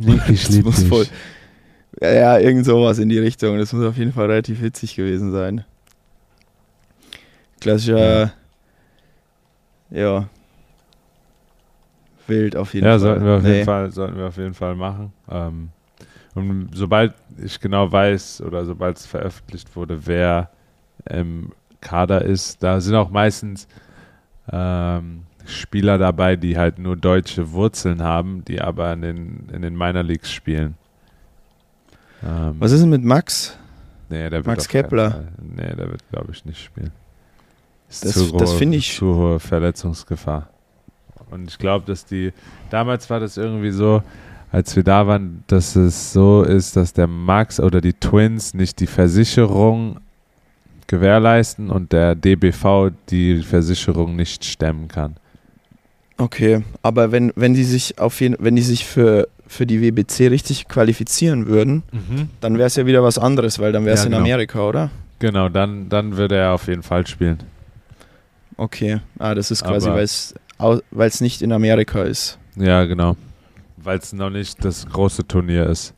Das 0.07 0.63
muss 0.63 0.85
voll, 0.85 1.07
ja, 2.01 2.13
ja, 2.13 2.39
irgend 2.39 2.65
sowas 2.65 2.99
in 2.99 3.09
die 3.09 3.19
Richtung. 3.19 3.59
Das 3.59 3.73
muss 3.73 3.85
auf 3.85 3.97
jeden 3.97 4.13
Fall 4.13 4.27
relativ 4.27 4.63
witzig 4.63 4.97
gewesen 4.97 5.33
sein. 5.33 5.65
Klassischer, 7.61 8.33
ja, 9.91 10.29
wild 12.27 12.57
auf 12.57 12.75
jeden 12.75 12.87
Ja, 12.87 12.93
Fall. 12.93 13.01
sollten 13.01 13.25
wir 13.25 13.35
auf 13.37 13.43
Nee. 13.43 13.53
jeden 13.55 13.65
Fall, 13.65 13.91
sollten 13.91 14.17
wir 14.17 14.27
auf 14.27 14.37
jeden 14.37 14.55
Fall 14.55 14.75
machen. 14.77 15.13
Ähm, 15.29 15.69
und 16.35 16.71
sobald 16.75 17.15
ich 17.43 17.59
genau 17.61 17.91
weiß 17.91 18.43
oder 18.43 18.65
sobald 18.65 18.97
es 18.99 19.07
veröffentlicht 19.07 19.75
wurde, 19.75 20.07
wer 20.07 20.51
im 21.09 21.53
Kader 21.81 22.23
ist, 22.25 22.63
da 22.63 22.81
sind 22.81 22.95
auch 22.95 23.11
meistens 23.11 23.67
ähm, 24.53 25.23
Spieler 25.47 25.99
dabei, 25.99 26.37
die 26.37 26.57
halt 26.57 26.79
nur 26.79 26.97
deutsche 26.97 27.51
Wurzeln 27.53 28.03
haben, 28.03 28.45
die 28.45 28.61
aber 28.61 28.93
in 28.93 29.03
den, 29.03 29.49
in 29.53 29.63
den 29.63 29.77
Minor 29.77 30.03
Leagues 30.05 30.31
spielen. 30.31 30.77
Ähm, 32.23 32.57
Was 32.59 32.73
ist 32.73 32.83
denn 32.83 32.91
mit 32.91 33.03
Max? 33.05 33.57
nee, 34.09 34.29
der 34.31 34.47
Max 34.47 34.69
Kepler? 34.69 35.11
Fall- 35.11 35.29
Nee, 35.43 35.75
der 35.75 35.91
wird, 35.91 36.09
glaube 36.11 36.31
ich, 36.33 36.45
nicht 36.45 36.63
spielen. 36.63 36.93
Das- 38.03 38.13
zu 38.13 38.33
das 38.37 38.53
finde 38.55 38.79
ich- 38.79 38.97
Zu 38.97 39.15
hohe 39.15 39.41
Verletzungsgefahr. 39.41 40.49
Und 41.31 41.49
ich 41.49 41.59
glaube, 41.59 41.85
dass 41.87 42.05
die. 42.05 42.33
Damals 42.71 43.09
war 43.11 43.21
das 43.21 43.37
irgendwie 43.37 43.71
so, 43.71 44.03
als 44.53 44.75
wir 44.75 44.83
da 44.83 45.07
waren, 45.07 45.45
dass 45.47 45.77
es 45.77 46.13
so 46.13 46.43
ist, 46.43 46.75
dass 46.77 46.93
der 46.93 47.07
Max 47.07 47.61
oder 47.61 47.81
die 47.81 47.93
Twins 47.93 48.53
nicht 48.55 48.81
die 48.81 48.87
Versicherung 48.89 49.99
gewährleisten 50.87 51.71
und 51.71 51.93
der 51.93 52.15
DBV 52.17 52.91
die 53.11 53.43
Versicherung 53.43 54.17
nicht 54.17 54.45
stemmen 54.45 54.89
kann. 54.89 55.17
Okay, 56.19 56.63
aber 56.83 57.13
wenn, 57.13 57.33
wenn 57.37 57.55
die 57.55 57.65
sich 57.65 57.99
auf 57.99 58.21
jeden 58.21 58.37
wenn 58.41 58.57
die 58.57 58.63
sich 58.63 58.85
für, 58.85 59.29
für 59.47 59.67
die 59.67 59.81
WBC 59.81 60.29
richtig 60.29 60.69
qualifizieren 60.69 61.47
würden, 61.47 61.83
dann 62.41 62.59
wäre 62.59 62.67
es 62.67 62.77
ja 62.77 62.87
wieder 62.87 63.03
was 63.03 63.19
anderes, 63.19 63.59
weil 63.59 63.73
dann 63.73 63.85
wäre 63.85 63.95
es 63.95 64.01
Ja, 64.01 64.07
in 64.07 64.13
genau. 64.13 64.23
Amerika, 64.25 64.61
oder? 64.69 64.91
Genau, 65.21 65.49
dann, 65.49 65.89
dann 65.89 66.17
würde 66.17 66.37
er 66.37 66.53
auf 66.55 66.67
jeden 66.67 66.83
Fall 66.83 67.07
spielen. 67.07 67.39
Okay. 68.61 69.01
Ah, 69.19 69.35
das 69.35 69.51
ist 69.51 69.65
quasi, 69.65 69.89
weil 69.89 71.09
es 71.09 71.21
nicht 71.23 71.41
in 71.41 71.51
Amerika 71.51 72.03
ist. 72.03 72.39
Ja, 72.57 72.85
genau. 72.85 73.17
Weil 73.79 73.97
es 73.99 74.13
noch 74.13 74.29
nicht 74.29 74.63
das 74.63 74.87
große 74.87 75.27
Turnier 75.27 75.67
ist, 75.67 75.95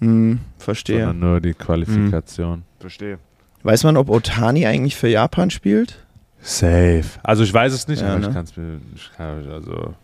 Hm, 0.00 0.40
verstehe. 0.58 0.98
sondern 1.06 1.20
nur 1.20 1.40
die 1.40 1.54
Qualifikation. 1.54 2.64
Verstehe. 2.80 3.18
Weiß 3.62 3.84
man, 3.84 3.96
ob 3.96 4.10
Otani 4.10 4.66
eigentlich 4.66 4.96
für 4.96 5.06
Japan 5.06 5.50
spielt? 5.50 6.04
Safe. 6.40 7.04
Also 7.22 7.44
ich 7.44 7.54
weiß 7.54 7.72
es 7.72 7.86
nicht, 7.86 8.02
Ja, 8.02 8.08
aber 8.14 8.18
ne? 8.18 8.26
ich 8.26 8.34
kann 8.34 8.44
es 8.46 8.56
mir, 8.56 8.80
ich 8.96 9.10
kann, 9.16 9.48
also 9.48 9.94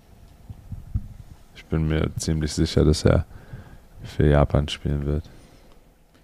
ich 1.57 1.65
bin 1.65 1.89
mir 1.89 2.11
ziemlich 2.17 2.53
sicher, 2.53 2.85
dass 2.85 3.05
er 3.05 3.25
für 4.05 4.29
Japan 4.29 4.69
spielen 4.69 5.05
wird. 5.05 5.25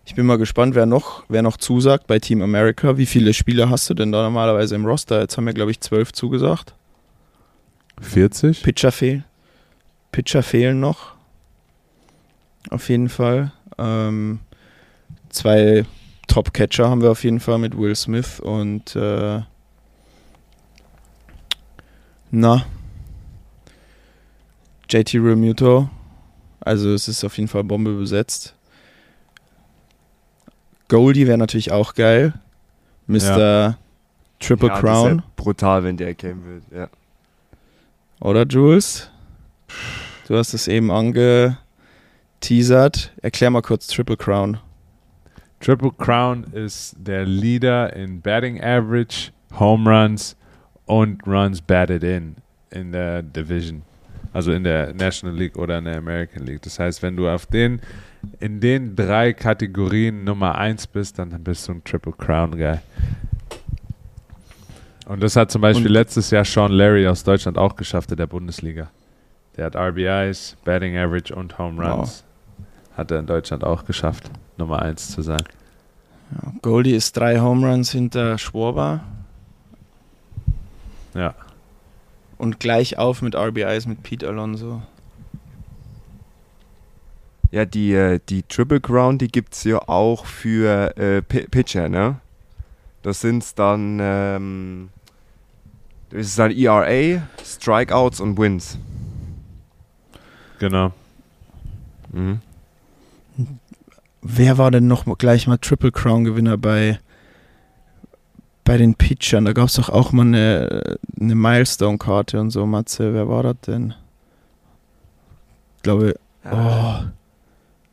Ich 0.06 0.14
bin 0.14 0.26
mal 0.26 0.36
gespannt, 0.36 0.74
wer 0.74 0.86
noch, 0.86 1.24
wer 1.28 1.42
noch 1.42 1.56
zusagt 1.56 2.06
bei 2.06 2.18
Team 2.18 2.42
America. 2.42 2.98
Wie 2.98 3.06
viele 3.06 3.32
Spieler 3.32 3.70
hast 3.70 3.88
du 3.88 3.94
denn 3.94 4.12
da 4.12 4.22
normalerweise 4.22 4.74
im 4.74 4.84
Roster? 4.84 5.20
Jetzt 5.20 5.36
haben 5.36 5.46
wir, 5.46 5.54
glaube 5.54 5.70
ich, 5.70 5.80
zwölf 5.80 6.12
zugesagt. 6.12 6.74
40? 8.00 8.62
Pitcher 8.62 8.92
fehlen. 8.92 9.24
Pitcher 10.12 10.42
fehlen 10.42 10.78
noch. 10.78 11.14
Auf 12.70 12.88
jeden 12.88 13.08
Fall. 13.08 13.52
Ähm, 13.78 14.40
zwei 15.30 15.86
Top-Catcher 16.28 16.88
haben 16.88 17.00
wir 17.00 17.10
auf 17.10 17.24
jeden 17.24 17.40
Fall 17.40 17.58
mit 17.58 17.76
Will 17.76 17.94
Smith 17.94 18.40
und 18.40 18.94
äh, 18.96 19.40
na 22.30 22.66
JT 24.88 25.14
Remuto. 25.14 25.88
Also 26.60 26.92
es 26.92 27.08
ist 27.08 27.24
auf 27.24 27.36
jeden 27.38 27.48
Fall 27.48 27.64
Bombe 27.64 27.94
besetzt. 27.94 28.54
Goldie 30.88 31.26
wäre 31.26 31.38
natürlich 31.38 31.72
auch 31.72 31.94
geil. 31.94 32.34
Mr. 33.06 33.76
Triple 34.40 34.68
ja, 34.68 34.74
Das 34.74 34.82
Crown. 34.82 35.16
ja 35.18 35.24
brutal, 35.36 35.84
wenn 35.84 35.96
der 35.96 36.14
kämen 36.14 36.44
wird. 36.44 36.62
Ja. 36.74 36.88
Oder 38.20 38.46
Jules? 38.46 39.10
Du 40.26 40.36
hast 40.36 40.54
es 40.54 40.68
eben 40.68 40.90
angeteasert. 40.90 41.58
Erklär 43.22 43.50
mal 43.50 43.62
kurz 43.62 43.86
Triple 43.86 44.16
Crown. 44.16 44.58
Triple 45.60 45.92
Crown 45.98 46.44
ist 46.52 46.96
der 46.98 47.24
Leader 47.24 47.94
in 47.94 48.20
Batting 48.20 48.62
Average, 48.62 49.30
Home 49.58 49.90
Runs 49.90 50.36
und 50.86 51.26
Runs 51.26 51.62
batted 51.62 52.02
in 52.02 52.36
in 52.70 52.92
der 52.92 53.22
Division. 53.22 53.82
Also 54.34 54.52
in 54.52 54.64
der 54.64 54.92
National 54.92 55.34
League 55.34 55.56
oder 55.56 55.78
in 55.78 55.84
der 55.86 55.96
American 55.96 56.44
League. 56.44 56.60
Das 56.62 56.78
heißt, 56.78 57.02
wenn 57.02 57.16
du 57.16 57.28
auf 57.28 57.46
den 57.46 57.80
in 58.40 58.60
den 58.60 58.96
drei 58.96 59.32
Kategorien 59.32 60.24
Nummer 60.24 60.56
1 60.56 60.88
bist, 60.88 61.18
dann 61.18 61.30
bist 61.44 61.68
du 61.68 61.72
ein 61.72 61.84
Triple 61.84 62.12
Crown 62.12 62.50
Guy. 62.52 62.78
Und 65.06 65.22
das 65.22 65.36
hat 65.36 65.50
zum 65.50 65.60
Beispiel 65.60 65.86
Und- 65.86 65.92
letztes 65.92 66.30
Jahr 66.30 66.44
Sean 66.44 66.72
Larry 66.72 67.06
aus 67.06 67.22
Deutschland 67.24 67.58
auch 67.58 67.76
geschafft 67.76 68.10
in 68.10 68.16
der 68.16 68.26
Bundesliga. 68.26 68.90
Der 69.56 69.66
hat 69.66 69.76
RBIs, 69.76 70.56
Batting 70.64 70.96
Average 70.96 71.34
und 71.34 71.58
Home 71.58 71.80
Wow. 71.82 71.98
Runs. 71.98 72.24
Hat 72.96 73.10
er 73.10 73.20
in 73.20 73.26
Deutschland 73.26 73.62
auch 73.62 73.84
geschafft, 73.84 74.30
Nummer 74.56 74.80
1 74.82 75.10
zu 75.12 75.22
sein. 75.22 75.42
Ja, 76.32 76.52
Goldie 76.62 76.94
ist 76.94 77.16
drei 77.16 77.38
Home 77.38 77.68
Runs 77.70 77.92
hinter 77.92 78.38
Schwarber 78.38 79.00
Ja. 81.14 81.34
Und 82.44 82.60
gleich 82.60 82.98
auf 82.98 83.22
mit 83.22 83.34
RBIs 83.34 83.86
mit 83.86 84.02
Pete 84.02 84.28
Alonso. 84.28 84.82
Ja, 87.50 87.64
die, 87.64 87.92
äh, 87.94 88.20
die 88.28 88.42
Triple 88.42 88.80
Crown, 88.80 89.18
die 89.18 89.28
gibt 89.28 89.54
es 89.54 89.64
ja 89.64 89.78
auch 89.88 90.26
für 90.26 90.96
äh, 90.96 91.22
Pi- 91.22 91.46
Pitcher, 91.48 91.88
ne? 91.88 92.20
Das 93.02 93.20
sind 93.20 93.58
dann, 93.58 93.98
ähm, 94.00 94.88
das 96.10 96.26
ist 96.28 96.38
dann 96.38 96.50
ERA, 96.50 97.22
Strikeouts 97.44 98.20
und 98.20 98.38
Wins. 98.38 98.78
Genau. 100.58 100.92
Mhm. 102.12 102.40
Wer 104.22 104.58
war 104.58 104.70
denn 104.70 104.86
noch 104.86 105.06
mal- 105.06 105.16
gleich 105.16 105.46
mal 105.46 105.58
Triple 105.58 105.92
Crown 105.92 106.24
Gewinner 106.24 106.56
bei, 106.56 106.98
bei 108.64 108.76
den 108.76 108.94
Pitchern? 108.94 109.44
Da 109.44 109.52
gab 109.52 109.68
es 109.68 109.74
doch 109.74 109.88
auch 109.88 110.12
mal 110.12 110.22
eine, 110.26 110.98
eine 111.20 111.34
Milestone-Karte 111.34 112.40
und 112.40 112.50
so, 112.50 112.66
Matze. 112.66 113.12
Wer 113.14 113.28
war 113.28 113.42
das 113.42 113.56
denn? 113.66 113.94
Ich 115.76 115.82
glaube, 115.82 116.18
oh, 116.50 117.00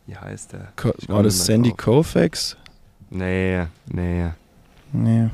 Wie 0.07 0.15
heißt 0.15 0.53
der? 0.53 0.71
Ko- 0.75 0.93
Ich 0.97 1.09
war 1.09 1.23
das 1.23 1.45
Sandy. 1.45 1.71
Koufax? 1.71 2.55
Nee, 3.09 3.65
nee. 3.87 4.29
Nee. 4.93 5.29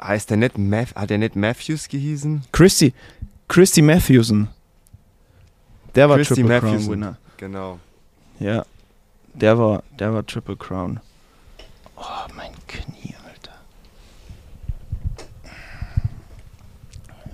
Heißt 0.00 0.30
der 0.30 0.36
nicht 0.38 0.56
Math 0.58 0.94
hat 0.94 1.10
der 1.10 1.18
nicht 1.18 1.36
Matthews 1.36 1.88
gehießen? 1.88 2.42
Christy, 2.52 2.94
Christy 3.48 3.82
Matthewson. 3.82 4.48
Der 5.94 6.08
war 6.08 6.16
Christy 6.16 6.34
Triple 6.36 6.60
Crown 6.60 6.70
Matthewson. 6.70 6.92
Winner. 6.92 7.16
Genau. 7.38 7.78
Ja, 8.38 8.64
der 9.34 9.58
war, 9.58 9.82
der 9.98 10.12
war 10.12 10.24
Triple 10.26 10.56
Crown. 10.56 11.00
Oh, 11.96 12.02
mein 12.36 12.52
Knie, 12.66 13.14
Alter. 13.26 13.52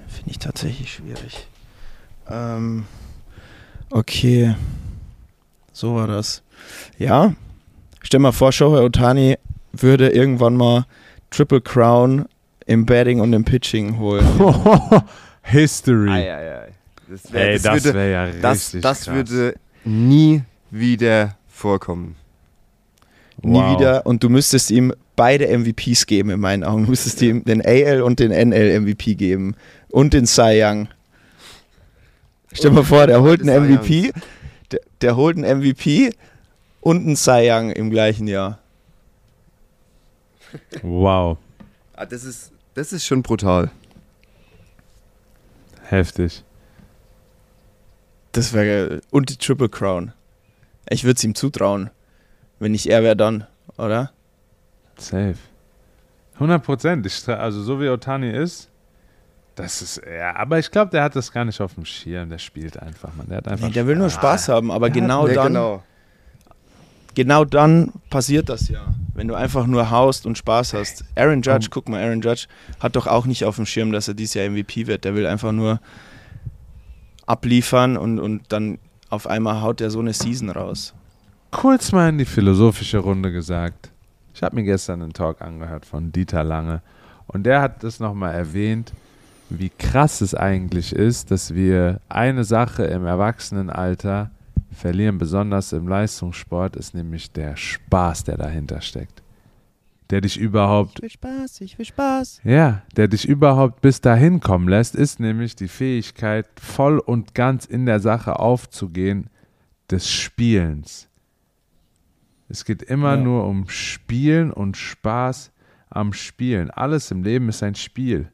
Finde 0.08 0.30
ich 0.30 0.31
tatsächlich 0.42 0.92
schwierig. 0.92 1.46
Ähm, 2.28 2.84
okay. 3.90 4.54
So 5.72 5.94
war 5.94 6.06
das. 6.06 6.42
Ja. 6.98 7.34
Stell 8.02 8.20
mal 8.20 8.32
vor, 8.32 8.52
Shohei 8.52 8.82
Otani 8.82 9.38
würde 9.72 10.08
irgendwann 10.10 10.56
mal 10.56 10.86
Triple 11.30 11.60
Crown 11.60 12.26
im 12.66 12.84
Batting 12.86 13.20
und 13.20 13.32
im 13.32 13.44
Pitching 13.44 13.98
holen. 13.98 14.26
History. 15.42 16.10
Ei, 16.10 16.34
ei, 16.34 16.58
ei. 16.64 16.68
Das, 17.08 17.32
wär, 17.32 17.48
Ey, 17.48 17.52
das, 17.54 17.62
das 17.62 17.84
würde, 17.84 17.94
wäre 17.98 18.12
ja 18.12 18.24
richtig 18.24 18.42
das, 18.42 18.70
das 18.80 19.04
krass. 19.04 19.14
würde 19.14 19.54
nie 19.84 20.42
wieder 20.70 21.36
vorkommen. 21.48 22.16
Nie 23.42 23.58
Wow. 23.58 23.78
wieder. 23.78 24.06
Und 24.06 24.22
du 24.22 24.28
müsstest 24.30 24.70
ihm 24.70 24.94
beide 25.16 25.46
MVPs 25.48 26.06
geben, 26.06 26.30
in 26.30 26.40
meinen 26.40 26.64
Augen. 26.64 26.84
Du 26.84 26.90
müsstest 26.90 27.20
ihm 27.22 27.44
den 27.44 27.60
AL 27.64 28.02
und 28.02 28.20
den 28.20 28.30
NL 28.30 28.80
MVP 28.80 29.14
geben. 29.14 29.56
Und 29.92 30.14
den 30.14 30.26
Cy 30.26 30.62
Young. 30.62 30.88
Stell 32.52 32.70
dir 32.70 32.76
mal 32.76 32.84
vor, 32.84 33.06
der 33.06 33.22
holt 33.22 33.40
einen 33.40 33.68
MVP. 33.68 34.12
Der, 34.72 34.80
der 35.00 35.16
holt 35.16 35.36
einen 35.36 35.60
MVP 35.60 36.12
und 36.80 37.06
einen 37.06 37.16
Cy 37.16 37.50
Young 37.50 37.70
im 37.70 37.90
gleichen 37.90 38.26
Jahr. 38.26 38.58
Wow. 40.82 41.38
Ah, 41.94 42.06
das, 42.06 42.24
ist, 42.24 42.52
das 42.74 42.92
ist 42.92 43.06
schon 43.06 43.22
brutal. 43.22 43.70
Heftig. 45.82 46.42
Das 48.32 48.54
wäre 48.54 49.02
und 49.10 49.28
die 49.28 49.36
Triple 49.36 49.68
Crown. 49.68 50.12
Ich 50.88 51.04
würde 51.04 51.18
es 51.18 51.24
ihm 51.24 51.34
zutrauen. 51.34 51.90
Wenn 52.58 52.72
nicht 52.72 52.86
er 52.86 53.02
wäre, 53.02 53.16
dann, 53.16 53.46
oder? 53.76 54.12
Safe. 54.96 55.36
100 56.34 56.62
Prozent. 56.64 57.28
Also 57.28 57.62
so 57.62 57.80
wie 57.80 57.88
Otani 57.88 58.30
ist, 58.30 58.71
das 59.54 59.82
ist, 59.82 60.02
ja, 60.06 60.34
aber 60.36 60.58
ich 60.58 60.70
glaube, 60.70 60.90
der 60.90 61.02
hat 61.02 61.14
das 61.16 61.32
gar 61.32 61.44
nicht 61.44 61.60
auf 61.60 61.74
dem 61.74 61.84
Schirm. 61.84 62.30
Der 62.30 62.38
spielt 62.38 62.78
einfach, 62.78 63.14
man. 63.16 63.28
Der 63.28 63.38
hat 63.38 63.48
einfach 63.48 63.66
Nee, 63.66 63.72
der 63.72 63.86
will 63.86 63.96
nur 63.96 64.10
Spaß 64.10 64.48
haben, 64.48 64.70
aber 64.70 64.88
Ja, 64.88 64.94
genau 64.94 65.26
Nee, 65.26 65.34
dann, 65.34 65.46
genau. 65.48 65.82
genau 67.14 67.44
dann 67.44 67.92
passiert 68.10 68.48
das 68.48 68.68
ja. 68.68 68.80
Wenn 69.14 69.28
du 69.28 69.34
einfach 69.34 69.66
nur 69.66 69.90
haust 69.90 70.24
und 70.26 70.38
Spaß 70.38 70.72
hast. 70.74 71.04
Aaron 71.16 71.42
Judge, 71.42 71.68
guck 71.70 71.88
mal, 71.88 72.02
Aaron 72.02 72.22
Judge 72.22 72.46
hat 72.80 72.96
doch 72.96 73.06
auch 73.06 73.26
nicht 73.26 73.44
auf 73.44 73.56
dem 73.56 73.66
Schirm, 73.66 73.92
dass 73.92 74.08
er 74.08 74.14
dieses 74.14 74.34
Jahr 74.34 74.48
MVP 74.48 74.86
wird. 74.86 75.04
Der 75.04 75.14
will 75.14 75.26
einfach 75.26 75.52
nur 75.52 75.80
abliefern 77.26 77.96
und, 77.96 78.18
und 78.18 78.42
dann 78.52 78.78
auf 79.10 79.26
einmal 79.26 79.60
haut 79.60 79.80
er 79.80 79.90
so 79.90 80.00
eine 80.00 80.12
Season 80.12 80.50
raus. 80.50 80.94
kurz 81.50 81.92
mal 81.92 82.08
in 82.08 82.18
die 82.18 82.24
philosophische 82.24 82.98
Runde 82.98 83.30
gesagt. 83.32 83.90
Ich 84.34 84.42
habe 84.42 84.56
mir 84.56 84.64
gestern 84.64 85.02
einen 85.02 85.12
Talk 85.12 85.42
angehört 85.42 85.84
von 85.84 86.10
Dieter 86.10 86.42
Lange 86.42 86.80
und 87.26 87.44
der 87.44 87.60
hat 87.60 87.84
das 87.84 88.00
nochmal 88.00 88.34
erwähnt, 88.34 88.92
wie 89.58 89.70
krass 89.70 90.20
es 90.20 90.34
eigentlich 90.34 90.92
ist, 90.94 91.30
dass 91.30 91.54
wir 91.54 92.00
eine 92.08 92.44
Sache 92.44 92.84
im 92.84 93.04
Erwachsenenalter 93.06 94.30
verlieren, 94.70 95.18
besonders 95.18 95.72
im 95.72 95.86
Leistungssport, 95.88 96.76
ist 96.76 96.94
nämlich 96.94 97.30
der 97.32 97.56
Spaß, 97.56 98.24
der 98.24 98.36
dahinter 98.38 98.80
steckt. 98.80 99.22
Der 100.10 100.20
dich 100.20 100.38
überhaupt 100.38 101.00
will 101.00 101.08
Spaß, 101.10 101.60
ich 101.62 101.78
will 101.78 101.86
Spaß. 101.86 102.40
ja, 102.44 102.82
der 102.96 103.08
dich 103.08 103.26
überhaupt 103.26 103.80
bis 103.80 104.00
dahin 104.00 104.40
kommen 104.40 104.68
lässt, 104.68 104.94
ist 104.94 105.20
nämlich 105.20 105.56
die 105.56 105.68
Fähigkeit, 105.68 106.46
voll 106.60 106.98
und 106.98 107.34
ganz 107.34 107.64
in 107.64 107.86
der 107.86 108.00
Sache 108.00 108.38
aufzugehen 108.38 109.28
des 109.90 110.10
Spielens. 110.10 111.08
Es 112.48 112.64
geht 112.66 112.82
immer 112.82 113.14
Ja. 113.16 113.22
nur 113.22 113.46
um 113.46 113.68
Spielen 113.68 114.52
und 114.52 114.76
Spaß 114.76 115.52
am 115.88 116.12
Spielen. 116.12 116.70
Alles 116.70 117.10
im 117.10 117.22
Leben 117.22 117.48
ist 117.48 117.62
ein 117.62 117.74
Spiel. 117.74 118.30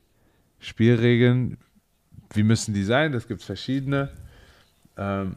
Spielregeln, 0.61 1.59
wie 2.33 2.43
müssen 2.43 2.75
die 2.75 2.85
sein? 2.85 3.13
Das 3.13 3.29
gibt 3.29 3.41
es 3.41 3.47
verschiedene. 3.47 4.11
Ähm, 4.97 5.37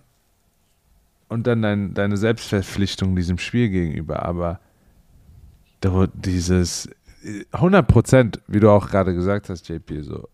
und 1.30 1.48
dann 1.48 1.62
dein, 1.62 1.94
deine 1.94 2.18
Selbstverpflichtung 2.18 3.16
diesem 3.16 3.38
Spiel 3.38 3.70
gegenüber. 3.70 4.24
Aber 4.24 4.60
dieses 6.14 6.90
100 7.52 7.88
Prozent, 7.88 8.42
wie 8.48 8.60
du 8.60 8.70
auch 8.70 8.90
gerade 8.90 9.14
gesagt 9.14 9.50
hast, 9.50 9.70
JP, 9.70 10.02
so 10.02 10.28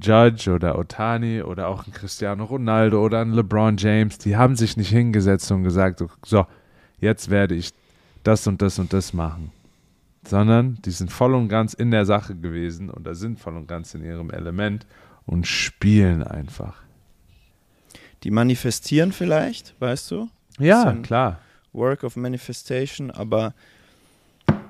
Judge 0.00 0.50
oder 0.50 0.78
Otani 0.78 1.42
oder 1.42 1.68
auch 1.68 1.86
ein 1.86 1.92
Cristiano 1.92 2.44
Ronaldo 2.44 3.04
oder 3.04 3.20
ein 3.20 3.32
LeBron 3.32 3.76
James, 3.76 4.18
die 4.18 4.36
haben 4.36 4.56
sich 4.56 4.76
nicht 4.76 4.90
hingesetzt 4.90 5.50
und 5.52 5.62
gesagt, 5.62 6.02
so, 6.24 6.46
jetzt 6.98 7.30
werde 7.30 7.54
ich 7.54 7.72
das 8.22 8.46
und 8.46 8.62
das 8.62 8.78
und 8.78 8.92
das 8.92 9.12
machen. 9.12 9.52
Sondern 10.26 10.78
die 10.84 10.90
sind 10.90 11.12
voll 11.12 11.34
und 11.34 11.48
ganz 11.48 11.74
in 11.74 11.90
der 11.90 12.06
Sache 12.06 12.34
gewesen 12.34 12.90
oder 12.90 13.14
sind 13.14 13.38
voll 13.38 13.56
und 13.56 13.66
ganz 13.66 13.94
in 13.94 14.04
ihrem 14.04 14.30
Element 14.30 14.86
und 15.26 15.46
spielen 15.46 16.22
einfach. 16.22 16.82
Die 18.22 18.30
manifestieren 18.30 19.12
vielleicht, 19.12 19.74
weißt 19.80 20.10
du? 20.10 20.28
Ja, 20.58 20.92
klar. 21.02 21.40
Work 21.72 22.04
of 22.04 22.16
Manifestation, 22.16 23.10
aber 23.10 23.52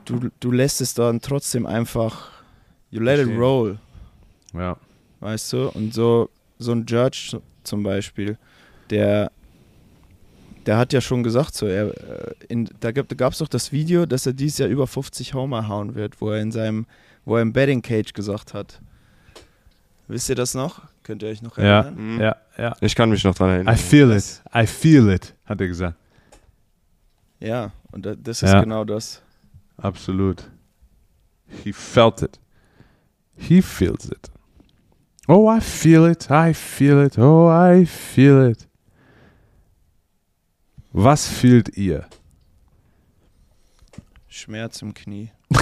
du, 0.07 0.31
du 0.41 0.51
lässt 0.51 0.81
es 0.81 0.95
dann 0.95 1.21
trotzdem 1.21 1.67
einfach, 1.67 2.31
you 2.91 3.01
let 3.01 3.19
it 3.19 3.27
Verstehen. 3.27 3.41
roll, 3.41 3.79
Ja. 4.55 4.77
weißt 5.21 5.53
du? 5.53 5.69
Und 5.69 5.95
so, 5.95 6.31
so 6.59 6.73
ein 6.73 6.85
Judge 6.87 7.41
zum 7.63 7.83
Beispiel, 7.83 8.39
der, 8.91 9.31
der 10.67 10.77
hat 10.79 10.93
ja 10.93 11.01
schon 11.01 11.23
gesagt, 11.23 11.55
so, 11.55 11.67
er, 11.67 11.89
äh, 11.89 12.35
in, 12.49 12.69
da 12.81 12.93
gab 12.93 13.33
es 13.33 13.39
doch 13.39 13.49
das 13.49 13.73
Video, 13.73 14.07
dass 14.07 14.27
er 14.27 14.33
dieses 14.33 14.59
Jahr 14.59 14.69
über 14.69 14.87
50 14.87 15.35
Homer 15.35 15.69
hauen 15.69 15.95
wird, 15.95 16.21
wo 16.21 16.31
er 16.31 16.41
in 16.41 16.53
seinem, 16.53 16.87
wo 17.25 17.37
er 17.37 17.43
im 17.43 17.53
Betting 17.53 17.83
Cage 17.83 18.13
gesagt 18.13 18.55
hat. 18.55 18.81
Wisst 20.09 20.29
ihr 20.29 20.35
das 20.35 20.55
noch? 20.55 20.83
Könnt 21.03 21.23
ihr 21.23 21.29
euch 21.31 21.43
noch 21.43 21.57
Ja, 21.59 21.81
erinnern? 21.83 22.15
Mhm. 22.15 22.21
ja, 22.21 22.37
ja. 22.59 22.77
Ich 22.81 22.95
kann 22.95 23.11
mich 23.11 23.25
noch 23.25 23.35
dran 23.35 23.51
erinnern. 23.51 23.75
I 23.75 23.79
feel 23.79 24.11
it. 24.11 24.43
I 24.55 24.67
feel 24.67 25.09
it, 25.11 25.35
hat 25.47 25.61
er 25.61 25.67
gesagt. 25.69 25.97
Ja, 27.41 27.73
und 27.93 28.05
da, 28.07 28.15
das 28.15 28.43
ist 28.43 28.53
Ja. 28.53 28.61
genau 28.63 28.85
das. 28.85 29.23
Absolut. 29.77 30.45
He 31.63 31.73
felt 31.73 32.23
it. 32.23 32.39
He 33.37 33.61
feels 33.61 34.07
it. 34.07 34.31
Oh, 35.27 35.51
I 35.51 35.61
feel 35.61 36.07
it. 36.07 36.29
I 36.31 36.53
feel 36.55 37.03
it. 37.05 37.19
Oh, 37.19 37.49
I 37.51 37.85
feel 37.87 38.51
it. 38.51 38.67
Was 40.97 41.27
fühlt 41.27 41.77
ihr? 41.77 42.07
Schmerz 44.29 44.81
im 44.83 44.95
Knie. 44.95 45.31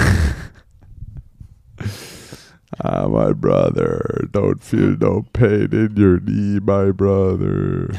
Ah, 2.78 3.06
my 3.06 3.34
brother, 3.34 4.26
don't 4.32 4.62
feel 4.62 4.96
no 4.98 5.22
pain 5.34 5.68
in 5.72 5.94
your 5.96 6.18
knee, 6.18 6.58
my 6.58 6.90
brother. 6.90 7.92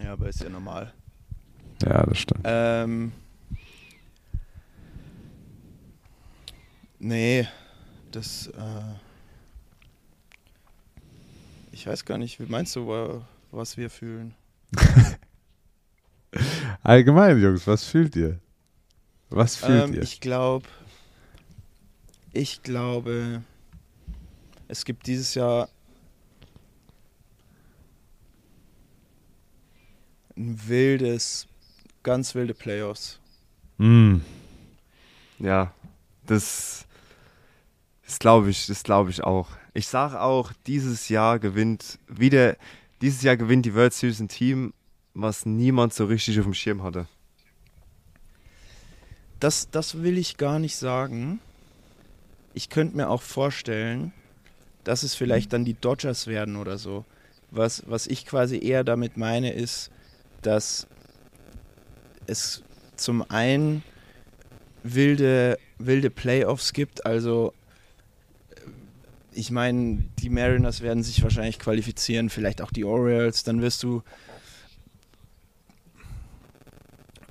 Ja, 0.00 0.12
aber 0.12 0.28
ist 0.28 0.40
ja 0.42 0.48
normal. 0.48 0.92
Ja, 1.82 2.06
das 2.06 2.18
stimmt. 2.18 2.42
Ähm. 2.44 3.12
Nee, 7.00 7.48
das. 8.12 8.46
Äh, 8.46 8.94
ich 11.72 11.84
weiß 11.86 12.04
gar 12.04 12.18
nicht, 12.18 12.38
wie 12.38 12.46
meinst 12.46 12.76
du, 12.76 12.86
wa- 12.86 13.26
was 13.50 13.76
wir 13.76 13.90
fühlen? 13.90 14.34
Allgemein, 16.82 17.40
Jungs, 17.40 17.66
was 17.66 17.84
fühlt 17.84 18.16
ihr? 18.16 18.38
Was 19.30 19.56
fühlt 19.56 19.88
Ähm, 19.88 19.94
ihr? 19.94 20.02
ich 20.02 20.20
glaube, 20.20 20.66
ich 22.32 22.62
glaube, 22.62 23.42
es 24.68 24.84
gibt 24.84 25.06
dieses 25.06 25.34
Jahr 25.34 25.68
ein 30.36 30.60
wildes, 30.66 31.46
ganz 32.02 32.34
wilde 32.34 32.54
Playoffs. 32.54 33.20
Mm. 33.78 34.16
Ja, 35.38 35.72
das, 36.26 36.86
das 38.06 38.18
glaube 38.18 38.50
ich, 38.50 38.66
das 38.66 38.82
glaube 38.82 39.10
ich 39.10 39.22
auch. 39.22 39.48
Ich 39.74 39.88
sage 39.88 40.20
auch, 40.20 40.52
dieses 40.66 41.08
Jahr 41.08 41.38
gewinnt 41.38 41.98
wieder, 42.08 42.56
dieses 43.00 43.22
Jahr 43.22 43.36
gewinnt 43.36 43.66
die 43.66 43.74
World 43.74 43.92
Series 43.92 44.20
ein 44.20 44.28
Team, 44.28 44.72
was 45.14 45.46
niemand 45.46 45.92
so 45.92 46.06
richtig 46.06 46.38
auf 46.38 46.44
dem 46.44 46.54
Schirm 46.54 46.82
hatte. 46.82 47.06
Das, 49.40 49.70
das 49.70 50.02
will 50.02 50.18
ich 50.18 50.36
gar 50.36 50.58
nicht 50.58 50.76
sagen. 50.76 51.40
Ich 52.54 52.68
könnte 52.68 52.96
mir 52.96 53.08
auch 53.08 53.22
vorstellen, 53.22 54.12
dass 54.84 55.02
es 55.02 55.14
vielleicht 55.14 55.52
dann 55.52 55.64
die 55.64 55.74
Dodgers 55.74 56.26
werden 56.26 56.56
oder 56.56 56.78
so. 56.78 57.04
Was, 57.50 57.82
was 57.86 58.06
ich 58.06 58.24
quasi 58.24 58.58
eher 58.58 58.84
damit 58.84 59.16
meine, 59.16 59.52
ist, 59.52 59.90
dass 60.42 60.86
es 62.26 62.62
zum 62.96 63.28
einen 63.30 63.82
wilde, 64.82 65.58
wilde 65.78 66.10
Playoffs 66.10 66.72
gibt. 66.72 67.04
Also, 67.04 67.52
ich 69.32 69.50
meine, 69.50 70.04
die 70.18 70.30
Mariners 70.30 70.80
werden 70.82 71.02
sich 71.02 71.22
wahrscheinlich 71.22 71.58
qualifizieren, 71.58 72.30
vielleicht 72.30 72.62
auch 72.62 72.70
die 72.70 72.84
Orioles. 72.84 73.44
Dann 73.44 73.60
wirst 73.60 73.82
du 73.82 74.02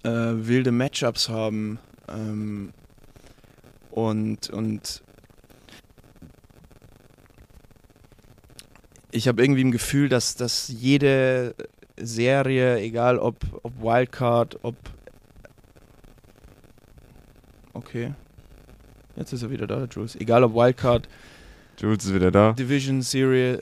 äh, 0.04 0.10
wilde 0.10 0.72
Matchups 0.72 1.30
haben. 1.30 1.80
Ähm, 2.08 2.74
und, 3.92 4.50
und 4.50 5.04
ich 9.12 9.28
habe 9.28 9.44
irgendwie 9.44 9.64
ein 9.64 9.72
Gefühl, 9.72 10.10
dass, 10.10 10.36
dass 10.36 10.68
jede 10.70 11.56
Serie, 11.98 12.80
egal 12.80 13.20
ob, 13.20 13.38
ob 13.64 13.82
Wildcard, 13.82 14.60
ob. 14.64 14.76
Okay. 17.74 18.14
Jetzt 19.16 19.34
ist 19.34 19.44
er 19.44 19.52
wieder 19.52 19.68
da, 19.68 19.86
Jules. 19.86 20.16
Egal 20.16 20.44
ob 20.44 20.56
Wildcard, 20.56 21.08
Jules 21.82 22.06
ist 22.06 22.14
wieder 22.14 22.32
da. 22.32 22.54
Division 22.54 23.02
Series, 23.02 23.60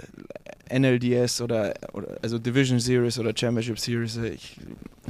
NLDS 0.71 1.41
oder, 1.41 1.73
oder 1.93 2.17
also 2.21 2.37
Division 2.37 2.79
Series 2.79 3.17
oder 3.17 3.33
Championship 3.35 3.79
Series. 3.79 4.17
Ich 4.17 4.57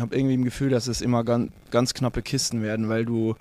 habe 0.01 0.15
irgendwie 0.15 0.37
ein 0.37 0.45
Gefühl, 0.45 0.69
dass 0.69 0.87
es 0.87 1.01
immer 1.01 1.23
ganz, 1.23 1.51
ganz 1.71 1.93
knappe 1.93 2.21
Kisten 2.21 2.61
werden, 2.61 2.89
weil 2.89 3.05
du 3.05 3.35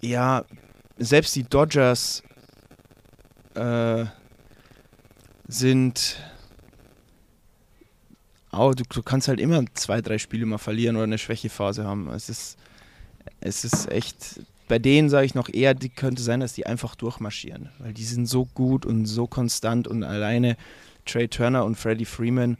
ja 0.00 0.44
selbst 0.98 1.34
die 1.36 1.44
Dodgers 1.44 2.22
äh, 3.54 4.04
sind 5.48 6.16
auch, 8.50 8.74
du, 8.74 8.84
du 8.84 9.02
kannst 9.02 9.28
halt 9.28 9.40
immer 9.40 9.64
zwei, 9.74 10.00
drei 10.00 10.18
Spiele 10.18 10.46
mal 10.46 10.58
verlieren 10.58 10.96
oder 10.96 11.04
eine 11.04 11.18
Schwächephase 11.18 11.84
haben. 11.84 12.08
Es 12.10 12.28
ist, 12.28 12.58
es 13.40 13.64
ist 13.64 13.90
echt, 13.90 14.40
bei 14.68 14.78
denen 14.78 15.08
sage 15.08 15.26
ich 15.26 15.34
noch 15.34 15.48
eher, 15.48 15.74
die 15.74 15.88
könnte 15.88 16.22
sein, 16.22 16.40
dass 16.40 16.52
die 16.52 16.66
einfach 16.66 16.94
durchmarschieren, 16.94 17.70
weil 17.78 17.94
die 17.94 18.04
sind 18.04 18.26
so 18.26 18.44
gut 18.44 18.84
und 18.84 19.06
so 19.06 19.26
konstant 19.26 19.88
und 19.88 20.04
alleine 20.04 20.56
Trey 21.04 21.28
Turner 21.28 21.64
und 21.64 21.76
Freddie 21.76 22.04
Freeman, 22.04 22.56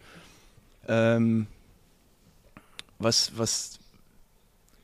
ähm, 0.89 1.47
was, 2.99 3.37
was, 3.37 3.79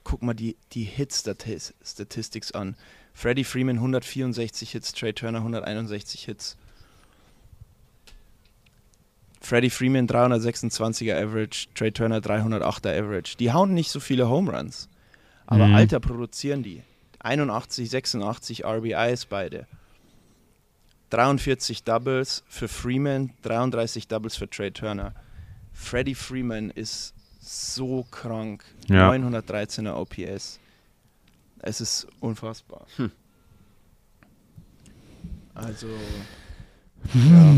guck 0.05 0.23
mal 0.23 0.35
die, 0.35 0.57
die 0.73 0.85
Hit-Statistics 0.85 2.53
an. 2.53 2.77
Freddie 3.15 3.45
Freeman 3.45 3.77
164 3.77 4.71
Hits, 4.73 4.93
Trey 4.93 5.13
Turner 5.13 5.39
161 5.39 6.25
Hits. 6.25 6.57
Freddie 9.41 9.71
Freeman 9.71 10.07
326er 10.09 11.15
Average, 11.17 11.69
Trey 11.75 11.93
Turner 11.93 12.19
308er 12.19 12.99
Average. 12.99 13.37
Die 13.39 13.53
hauen 13.53 13.73
nicht 13.75 13.91
so 13.91 14.01
viele 14.01 14.29
Home 14.29 14.51
Runs, 14.53 14.89
aber 15.47 15.69
Mhm. 15.69 15.75
Alter 15.75 16.01
produzieren 16.01 16.63
die. 16.63 16.83
81, 17.21 17.89
86 17.91 18.65
RBIs 18.65 19.27
beide. 19.27 19.67
43 21.11 21.85
Doubles 21.85 22.45
für 22.49 22.69
Freeman, 22.69 23.31
33 23.43 24.09
Doubles 24.09 24.37
für 24.37 24.49
Trey 24.49 24.71
Turner. 24.71 25.15
Freddie 25.73 26.15
Freeman 26.15 26.71
ist 26.71 27.15
so 27.41 28.05
krank. 28.11 28.65
Ja. 28.89 29.11
913er 29.11 29.95
OPS. 29.95 30.59
Es 31.61 31.81
ist 31.81 32.07
unfassbar. 32.21 32.87
Also, 35.55 35.89
ja. 37.15 37.55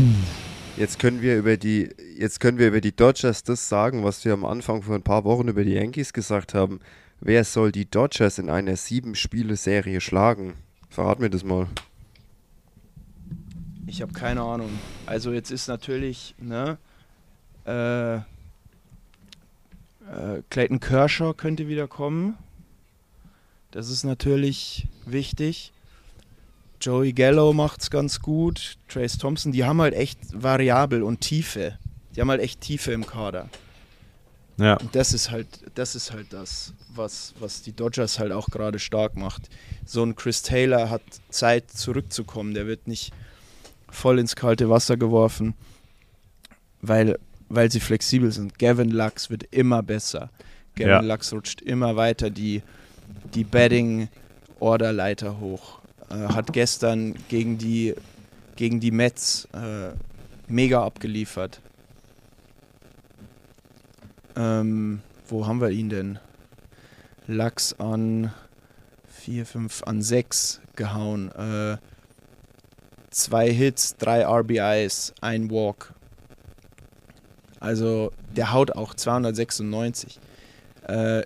Jetzt 0.77 0.99
können 0.99 1.21
wir 1.21 1.37
über 1.37 1.57
die, 1.57 1.89
jetzt 2.17 2.39
können 2.39 2.57
wir 2.57 2.67
über 2.67 2.81
die 2.81 2.95
Dodgers 2.95 3.43
das 3.43 3.67
sagen, 3.67 4.03
was 4.03 4.23
wir 4.25 4.33
am 4.33 4.45
Anfang 4.45 4.81
vor 4.81 4.95
ein 4.95 5.03
paar 5.03 5.23
Wochen 5.25 5.49
über 5.49 5.63
die 5.63 5.73
Yankees 5.73 6.13
gesagt 6.13 6.53
haben. 6.53 6.79
Wer 7.19 7.43
soll 7.43 7.71
die 7.71 7.89
Dodgers 7.89 8.39
in 8.39 8.49
einer 8.49 8.75
Sieben-Spiele-Serie 8.75 10.01
schlagen? 10.01 10.55
Verrat 10.89 11.19
mir 11.19 11.29
das 11.29 11.43
mal. 11.43 11.67
Ich 13.91 14.01
habe 14.01 14.13
keine 14.13 14.41
Ahnung. 14.41 14.69
Also 15.05 15.33
jetzt 15.33 15.51
ist 15.51 15.67
natürlich, 15.67 16.33
ne, 16.39 16.77
äh, 17.67 18.15
äh, 18.15 18.21
Clayton 20.49 20.79
Kershaw 20.79 21.33
könnte 21.33 21.67
wieder 21.67 21.89
kommen. 21.89 22.37
Das 23.71 23.89
ist 23.89 24.05
natürlich 24.05 24.87
wichtig. 25.05 25.73
Joey 26.79 27.11
Gallo 27.11 27.51
macht's 27.51 27.91
ganz 27.91 28.21
gut. 28.21 28.77
Trace 28.87 29.17
Thompson, 29.17 29.51
die 29.51 29.65
haben 29.65 29.81
halt 29.81 29.93
echt 29.93 30.19
variabel 30.31 31.03
und 31.03 31.19
Tiefe. 31.19 31.77
Die 32.15 32.21
haben 32.21 32.29
halt 32.29 32.41
echt 32.41 32.61
Tiefe 32.61 32.93
im 32.93 33.05
Kader. 33.05 33.49
Ja. 34.55 34.77
Und 34.77 34.95
das 34.95 35.11
ist 35.11 35.31
halt, 35.31 35.47
das 35.75 35.95
ist 35.95 36.13
halt 36.13 36.31
das, 36.31 36.73
was, 36.95 37.33
was 37.41 37.61
die 37.61 37.73
Dodgers 37.73 38.19
halt 38.19 38.31
auch 38.31 38.47
gerade 38.47 38.79
stark 38.79 39.17
macht. 39.17 39.49
So 39.85 40.01
ein 40.01 40.15
Chris 40.15 40.43
Taylor 40.43 40.89
hat 40.89 41.01
Zeit 41.29 41.69
zurückzukommen. 41.71 42.53
Der 42.53 42.67
wird 42.67 42.87
nicht 42.87 43.11
voll 43.91 44.19
ins 44.19 44.35
kalte 44.35 44.69
Wasser 44.69 44.97
geworfen, 44.97 45.53
weil, 46.81 47.19
weil 47.49 47.71
sie 47.71 47.79
flexibel 47.79 48.31
sind. 48.31 48.57
Gavin 48.57 48.89
Lux 48.89 49.29
wird 49.29 49.43
immer 49.51 49.83
besser. 49.83 50.31
Gavin 50.75 50.89
Ja. 50.89 50.99
Lux 51.01 51.31
rutscht 51.33 51.61
immer 51.61 51.95
weiter 51.95 52.29
die, 52.29 52.63
die 53.35 53.43
Batting-Order-Leiter 53.43 55.39
hoch. 55.39 55.79
Äh, 56.09 56.15
hat 56.33 56.53
gestern 56.53 57.15
gegen 57.29 57.57
die, 57.57 57.93
gegen 58.55 58.79
die 58.79 58.91
Mets 58.91 59.47
äh, 59.53 59.91
mega 60.47 60.83
abgeliefert. 60.83 61.61
Ähm, 64.35 65.01
wo 65.27 65.45
haben 65.45 65.61
wir 65.61 65.69
ihn 65.69 65.89
denn? 65.89 66.19
Lachs 67.27 67.73
an 67.73 68.31
4, 69.07 69.45
5, 69.45 69.83
an 69.83 70.01
6 70.01 70.61
gehauen. 70.75 71.31
Äh, 71.31 71.77
zwei 73.11 73.51
Hits, 73.51 73.95
drei 73.97 74.25
RBIs, 74.25 75.13
ein 75.21 75.51
Walk. 75.51 75.93
Also 77.59 78.11
der 78.35 78.53
haut 78.53 78.71
auch 78.71 78.95
296. 78.95 80.19
Äh, 80.87 81.23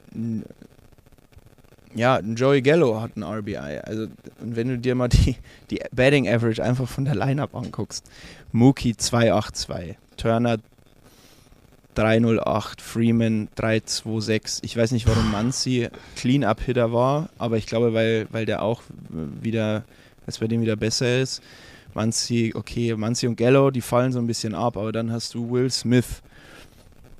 ja, 1.95 2.19
Joey 2.19 2.61
Gallo 2.61 2.99
hat 3.01 3.15
ein 3.15 3.23
RBI. 3.23 3.79
Also 3.83 4.07
und 4.41 4.55
wenn 4.55 4.67
du 4.67 4.77
dir 4.77 4.95
mal 4.95 5.07
die, 5.07 5.37
die 5.69 5.79
Batting 5.91 6.27
Average 6.27 6.61
einfach 6.61 6.89
von 6.89 7.05
der 7.05 7.15
Lineup 7.15 7.55
anguckst. 7.55 8.05
Mookie 8.51 8.97
282, 8.97 9.97
Turner 10.17 10.57
308, 11.93 12.81
Freeman 12.81 13.47
326. 13.55 14.63
Ich 14.63 14.75
weiß 14.75 14.91
nicht, 14.91 15.07
warum 15.07 15.31
Muncy 15.31 15.87
Clean-Up-Hitter 16.17 16.91
war, 16.91 17.29
aber 17.37 17.55
ich 17.57 17.65
glaube, 17.65 17.93
weil, 17.93 18.27
weil 18.31 18.45
der 18.45 18.61
auch 18.61 18.81
wieder, 19.09 19.85
dass 20.25 20.39
bei 20.39 20.47
dem 20.47 20.61
wieder 20.61 20.75
besser 20.75 21.21
ist. 21.21 21.41
Muncy, 21.95 22.53
okay, 22.55 22.93
Muncy 22.95 23.27
und 23.27 23.37
Gallo, 23.37 23.71
die 23.71 23.81
fallen 23.81 24.11
so 24.11 24.19
ein 24.19 24.27
bisschen 24.27 24.53
ab, 24.53 24.77
aber 24.77 24.91
dann 24.91 25.11
hast 25.11 25.33
du 25.33 25.49
Will 25.49 25.71
Smith, 25.71 26.21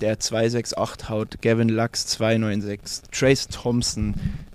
der 0.00 0.20
268 0.20 1.08
haut, 1.08 1.42
Gavin 1.42 1.68
Lux 1.70 2.06
296, 2.06 3.10
Trace 3.10 3.48
Thompson 3.48 4.14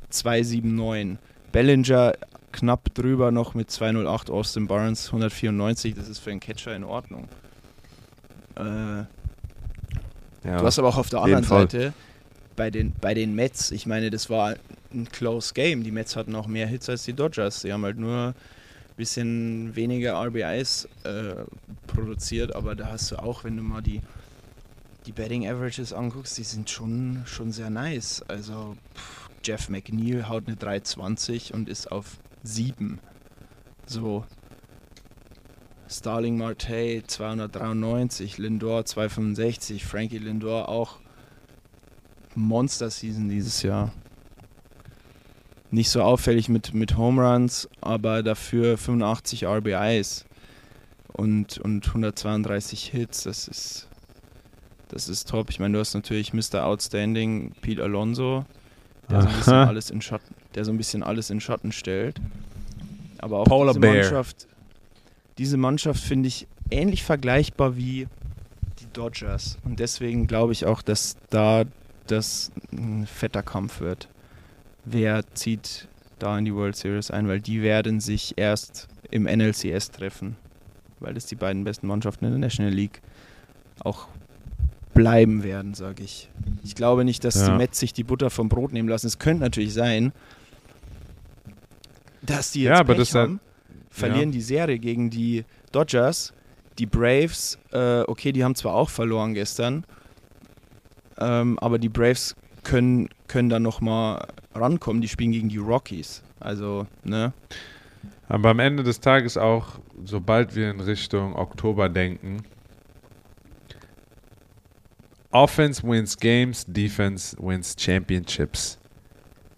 279, 0.10 1.18
Bellinger 1.52 2.14
knapp 2.52 2.94
drüber 2.94 3.32
noch 3.32 3.56
mit 3.56 3.72
208, 3.72 4.30
Austin 4.30 4.68
Barnes 4.68 5.08
194, 5.08 5.96
das 5.96 6.08
ist 6.08 6.20
für 6.20 6.32
einen 6.32 6.40
Catcher 6.40 6.76
in 6.76 6.84
Ordnung. 6.84 7.28
Äh, 8.56 8.62
Ja, 10.44 10.58
Du 10.58 10.66
hast 10.66 10.80
aber 10.80 10.90
auch 10.90 10.98
auf 10.98 11.10
der 11.10 11.22
anderen 11.22 11.44
Fall. 11.44 11.62
Seite 11.70 11.94
bei 12.56 12.70
den, 12.70 12.94
bei 13.00 13.14
den 13.14 13.34
Mets, 13.36 13.72
ich 13.72 13.86
meine, 13.86 14.10
das 14.10 14.30
war 14.30 14.56
ein 14.94 15.08
close 15.12 15.54
Game. 15.54 15.84
Die 15.84 15.92
Mets 15.92 16.16
hatten 16.16 16.36
auch 16.36 16.48
mehr 16.48 16.68
Hits 16.68 16.90
als 16.90 17.04
die 17.06 17.14
Dodgers. 17.14 17.62
Die 17.62 17.72
haben 17.72 17.84
halt 17.84 17.98
nur 17.98 18.34
bisschen 18.96 19.76
weniger 19.76 20.22
RBIs 20.22 20.88
äh, 21.04 21.46
produziert, 21.88 22.56
aber 22.56 22.76
da 22.76 22.88
hast 22.88 23.12
du 23.12 23.18
auch, 23.18 23.44
wenn 23.44 23.58
du 23.58 23.64
mal 23.64 23.82
die, 23.82 24.02
die 25.06 25.12
Betting 25.12 25.48
Averages 25.48 25.94
anguckst, 25.94 26.38
die 26.38 26.44
sind 26.44 26.70
schon, 26.70 27.24
schon 27.26 27.52
sehr 27.52 27.70
nice. 27.70 28.24
Also 28.28 28.76
pff, 28.96 29.30
Jeff 29.44 29.70
McNeil 29.70 30.30
haut 30.30 30.48
eine 30.48 30.56
320 30.56 31.54
und 31.54 31.70
ist 31.70 31.92
auf 31.92 32.18
7. 32.44 33.00
So. 33.86 34.26
Starling 35.90 36.38
Marte 36.38 37.04
293, 37.06 38.38
Lindor 38.38 38.86
265, 38.86 39.86
Frankie 39.86 40.20
Lindor 40.20 40.70
auch 40.70 41.00
Monster-Season 42.36 43.28
dieses 43.28 43.62
Jahr. 43.62 43.92
Nicht 45.72 45.90
so 45.90 46.02
auffällig 46.02 46.50
mit, 46.50 46.74
mit 46.74 46.98
Home 46.98 47.22
Runs, 47.22 47.70
aber 47.80 48.24
dafür 48.24 48.78
85 48.78 49.46
RBIs 49.46 50.26
und, 51.14 51.58
und 51.60 51.88
132 51.88 52.84
Hits. 52.84 53.24
Das 53.24 53.48
ist, 53.48 53.88
das 54.90 55.08
ist 55.08 55.30
top. 55.30 55.50
Ich 55.50 55.60
meine, 55.60 55.74
du 55.74 55.80
hast 55.80 55.94
natürlich 55.94 56.34
Mr. 56.34 56.66
Outstanding 56.66 57.54
Pete 57.62 57.82
Alonso, 57.82 58.46
der 59.10 59.22
so 59.22 59.28
ein 59.30 59.36
bisschen 59.38 59.54
alles 59.54 59.90
in 59.90 60.02
Schatten, 60.02 60.36
der 60.56 60.66
so 60.66 60.72
ein 60.72 60.78
bisschen 60.78 61.04
alles 61.04 61.30
in 61.30 61.40
Schatten 61.40 61.72
stellt. 61.72 62.20
Aber 63.20 63.40
auch 63.40 63.46
Polar 63.46 63.74
diese 63.74 63.80
Bear. 63.80 63.96
Mannschaft, 63.96 64.48
diese 65.38 65.58
Mannschaft 65.58 66.04
finde 66.04 66.28
ich 66.28 66.48
ähnlich 66.70 67.04
vergleichbar 67.04 67.78
wie 67.78 68.08
die 68.80 68.88
Dodgers. 68.92 69.58
Und 69.64 69.80
deswegen 69.80 70.28
glaube 70.28 70.54
ich 70.54 70.66
auch, 70.66 70.82
dass 70.82 71.16
da 71.30 71.64
das 72.08 72.52
ein 72.72 73.06
fetter 73.06 73.44
Kampf 73.44 73.80
wird. 73.80 74.08
Wer 74.86 75.24
zieht 75.34 75.88
da 76.20 76.38
in 76.38 76.46
die 76.46 76.54
World 76.56 76.76
Series 76.76 77.12
ein? 77.12 77.28
Weil 77.28 77.40
die 77.42 77.62
werden 77.62 78.00
sich 78.00 78.34
erst 78.38 78.88
im 79.10 79.24
NLCS 79.24 79.92
treffen. 79.92 80.36
Weil 81.00 81.14
das 81.14 81.26
die 81.26 81.36
beiden 81.36 81.64
besten 81.64 81.88
Mannschaften 81.88 82.26
in 82.26 82.32
der 82.32 82.40
National 82.40 82.72
League 82.74 83.02
auch 83.84 84.08
bleiben 84.94 85.44
werden, 85.44 85.74
sage 85.74 86.04
ich. 86.04 86.30
Ich 86.64 86.76
glaube 86.76 87.06
nicht, 87.06 87.24
dass 87.24 87.36
die 87.36 87.50
Ja. 87.52 87.58
Mets 87.58 87.80
sich 87.80 87.94
die 87.94 88.04
Butter 88.04 88.30
vom 88.30 88.50
Brot 88.50 88.74
nehmen 88.74 88.90
lassen. 88.90 89.08
Es 89.08 89.20
könnte 89.20 89.42
natürlich 89.44 89.74
sein, 89.74 90.12
dass 92.22 92.52
die 92.52 92.64
jetzt 92.64 92.72
Ja, 92.72 92.80
aber 92.80 92.94
Pech 92.94 93.08
das 93.10 93.16
haben, 93.16 93.40
verlieren 93.90 94.32
die 94.32 94.42
Serie 94.42 94.80
gegen 94.80 95.10
die 95.10 95.46
Dodgers. 95.72 96.34
Die 96.78 96.86
Braves, 96.86 97.58
äh, 97.72 98.02
okay, 98.02 98.32
die 98.32 98.44
haben 98.44 98.56
zwar 98.56 98.74
auch 98.76 98.90
verloren 98.90 99.34
gestern, 99.34 99.86
ähm, 101.18 101.60
aber 101.60 101.80
die 101.80 101.90
Braves 101.90 102.36
können, 102.64 103.10
können 103.28 103.50
dann 103.50 103.64
nochmal 103.64 104.28
rankommen. 104.54 105.02
Die 105.02 105.08
spielen 105.08 105.32
gegen 105.32 105.50
die 105.50 105.58
Rockies. 105.58 106.24
Also, 106.40 106.88
ne? 107.04 107.34
Aber 108.28 108.50
am 108.50 108.60
Ende 108.60 108.84
des 108.84 109.00
Tages 109.00 109.38
auch, 109.38 109.80
sobald 110.06 110.56
wir 110.56 110.72
in 110.72 110.80
Richtung 110.80 111.36
Oktober 111.36 111.90
denken, 111.90 112.44
Offense 115.32 115.82
wins 115.84 116.18
games, 116.18 116.66
Defense 116.68 117.36
wins 117.40 117.76
championships. 117.80 118.78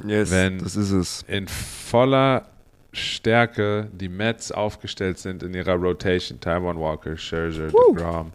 Yes, 0.05 0.29
Wenn- 0.31 0.59
das 0.59 0.75
ist 0.75 0.91
es. 0.91 1.23
In 1.27 1.47
voller 1.47 2.47
Stärke 2.91 3.89
die 3.91 4.09
Mets 4.09 4.51
aufgestellt 4.51 5.17
sind 5.17 5.41
in 5.41 5.53
ihrer 5.53 5.73
Rotation, 5.75 6.39
Taiwan 6.39 6.77
Walker, 6.79 7.17
Scherzer, 7.17 7.67
DeGrom, 7.67 8.31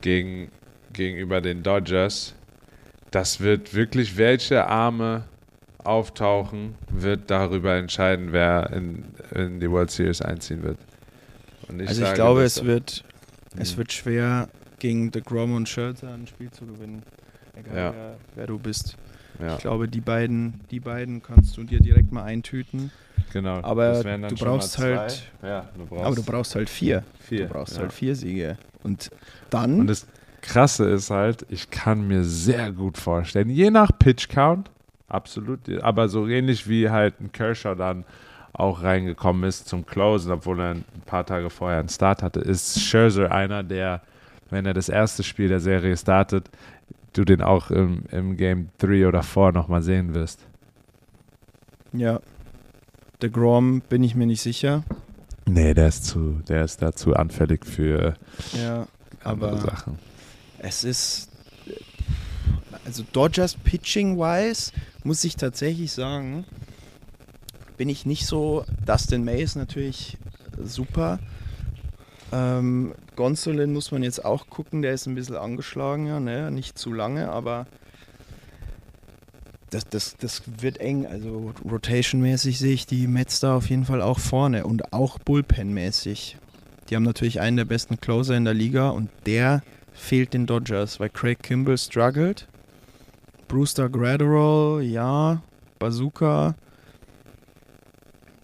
gegen 0.00 0.50
gegenüber 0.92 1.40
den 1.42 1.62
Dodgers. 1.62 2.34
Das 3.10 3.40
wird 3.40 3.74
wirklich, 3.74 4.16
welche 4.16 4.66
Arme 4.66 5.24
auftauchen, 5.78 6.74
wird 6.90 7.30
darüber 7.30 7.76
entscheiden, 7.76 8.32
wer 8.32 8.70
in, 8.70 9.04
in 9.34 9.60
die 9.60 9.70
World 9.70 9.90
Series 9.90 10.20
einziehen 10.20 10.62
wird. 10.62 10.78
Ich 11.78 11.88
also 11.88 12.04
ich 12.04 12.14
glaube, 12.14 12.42
es 12.42 12.64
wird, 12.64 13.04
es 13.56 13.76
wird 13.76 13.92
schwer, 13.92 14.48
gegen 14.78 15.10
DeGrom 15.10 15.54
und 15.54 15.68
Scherzer 15.68 16.12
ein 16.12 16.26
Spiel 16.26 16.50
zu 16.50 16.66
gewinnen. 16.66 17.02
Egal 17.56 17.76
ja. 17.76 17.92
wer, 17.92 18.16
wer, 18.36 18.46
du 18.46 18.58
bist. 18.58 18.96
Ja. 19.40 19.54
Ich 19.54 19.60
glaube, 19.60 19.88
die 19.88 20.00
beiden, 20.00 20.60
die 20.70 20.80
beiden 20.80 21.22
kannst 21.22 21.56
du 21.56 21.64
dir 21.64 21.80
direkt 21.80 22.12
mal 22.12 22.24
eintüten. 22.24 22.90
Genau. 23.32 23.60
Aber 23.62 24.02
du 24.02 24.34
brauchst 24.36 24.78
halt. 24.78 25.22
Ja, 25.42 25.68
du 25.76 25.86
brauchst 25.86 26.04
aber 26.04 26.14
du 26.16 26.22
brauchst 26.22 26.54
halt 26.54 26.70
vier. 26.70 27.04
vier 27.20 27.46
du 27.46 27.52
brauchst 27.52 27.78
halt 27.78 27.92
vier 27.92 28.14
Siege. 28.14 28.56
Und 28.82 29.10
dann. 29.50 29.80
Und 29.80 29.86
das 29.88 30.06
Krasse 30.40 30.88
ist 30.88 31.10
halt, 31.10 31.46
ich 31.48 31.70
kann 31.70 32.06
mir 32.06 32.24
sehr 32.24 32.72
gut 32.72 32.98
vorstellen, 32.98 33.50
je 33.50 33.70
nach 33.70 33.90
Pitch 33.98 34.28
Count, 34.28 34.70
absolut, 35.08 35.60
aber 35.82 36.08
so 36.08 36.26
ähnlich 36.26 36.68
wie 36.68 36.90
halt 36.90 37.20
ein 37.20 37.32
Kershaw 37.32 37.74
dann 37.74 38.04
auch 38.52 38.82
reingekommen 38.82 39.44
ist 39.44 39.68
zum 39.68 39.86
Closen, 39.86 40.32
obwohl 40.32 40.60
er 40.60 40.70
ein 40.70 40.84
paar 41.06 41.24
Tage 41.24 41.48
vorher 41.50 41.78
einen 41.78 41.88
Start 41.88 42.22
hatte, 42.22 42.40
ist 42.40 42.80
Scherzer 42.80 43.30
einer, 43.30 43.62
der, 43.62 44.02
wenn 44.50 44.66
er 44.66 44.74
das 44.74 44.88
erste 44.88 45.22
Spiel 45.22 45.48
der 45.48 45.60
Serie 45.60 45.96
startet, 45.96 46.50
du 47.12 47.24
den 47.24 47.40
auch 47.40 47.70
im, 47.70 48.04
im 48.10 48.36
Game 48.36 48.70
3 48.78 49.06
oder 49.06 49.22
4 49.22 49.52
nochmal 49.52 49.82
sehen 49.82 50.14
wirst. 50.14 50.40
Ja. 51.92 52.20
Der 53.22 53.30
Grom 53.30 53.80
bin 53.88 54.02
ich 54.02 54.14
mir 54.14 54.26
nicht 54.26 54.42
sicher. 54.42 54.84
Nee, 55.46 55.74
der 55.74 55.88
ist 55.88 56.04
zu, 56.04 56.40
der 56.48 56.64
ist 56.64 56.82
da 56.82 56.92
zu 56.92 57.14
anfällig 57.14 57.64
für 57.64 58.14
ja, 58.52 58.86
andere 59.24 59.58
Sachen. 59.58 59.98
Es 60.58 60.84
ist 60.84 61.28
also 62.84 63.04
Dodgers 63.12 63.54
pitching 63.54 64.16
wise 64.16 64.72
muss 65.04 65.22
ich 65.24 65.36
tatsächlich 65.36 65.92
sagen, 65.92 66.44
bin 67.76 67.88
ich 67.88 68.06
nicht 68.06 68.26
so. 68.26 68.64
Dustin 68.84 69.24
May 69.24 69.42
ist 69.42 69.56
natürlich 69.56 70.16
super. 70.62 71.18
Ähm, 72.32 72.94
Gonsolin 73.16 73.72
muss 73.72 73.90
man 73.90 74.02
jetzt 74.02 74.24
auch 74.24 74.48
gucken, 74.48 74.82
der 74.82 74.92
ist 74.92 75.06
ein 75.06 75.14
bisschen 75.14 75.36
angeschlagen, 75.36 76.06
ja, 76.06 76.20
ne? 76.20 76.50
nicht 76.50 76.78
zu 76.78 76.92
lange, 76.92 77.30
aber 77.30 77.66
das, 79.70 79.88
das, 79.88 80.16
das 80.16 80.42
wird 80.60 80.78
eng. 80.78 81.06
Also 81.06 81.52
rotation-mäßig 81.64 82.58
sehe 82.58 82.72
ich 82.72 82.86
die 82.86 83.06
Mets 83.06 83.40
da 83.40 83.56
auf 83.56 83.70
jeden 83.70 83.84
Fall 83.84 84.02
auch 84.02 84.18
vorne 84.18 84.66
und 84.66 84.92
auch 84.92 85.18
Bullpen-mäßig. 85.18 86.36
Die 86.88 86.96
haben 86.96 87.02
natürlich 87.02 87.40
einen 87.40 87.58
der 87.58 87.64
besten 87.64 88.00
Closer 88.00 88.36
in 88.36 88.44
der 88.44 88.54
Liga 88.54 88.90
und 88.90 89.10
der 89.26 89.62
fehlt 89.98 90.32
den 90.32 90.46
Dodgers, 90.46 91.00
weil 91.00 91.10
Craig 91.10 91.42
Kimball 91.42 91.76
struggelt. 91.76 92.48
Brewster 93.48 93.88
Gradual, 93.88 94.82
ja. 94.82 95.42
Bazooka. 95.78 96.54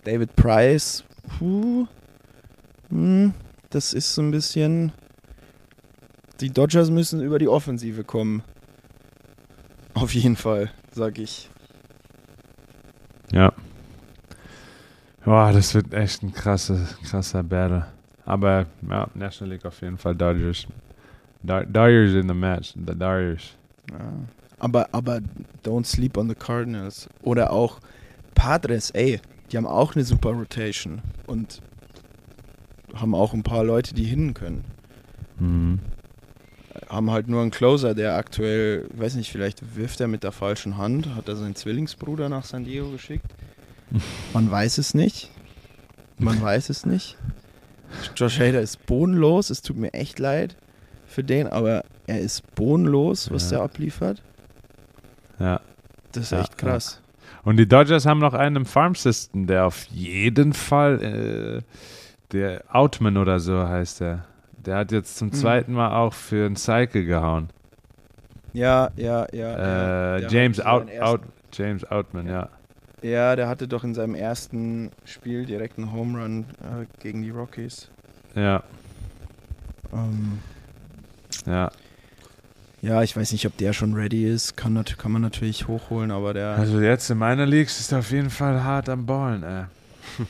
David 0.05 0.37
Price, 0.37 1.05
puh. 1.39 1.87
Hm, 2.91 3.33
das 3.71 3.93
ist 3.93 4.15
so 4.15 4.23
ein 4.23 4.31
bisschen. 4.31 4.93
Die 6.41 6.51
Dodgers 6.51 6.91
müssen 6.91 7.23
über 7.23 7.39
die 7.39 7.49
Offensive 7.49 8.05
kommen. 8.05 8.43
Auf 9.95 10.15
jeden 10.15 10.37
Fall 10.37 10.71
sag 10.93 11.19
ich. 11.19 11.49
Ja. 13.33 13.53
Boah, 15.25 15.53
das 15.53 15.75
wird 15.75 15.95
echt 15.95 16.23
ein 16.23 16.33
krasser, 16.33 16.79
krasser 17.09 17.43
Battle. 17.43 17.87
Aber 18.27 18.67
ja, 18.89 19.09
National 19.15 19.55
League 19.55 19.65
auf 19.65 19.81
jeden 19.81 19.97
Fall 19.97 20.15
Dodgers. 20.15 20.67
Dodgers 21.45 22.15
in 22.15 22.29
the 22.29 22.35
match. 22.35 22.75
The 22.75 22.95
Dodgers. 22.95 23.57
Ja. 23.91 24.13
Aber, 24.59 24.89
aber 24.93 25.21
don't 25.65 25.85
sleep 25.85 26.17
on 26.17 26.29
the 26.29 26.35
Cardinals. 26.35 27.09
Oder 27.23 27.53
auch 27.53 27.81
Padres, 28.35 28.91
ey, 28.91 29.21
die 29.51 29.57
haben 29.57 29.67
auch 29.67 29.95
eine 29.95 30.05
super 30.05 30.31
Rotation. 30.31 31.03
Und 31.27 31.61
haben 32.95 33.15
auch 33.15 33.35
ein 33.35 33.43
paar 33.43 33.65
Leute, 33.65 33.95
die 33.95 34.05
hinnen 34.05 34.35
können. 34.35 34.65
Mhm 35.39 35.81
haben 36.89 37.11
halt 37.11 37.29
nur 37.29 37.43
einen 37.43 37.51
Closer, 37.51 37.95
der 37.95 38.17
aktuell, 38.17 38.89
weiß 38.95 39.15
nicht, 39.15 39.31
vielleicht 39.31 39.77
wirft 39.77 40.01
er 40.01 40.09
mit 40.09 40.23
der 40.23 40.33
falschen 40.33 40.77
Hand, 40.77 41.15
hat 41.15 41.29
er 41.29 41.37
seinen 41.37 41.55
Zwillingsbruder 41.55 42.29
nach 42.29 42.45
San 42.45 42.65
Diego 42.65 42.91
geschickt. 42.91 43.27
Man 44.33 44.51
weiß 44.51 44.79
es 44.79 44.95
nicht. 44.95 45.31
Man 46.19 46.41
weiß 46.41 46.71
es 46.71 46.87
nicht. 46.87 47.17
Josh 48.17 48.39
Hader 48.39 48.61
ist 48.61 48.87
bodenlos, 48.87 49.51
es 49.51 49.63
tut 49.63 49.77
mir 49.77 49.93
echt 49.93 50.19
leid 50.19 50.57
für 51.15 51.25
den, 51.25 51.47
aber 51.47 51.85
er 52.07 52.21
ist 52.21 52.55
bodenlos, 52.55 53.31
was 53.31 53.51
ja. 53.51 53.59
der 53.59 53.65
abliefert. 53.65 54.23
Ja. 55.39 55.61
Das 56.13 56.25
ist 56.25 56.33
ja, 56.33 56.41
echt 56.41 56.59
krass. 56.59 57.01
Ja. 57.01 57.05
Und 57.45 57.57
die 57.57 57.69
Dodgers 57.69 58.07
haben 58.07 58.21
noch 58.21 58.35
einen 58.35 58.57
im 58.57 58.67
Farm 58.67 58.95
System, 58.95 59.47
der 59.47 59.67
auf 59.67 59.85
jeden 59.87 60.53
Fall, 60.53 61.03
äh, 61.03 61.63
der 62.33 62.65
Outman 62.71 63.17
oder 63.17 63.39
so 63.39 63.67
heißt 63.69 64.01
er. 64.03 64.25
Der 64.57 64.77
hat 64.77 64.93
jetzt 64.93 65.17
zum 65.17 65.29
mhm. 65.29 65.33
zweiten 65.35 65.73
Mal 65.73 65.95
auch 65.95 66.15
für 66.15 66.47
ein 66.47 66.57
Cycle 66.57 67.05
gehauen. 67.05 67.51
Ja, 68.53 68.91
ja, 68.97 69.27
ja. 69.33 70.17
Äh, 70.17 70.23
ja. 70.23 70.29
James, 70.29 70.61
Out, 70.61 70.89
Out, 71.01 71.21
James 71.53 71.85
Outman, 71.91 72.29
ja. 72.29 72.49
Ja, 73.03 73.37
der 73.37 73.49
hatte 73.49 73.69
doch 73.69 73.85
in 73.85 73.93
seinem 73.93 74.15
ersten 74.15 74.91
Spiel 75.05 75.45
direkt 75.45 75.77
einen 75.77 75.93
Home 75.93 76.23
Run 76.23 76.47
äh, 76.63 76.87
gegen 77.03 77.23
die 77.23 77.31
Rockies. 77.31 77.91
Ja. 78.35 78.63
Ähm, 79.93 80.39
ja. 81.47 81.71
Ja, 82.83 83.03
ich 83.03 83.17
weiß 83.17 83.33
nicht, 83.33 83.47
ob 83.47 83.57
der 83.57 83.73
schon 83.73 83.95
ready 83.95 84.27
ist. 84.27 84.59
Kann, 84.59 84.85
kann 84.99 85.11
man 85.11 85.23
natürlich 85.23 85.69
hochholen, 85.69 86.11
aber 86.11 86.35
der. 86.35 86.51
Also 86.51 86.81
jetzt 86.81 87.09
in 87.09 87.17
meiner 87.17 87.47
Leagues 87.47 87.81
ist 87.81 87.93
er 87.93 88.01
auf 88.01 88.11
jeden 88.11 88.29
Fall 88.29 88.63
hart 88.63 88.91
am 88.91 89.07
Ballen, 89.07 89.43
ey. 89.43 89.65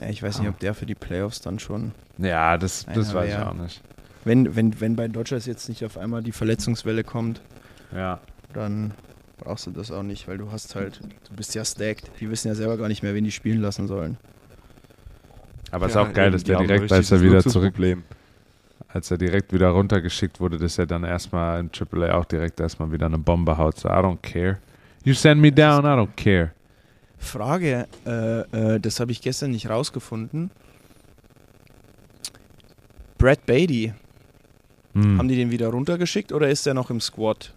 Ja, 0.00 0.08
ich 0.08 0.22
weiß 0.22 0.38
nicht, 0.38 0.48
ob 0.48 0.58
der 0.60 0.74
für 0.74 0.86
die 0.86 0.94
Playoffs 0.94 1.40
dann 1.40 1.58
schon. 1.58 1.92
Ja, 2.18 2.56
das, 2.56 2.86
das 2.86 3.12
weiß 3.12 3.30
ich 3.30 3.38
auch 3.38 3.54
nicht. 3.54 3.82
Wenn, 4.24 4.54
wenn, 4.54 4.80
wenn 4.80 4.96
bei 4.96 5.08
Dodgers 5.08 5.46
jetzt 5.46 5.68
nicht 5.68 5.84
auf 5.84 5.98
einmal 5.98 6.22
die 6.22 6.32
Verletzungswelle 6.32 7.02
kommt, 7.04 7.40
ja. 7.94 8.20
dann 8.52 8.92
brauchst 9.38 9.66
du 9.66 9.70
das 9.70 9.90
auch 9.90 10.02
nicht, 10.02 10.28
weil 10.28 10.38
du 10.38 10.52
hast 10.52 10.74
halt, 10.74 11.00
du 11.00 11.36
bist 11.36 11.54
ja 11.54 11.64
stacked. 11.64 12.10
Die 12.20 12.30
wissen 12.30 12.48
ja 12.48 12.54
selber 12.54 12.76
gar 12.76 12.88
nicht 12.88 13.02
mehr, 13.02 13.14
wen 13.14 13.24
die 13.24 13.32
spielen 13.32 13.60
lassen 13.60 13.88
sollen. 13.88 14.16
Aber 15.70 15.86
es 15.86 15.94
ja, 15.94 16.02
ist 16.02 16.08
auch 16.08 16.12
geil, 16.12 16.30
dass 16.30 16.44
der 16.44 16.58
direkt, 16.58 16.92
als 16.92 17.10
er 17.10 17.20
wieder 17.20 17.42
zurück, 17.42 17.74
als 18.88 19.10
er 19.10 19.18
direkt 19.18 19.52
wieder 19.52 19.68
runtergeschickt 19.68 20.40
wurde, 20.40 20.58
dass 20.58 20.78
er 20.78 20.86
dann 20.86 21.04
erstmal 21.04 21.60
in 21.60 21.70
AAA 21.70 22.14
auch 22.14 22.24
direkt 22.24 22.60
erstmal 22.60 22.90
wieder 22.92 23.06
eine 23.06 23.18
Bombe 23.18 23.56
haut. 23.56 23.78
So, 23.78 23.88
I 23.88 23.92
don't 23.92 24.20
care. 24.22 24.58
You 25.04 25.14
send 25.14 25.40
me 25.40 25.52
down, 25.52 25.84
I 25.84 25.88
don't 25.88 26.16
care. 26.16 26.52
Frage, 27.18 27.86
äh, 28.06 28.40
äh, 28.74 28.80
das 28.80 28.98
habe 28.98 29.12
ich 29.12 29.20
gestern 29.20 29.50
nicht 29.50 29.68
rausgefunden. 29.68 30.50
Brad 33.18 33.44
Beatty, 33.44 33.92
hm. 34.94 35.18
haben 35.18 35.28
die 35.28 35.36
den 35.36 35.50
wieder 35.50 35.68
runtergeschickt 35.68 36.32
oder 36.32 36.48
ist 36.48 36.66
er 36.66 36.74
noch 36.74 36.90
im 36.90 37.00
Squad? 37.00 37.52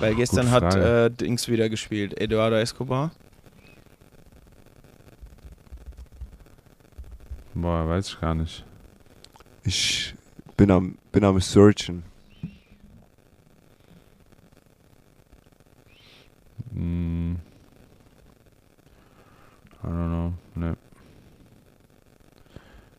Weil 0.00 0.16
gestern 0.16 0.50
hat 0.50 0.74
äh, 0.74 1.10
Dings 1.10 1.48
wieder 1.48 1.68
gespielt, 1.68 2.20
Eduardo 2.20 2.56
Escobar. 2.56 3.12
Boah, 7.54 7.88
weiß 7.88 8.08
ich 8.08 8.20
gar 8.20 8.34
nicht. 8.34 8.64
Ich 9.62 10.14
bin 10.62 10.70
am, 10.70 10.96
bin 11.10 11.24
am 11.24 11.40
Searchen. 11.40 12.04
Hm. 16.72 17.36
I 19.82 19.86
don't 19.88 20.08
know. 20.08 20.32
Ne. 20.54 20.76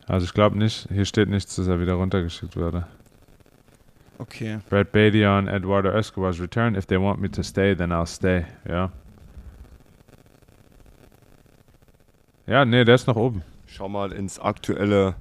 Also 0.06 0.26
ich 0.26 0.34
glaube 0.34 0.58
nicht, 0.58 0.88
hier 0.92 1.06
steht 1.06 1.30
nichts, 1.30 1.56
dass 1.56 1.66
er 1.66 1.80
wieder 1.80 1.94
runtergeschickt 1.94 2.54
wurde. 2.54 2.86
Okay. 4.18 4.58
Brad 4.68 4.92
Beatty 4.92 5.24
on 5.24 5.48
Eduardo 5.48 5.88
Escobar's 5.88 6.38
return. 6.38 6.74
If 6.74 6.84
they 6.84 7.00
want 7.00 7.18
me 7.18 7.30
to 7.30 7.42
stay, 7.42 7.74
then 7.74 7.92
I'll 7.92 8.04
stay. 8.04 8.44
Ja. 8.68 8.92
Ja, 12.46 12.66
nee, 12.66 12.84
der 12.84 12.96
ist 12.96 13.06
noch 13.06 13.16
oben. 13.16 13.42
Schau 13.66 13.88
mal 13.88 14.12
ins 14.12 14.38
aktuelle, 14.38 15.14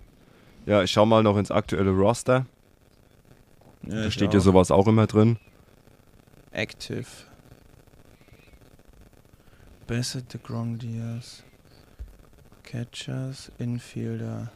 ja, 0.66 0.84
ich 0.84 0.92
schau 0.92 1.06
mal 1.06 1.24
noch 1.24 1.38
ins 1.38 1.52
aktuelle 1.52 1.92
Roster. 1.92 2.46
Ja, 3.84 4.04
da 4.04 4.12
steht 4.12 4.34
ja 4.34 4.40
sowas 4.40 4.72
auch 4.72 4.88
immer 4.88 5.08
drin. 5.08 5.38
Active. 6.52 7.06
Bassett, 9.88 10.32
the 10.32 10.40
Grom 10.42 10.78
Diaz. 10.78 11.44
Catchers, 12.64 13.52
Infielder. 13.58 14.52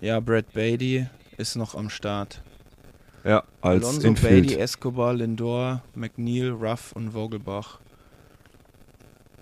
Ja, 0.00 0.20
Brad 0.20 0.52
Beatty 0.52 1.06
ist 1.36 1.56
noch 1.56 1.74
am 1.74 1.90
Start. 1.90 2.42
Ja, 3.24 3.42
als 3.60 3.84
Alonso, 3.84 4.06
Infield. 4.06 4.46
Beatty, 4.46 4.60
Escobar, 4.60 5.14
Lindor, 5.14 5.82
McNeil, 5.94 6.50
Ruff 6.50 6.92
und 6.92 7.10
Vogelbach. 7.10 7.80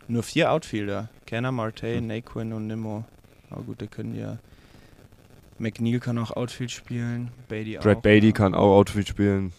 Nur 0.09 0.23
vier 0.23 0.51
Outfielder. 0.51 1.11
Kenner, 1.27 1.53
Marte, 1.53 1.97
hm. 1.97 2.07
Naquin 2.07 2.53
und 2.53 2.67
Nimmo. 2.67 3.05
Aber 3.51 3.63
gut, 3.63 3.81
die 3.81 3.87
können 3.87 4.15
ja 4.15 4.39
McNeil 5.59 6.01
kann 6.01 6.19
auch 6.19 6.31
Outfield 6.31 6.71
spielen. 6.71 7.31
Beatty 7.49 7.79
Brad 7.79 7.99
auch. 7.99 8.03
Beatty 8.03 8.33
kann 8.33 8.55
auch 8.55 8.77
Outfield 8.77 9.09
spielen. 9.09 9.53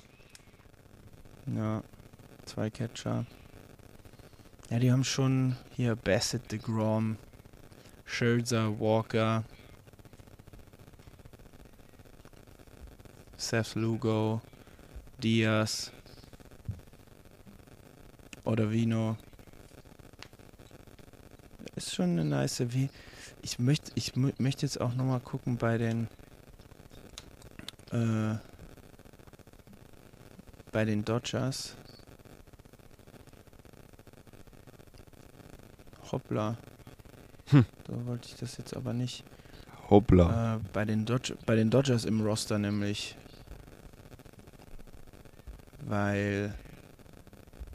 Ja, 1.45 1.83
zwei 2.45 2.69
Catcher. 2.69 3.25
Ja, 4.69 4.79
die 4.79 4.91
haben 4.91 5.03
schon 5.03 5.55
hier 5.75 5.95
Bassett, 5.95 6.51
DeGrom, 6.51 7.17
Scherzer, 8.05 8.79
Walker, 8.79 9.43
Seth 13.35 13.75
Lugo, 13.75 14.41
Diaz, 15.23 15.91
Ottavino. 18.43 19.17
Ist 21.75 21.95
schon 21.95 22.11
eine 22.11 22.25
nice. 22.25 22.63
Wie 22.67 22.89
ich 23.49 23.57
möchte, 23.57 23.91
ich 23.95 24.13
mö- 24.13 24.33
möchte 24.37 24.65
jetzt 24.65 24.79
auch 24.79 24.93
nochmal 24.93 25.19
gucken 25.19 25.57
bei 25.57 25.77
den 25.79 26.07
äh, 27.91 28.35
bei 30.71 30.85
den 30.85 31.03
Dodgers. 31.03 31.75
Hoppla. 36.11 36.57
Hm. 37.47 37.65
Da 37.85 38.05
wollte 38.05 38.27
ich 38.29 38.35
das 38.35 38.57
jetzt 38.57 38.75
aber 38.75 38.93
nicht. 38.93 39.23
Hoppla. 39.89 40.55
Äh, 40.55 40.59
bei, 40.71 40.85
den 40.85 41.05
Dodge 41.05 41.35
bei 41.47 41.55
den 41.55 41.71
Dodgers 41.71 42.05
im 42.05 42.21
Roster 42.21 42.59
nämlich. 42.59 43.17
Weil 45.85 46.53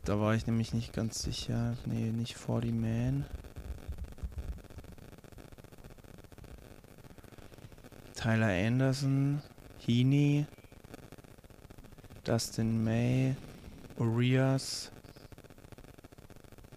da 0.05 0.21
war 0.21 0.37
ich 0.37 0.47
nämlich 0.47 0.73
nicht 0.73 0.93
ganz 0.93 1.21
sicher. 1.23 1.77
Nee, 1.85 2.13
nicht 2.13 2.37
40 2.37 2.73
Man. 2.73 3.27
Tyler 8.25 8.49
Anderson, 8.49 9.43
Heaney, 9.85 10.47
Dustin 12.25 12.83
May, 12.83 13.37
Urias. 13.99 14.91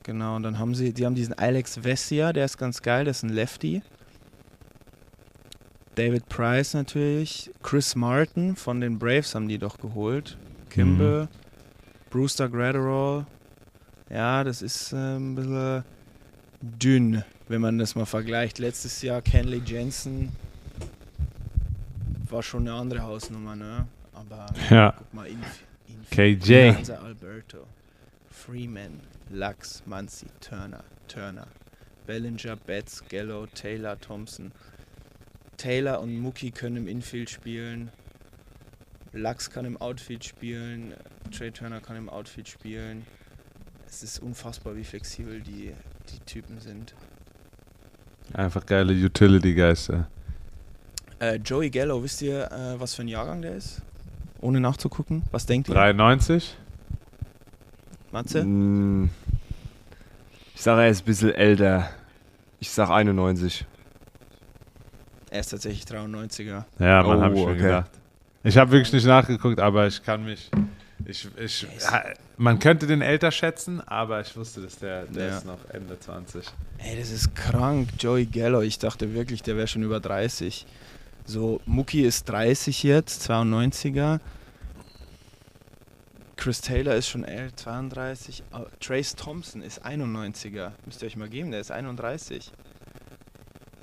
Genau, 0.04 0.36
und 0.36 0.44
dann 0.44 0.60
haben 0.60 0.76
sie, 0.76 0.92
die 0.92 1.06
haben 1.06 1.16
diesen 1.16 1.36
Alex 1.36 1.82
Vessia, 1.82 2.34
der 2.34 2.44
ist 2.44 2.58
ganz 2.58 2.82
geil, 2.82 3.06
der 3.06 3.12
ist 3.12 3.24
ein 3.24 3.30
Lefty. 3.30 3.82
David 5.96 6.28
Price 6.28 6.74
natürlich, 6.74 7.50
Chris 7.64 7.96
Martin 7.96 8.58
von 8.58 8.82
den 8.82 9.00
Braves 9.00 9.34
haben 9.34 9.48
die 9.48 9.58
doch 9.58 9.78
geholt. 9.78 10.38
Kimball, 10.70 11.30
Brewster 12.10 12.50
Gratterall. 12.50 13.26
Ja, 14.10 14.44
das 14.44 14.62
ist 14.62 14.92
äh, 14.92 15.16
ein 15.16 15.36
bisschen 15.36 15.86
dünn, 16.60 17.24
wenn 17.48 17.62
man 17.62 17.78
das 17.78 17.96
mal 17.96 18.06
vergleicht. 18.06 18.60
Letztes 18.60 19.02
Jahr 19.02 19.22
Kenley 19.22 19.62
Jensen 19.66 20.34
war 22.32 22.44
schon 22.44 22.68
eine 22.68 22.74
andere 22.78 23.02
Hausnummer, 23.04 23.56
ne? 23.56 23.88
Aber 24.14 24.46
Ja. 24.70 24.94
guck 24.98 25.14
mal, 25.14 25.28
Inf 25.28 25.64
Inf 25.88 26.10
KJ. 26.10 26.74
Hansa 26.74 26.96
Alberto, 26.96 27.66
Freeman, 28.30 29.00
Lux, 29.30 29.84
Muncy, 29.86 30.28
Turner, 30.42 30.84
Turner, 31.08 31.48
Bellinger, 32.06 32.56
Betts, 32.56 33.04
Gallo, 33.10 33.46
Taylor, 33.48 34.00
Thompson. 34.00 34.52
Taylor 35.58 36.02
und 36.02 36.18
Mookie 36.20 36.52
können 36.52 36.78
im 36.78 36.88
Infield 36.88 37.30
spielen. 37.30 37.90
Lux 39.14 39.50
kann 39.50 39.66
im 39.66 39.78
Outfield 39.78 40.24
spielen. 40.24 40.94
Trey 41.36 41.52
Turner 41.52 41.80
kann 41.82 41.96
im 41.96 42.10
Outfield 42.10 42.48
spielen. 42.48 43.06
Es 43.88 44.04
ist 44.04 44.20
unfassbar, 44.20 44.76
wie 44.76 44.84
flexibel 44.84 45.40
die, 45.42 45.74
die 46.12 46.20
Typen 46.26 46.60
sind. 46.60 46.94
Einfach 48.34 48.66
geile 48.66 48.94
Utility-Geister. 48.94 50.08
Äh, 51.20 51.36
Joey 51.38 51.70
Gallo, 51.70 52.02
wisst 52.04 52.22
ihr, 52.22 52.52
äh, 52.52 52.80
was 52.80 52.94
für 52.96 53.02
ein 53.02 53.08
Jahrgang 53.08 53.42
der 53.42 53.56
ist? 53.56 53.82
Ohne 54.42 54.60
nachzugucken. 54.60 55.24
Was 55.32 55.46
denkt 55.46 55.68
ihr? 55.70 55.74
93? 55.74 56.56
Matze? 58.12 58.44
Mm, 58.44 59.10
Ich 60.56 60.62
sage, 60.62 60.82
er 60.84 60.90
ist 60.90 61.02
ein 61.02 61.06
bisschen 61.06 61.34
älter. 61.34 61.90
Ich 62.60 62.70
sag 62.72 62.90
91. 62.90 63.66
Er 65.30 65.40
ist 65.42 65.50
tatsächlich 65.50 65.84
93er. 65.86 66.64
Ja, 66.80 67.04
man 67.04 67.18
Oh, 67.18 67.22
habe 67.22 67.36
ich 67.36 67.46
mir 67.46 67.52
okay. 67.52 67.62
gedacht. 67.62 67.92
Ich 68.44 68.58
habe 68.58 68.72
wirklich 68.72 68.94
nicht 68.94 69.06
nachgeguckt, 69.06 69.60
aber 69.60 69.88
ich 69.88 70.02
kann 70.04 70.24
mich. 70.24 70.50
Ich, 71.06 71.28
ich, 71.38 71.68
ha- 71.90 72.06
man 72.38 72.60
könnte 72.60 72.88
den 72.88 73.02
älter 73.02 73.32
schätzen, 73.32 73.82
aber 73.88 74.22
ich 74.22 74.36
wusste, 74.36 74.62
dass 74.62 74.78
der, 74.80 75.06
der 75.06 75.28
Ja. 75.28 75.38
ist 75.38 75.46
noch 75.46 75.60
Ende 75.72 76.00
20. 76.00 76.46
Ey, 76.80 76.98
das 77.00 77.12
ist 77.12 77.36
krank. 77.36 77.90
Joey 78.00 78.26
Gallo, 78.26 78.62
ich 78.62 78.80
dachte 78.80 79.14
wirklich, 79.14 79.44
der 79.44 79.58
wäre 79.58 79.68
schon 79.68 79.84
über 79.84 80.00
30. 80.00 80.66
So, 81.28 81.60
Mookie 81.66 82.04
ist 82.04 82.24
30 82.30 82.84
jetzt, 82.84 83.30
92er. 83.30 84.22
Chris 86.38 86.62
Taylor 86.62 86.96
ist 86.96 87.10
schon 87.10 87.26
älter, 87.26 87.58
32. 87.58 88.44
Ah, 88.54 88.64
Trace 88.80 89.14
Thompson 89.14 89.62
ist 89.62 89.86
91er. 89.86 90.72
Müsst 90.86 91.02
ihr 91.02 91.08
euch 91.08 91.18
mal 91.18 91.28
geben, 91.28 91.52
der 91.52 91.60
ist 91.60 91.70
31. 91.70 92.50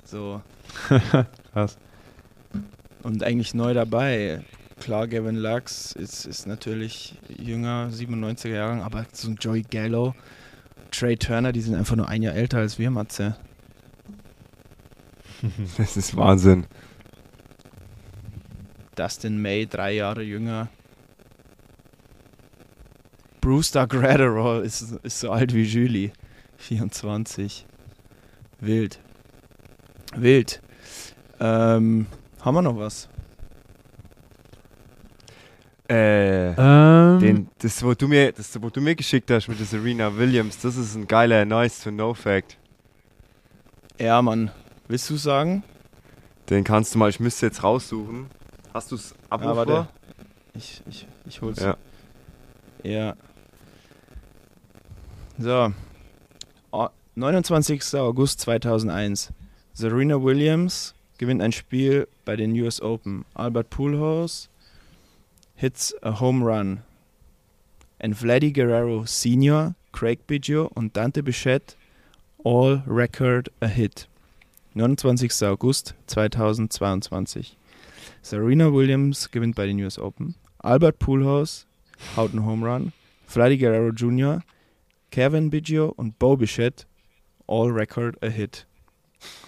So. 0.03 0.41
Krass. 1.53 1.77
Und 3.03 3.21
eigentlich 3.21 3.53
neu 3.53 3.75
dabei. 3.75 4.43
Klar, 4.79 5.07
Gavin 5.07 5.35
Lux 5.35 5.91
ist, 5.91 6.25
ist 6.25 6.47
natürlich 6.47 7.19
jünger, 7.37 7.89
97er 7.91 8.49
Jahrgang, 8.49 8.81
aber 8.81 9.05
so 9.11 9.29
ein 9.29 9.35
Joey 9.35 9.61
Gallo, 9.61 10.15
Trey 10.89 11.15
Turner, 11.15 11.51
die 11.51 11.61
sind 11.61 11.75
einfach 11.75 11.95
nur 11.95 12.09
ein 12.09 12.23
Jahr 12.23 12.33
älter 12.33 12.57
als 12.57 12.79
wir, 12.79 12.89
Matze. 12.89 13.35
Das 15.77 15.95
ist 15.95 16.17
Wahnsinn. 16.17 16.65
Dustin 18.95 19.41
May, 19.41 19.65
drei 19.67 19.93
Jahre 19.93 20.23
jünger. 20.23 20.69
Brewster 23.41 23.85
Gratterall 23.87 24.63
ist, 24.63 24.81
ist 25.03 25.19
so 25.19 25.31
alt 25.31 25.53
wie 25.53 25.63
Julie. 25.63 26.11
24. 26.57 27.65
Wild. 28.59 28.99
Wild. 30.15 30.61
Ähm, 31.39 32.07
haben 32.41 32.55
wir 32.55 32.61
noch 32.61 32.77
was? 32.77 33.09
Äh, 35.87 36.53
Ähm, 36.57 37.19
den, 37.19 37.49
das, 37.59 37.83
wo 37.83 37.93
du 37.93 38.07
mir, 38.07 38.31
das, 38.31 38.59
wo 38.59 38.69
du 38.69 38.81
mir 38.81 38.95
geschickt 38.95 39.29
hast 39.29 39.47
mit 39.47 39.59
der 39.59 39.67
Serena 39.67 40.15
Williams, 40.17 40.57
das 40.57 40.77
ist 40.77 40.95
ein 40.95 41.05
geiler 41.07 41.45
Nice 41.45 41.81
to 41.83 41.91
Know 41.91 42.13
Fact. 42.15 42.57
Ja, 43.99 44.21
Mann. 44.21 44.49
Willst 44.87 45.09
du 45.09 45.17
sagen? 45.17 45.63
Den 46.49 46.63
kannst 46.63 46.95
du 46.95 46.99
mal, 46.99 47.09
ich 47.09 47.19
müsste 47.19 47.45
jetzt 47.45 47.63
raussuchen. 47.63 48.27
Hast 48.75 48.91
du 48.91 48.95
es 48.95 49.15
abrufbar? 49.29 49.87
Ich, 50.53 50.81
ich, 50.85 51.07
ich 51.25 51.41
hol's. 51.41 51.61
Ja. 51.61 51.77
Ja. 52.83 53.15
So. 55.37 55.73
Oh, 56.71 56.89
29. 57.15 57.95
August 57.95 58.41
2001. 58.41 59.31
Serena 59.71 60.21
Williams 60.21 60.93
gewinnt 61.17 61.41
ein 61.41 61.53
Spiel 61.53 62.09
bei 62.25 62.35
den 62.35 62.51
US 62.59 62.81
Open. 62.81 63.23
Albert 63.33 63.69
Pujols 63.69 64.49
hits 65.55 65.95
a 66.01 66.19
home 66.19 66.43
run. 66.43 66.81
And 67.99 68.13
Vladdy 68.13 68.51
Guerrero 68.51 69.05
Sr., 69.05 69.75
Craig 69.93 70.27
Biggio 70.27 70.69
und 70.75 70.97
Dante 70.97 71.23
Bichette 71.23 71.77
all 72.43 72.83
record 72.85 73.49
a 73.61 73.67
hit. 73.67 74.09
29. 74.73 75.31
August 75.43 75.95
2022. 76.07 77.55
Serena 78.25 78.73
Williams 78.73 79.29
gewinnt 79.29 79.55
bei 79.55 79.67
den 79.67 79.79
US 79.83 79.99
Open. 79.99 80.33
Albert 80.57 80.97
Pujols 80.97 81.67
haut 82.17 82.31
einen 82.31 82.43
Home 82.43 82.67
Run. 82.67 82.91
Vladdy 83.27 83.55
Guerrero 83.55 83.91
Jr., 83.91 84.41
Kevin 85.11 85.51
Biggio 85.51 85.89
und 85.95 86.17
Bo 86.17 86.35
Bichette 86.35 86.87
all 87.45 87.69
record 87.69 88.17
a 88.23 88.27
hit. 88.27 88.65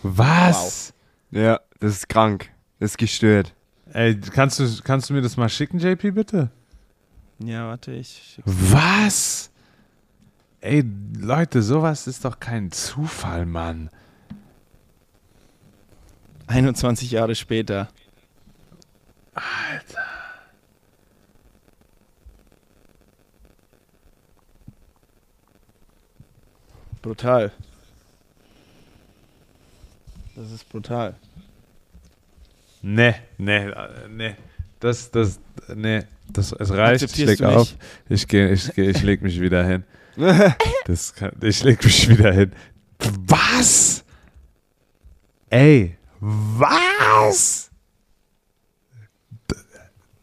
was? 0.04 0.94
Ja, 1.32 1.60
das 1.80 1.94
ist 1.94 2.10
krank. 2.10 2.52
Das 2.80 2.92
ist 2.92 2.98
gestört. 3.00 3.56
Ey, 3.94 4.16
kannst 4.20 4.60
du, 4.60 4.68
kannst 4.84 5.10
du 5.10 5.16
mir 5.16 5.22
das 5.22 5.38
mal 5.38 5.50
schicken, 5.50 5.80
JP, 5.80 6.12
bitte? 6.12 6.52
Ja, 7.40 7.68
warte, 7.68 7.94
ich 7.94 8.36
schick's. 8.36 8.46
Was? 8.46 9.52
Ey, 10.62 10.84
Leute, 11.18 11.64
sowas 11.64 12.06
ist 12.06 12.26
doch 12.26 12.40
kein 12.40 12.72
Zufall, 12.72 13.48
Mann. 13.48 13.90
21 16.46 17.10
Jahre 17.10 17.34
später. 17.34 17.88
Alter. 19.38 20.04
Brutal. 27.02 27.52
Das 30.36 30.52
ist 30.52 30.68
brutal. 30.70 31.16
Nee, 32.82 33.16
äh, 33.40 34.08
nee. 34.10 34.36
Das, 34.80 35.10
das, 35.12 35.40
nee, 35.74 36.04
das, 36.30 36.52
es 36.52 36.72
reicht. 36.72 37.04
Ich 37.04 37.18
leg 37.18 37.42
auf. 37.42 37.76
Ich 38.10 38.28
gehe, 38.28 38.52
ich 38.52 38.74
gehe, 38.74 38.90
ich 38.90 39.02
leg 39.02 39.22
mich 39.22 39.40
wieder 39.40 39.66
hin. 39.66 39.84
Das 40.86 41.14
kann, 41.14 41.32
ich 41.42 41.64
leg 41.64 41.84
mich 41.84 42.08
wieder 42.10 42.32
hin. 42.32 42.54
Was? 43.00 44.04
Ey, 45.50 45.98
was? 46.20 47.67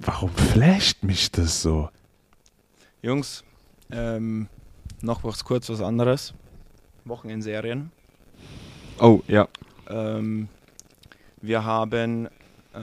Warum 0.04 0.30
flasht 0.30 1.02
mich 1.02 1.30
das 1.30 1.62
so? 1.62 1.88
Jungs, 3.00 3.42
ähm, 3.90 4.48
noch 5.00 5.24
was 5.24 5.44
kurz 5.44 5.70
was 5.70 5.80
anderes. 5.80 6.34
Wochenendserien. 7.06 7.90
Oh, 8.98 9.22
ja. 9.28 9.48
Ähm, 9.88 10.48
wir 11.40 11.64
haben 11.64 12.26
äh, 12.74 12.78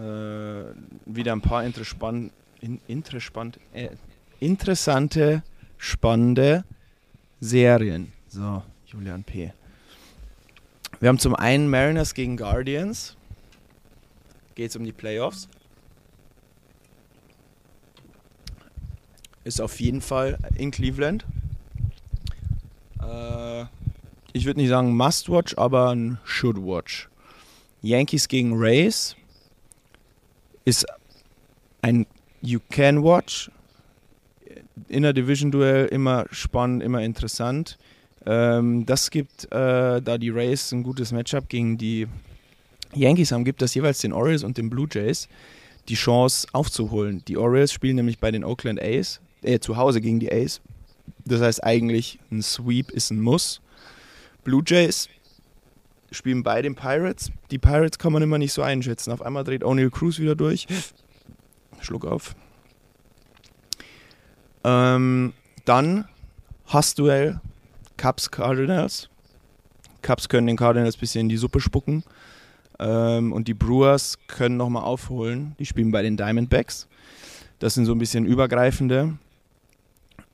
wieder 1.05 1.33
ein 1.33 1.41
paar 1.41 1.63
interessant, 1.63 2.31
in, 2.59 2.81
interessant, 2.87 3.59
äh, 3.73 3.89
interessante, 4.39 5.43
spannende 5.77 6.63
Serien. 7.39 8.13
So, 8.27 8.63
Julian 8.87 9.23
P. 9.23 9.53
Wir 10.99 11.09
haben 11.09 11.19
zum 11.19 11.35
einen 11.35 11.69
Mariners 11.69 12.13
gegen 12.15 12.37
Guardians. 12.37 13.15
Geht 14.55 14.71
es 14.71 14.75
um 14.75 14.85
die 14.85 14.91
Playoffs. 14.91 15.47
Ist 19.43 19.61
auf 19.61 19.79
jeden 19.79 20.01
Fall 20.01 20.37
in 20.55 20.71
Cleveland. 20.71 21.25
Äh, 23.01 23.65
ich 24.33 24.45
würde 24.45 24.59
nicht 24.59 24.69
sagen 24.69 24.95
Must-Watch, 24.95 25.57
aber 25.57 25.89
ein 25.89 26.19
Should-Watch. 26.23 27.09
Yankees 27.81 28.27
gegen 28.27 28.53
Rays 28.55 29.15
ist 30.65 30.85
ein 31.81 32.05
You 32.41 32.59
Can 32.69 33.03
Watch. 33.03 33.49
Inner 34.87 35.13
Division 35.13 35.51
Duell 35.51 35.87
immer 35.87 36.25
spannend, 36.31 36.83
immer 36.83 37.01
interessant. 37.01 37.77
Ähm, 38.25 38.85
das 38.85 39.09
gibt, 39.09 39.45
äh, 39.45 40.01
da 40.01 40.17
die 40.17 40.29
Rays 40.29 40.71
ein 40.71 40.83
gutes 40.83 41.11
Matchup 41.11 41.49
gegen 41.49 41.77
die 41.77 42.07
Yankees 42.93 43.31
haben, 43.31 43.45
gibt 43.45 43.61
das 43.61 43.73
jeweils 43.73 43.99
den 43.99 44.13
Orioles 44.13 44.43
und 44.43 44.57
den 44.57 44.69
Blue 44.69 44.87
Jays 44.89 45.27
die 45.89 45.95
Chance 45.95 46.47
aufzuholen. 46.51 47.23
Die 47.27 47.37
Orioles 47.37 47.73
spielen 47.73 47.95
nämlich 47.95 48.19
bei 48.19 48.31
den 48.31 48.43
Oakland 48.43 48.81
A's, 48.81 49.19
äh, 49.43 49.59
zu 49.59 49.77
Hause 49.77 50.01
gegen 50.01 50.19
die 50.19 50.31
A's. 50.31 50.61
Das 51.25 51.41
heißt 51.41 51.63
eigentlich, 51.63 52.19
ein 52.31 52.41
Sweep 52.41 52.91
ist 52.91 53.11
ein 53.11 53.21
Muss. 53.21 53.61
Blue 54.43 54.63
Jays 54.65 55.09
spielen 56.11 56.43
bei 56.43 56.61
den 56.61 56.75
Pirates. 56.75 57.31
Die 57.51 57.57
Pirates 57.59 57.99
kann 57.99 58.11
man 58.13 58.21
immer 58.21 58.37
nicht 58.37 58.53
so 58.53 58.61
einschätzen. 58.61 59.11
Auf 59.11 59.21
einmal 59.21 59.43
dreht 59.43 59.63
O'Neill 59.63 59.89
Cruz 59.89 60.19
wieder 60.19 60.35
durch. 60.35 60.67
Schluck 61.81 62.05
auf. 62.05 62.35
Ähm, 64.63 65.33
dann 65.65 66.05
Hassduell 66.67 67.39
Cubs 67.97 68.29
Cardinals. 68.31 69.09
Cubs 70.01 70.29
können 70.29 70.47
den 70.47 70.57
Cardinals 70.57 70.97
ein 70.97 70.99
bisschen 70.99 71.21
in 71.21 71.29
die 71.29 71.37
Suppe 71.37 71.59
spucken. 71.59 72.03
Ähm, 72.79 73.31
und 73.31 73.47
die 73.47 73.53
Brewers 73.53 74.17
können 74.27 74.57
nochmal 74.57 74.83
aufholen. 74.83 75.55
Die 75.59 75.65
spielen 75.65 75.91
bei 75.91 76.01
den 76.01 76.17
Diamondbacks. 76.17 76.87
Das 77.59 77.75
sind 77.75 77.85
so 77.85 77.91
ein 77.93 77.99
bisschen 77.99 78.25
übergreifende. 78.25 79.17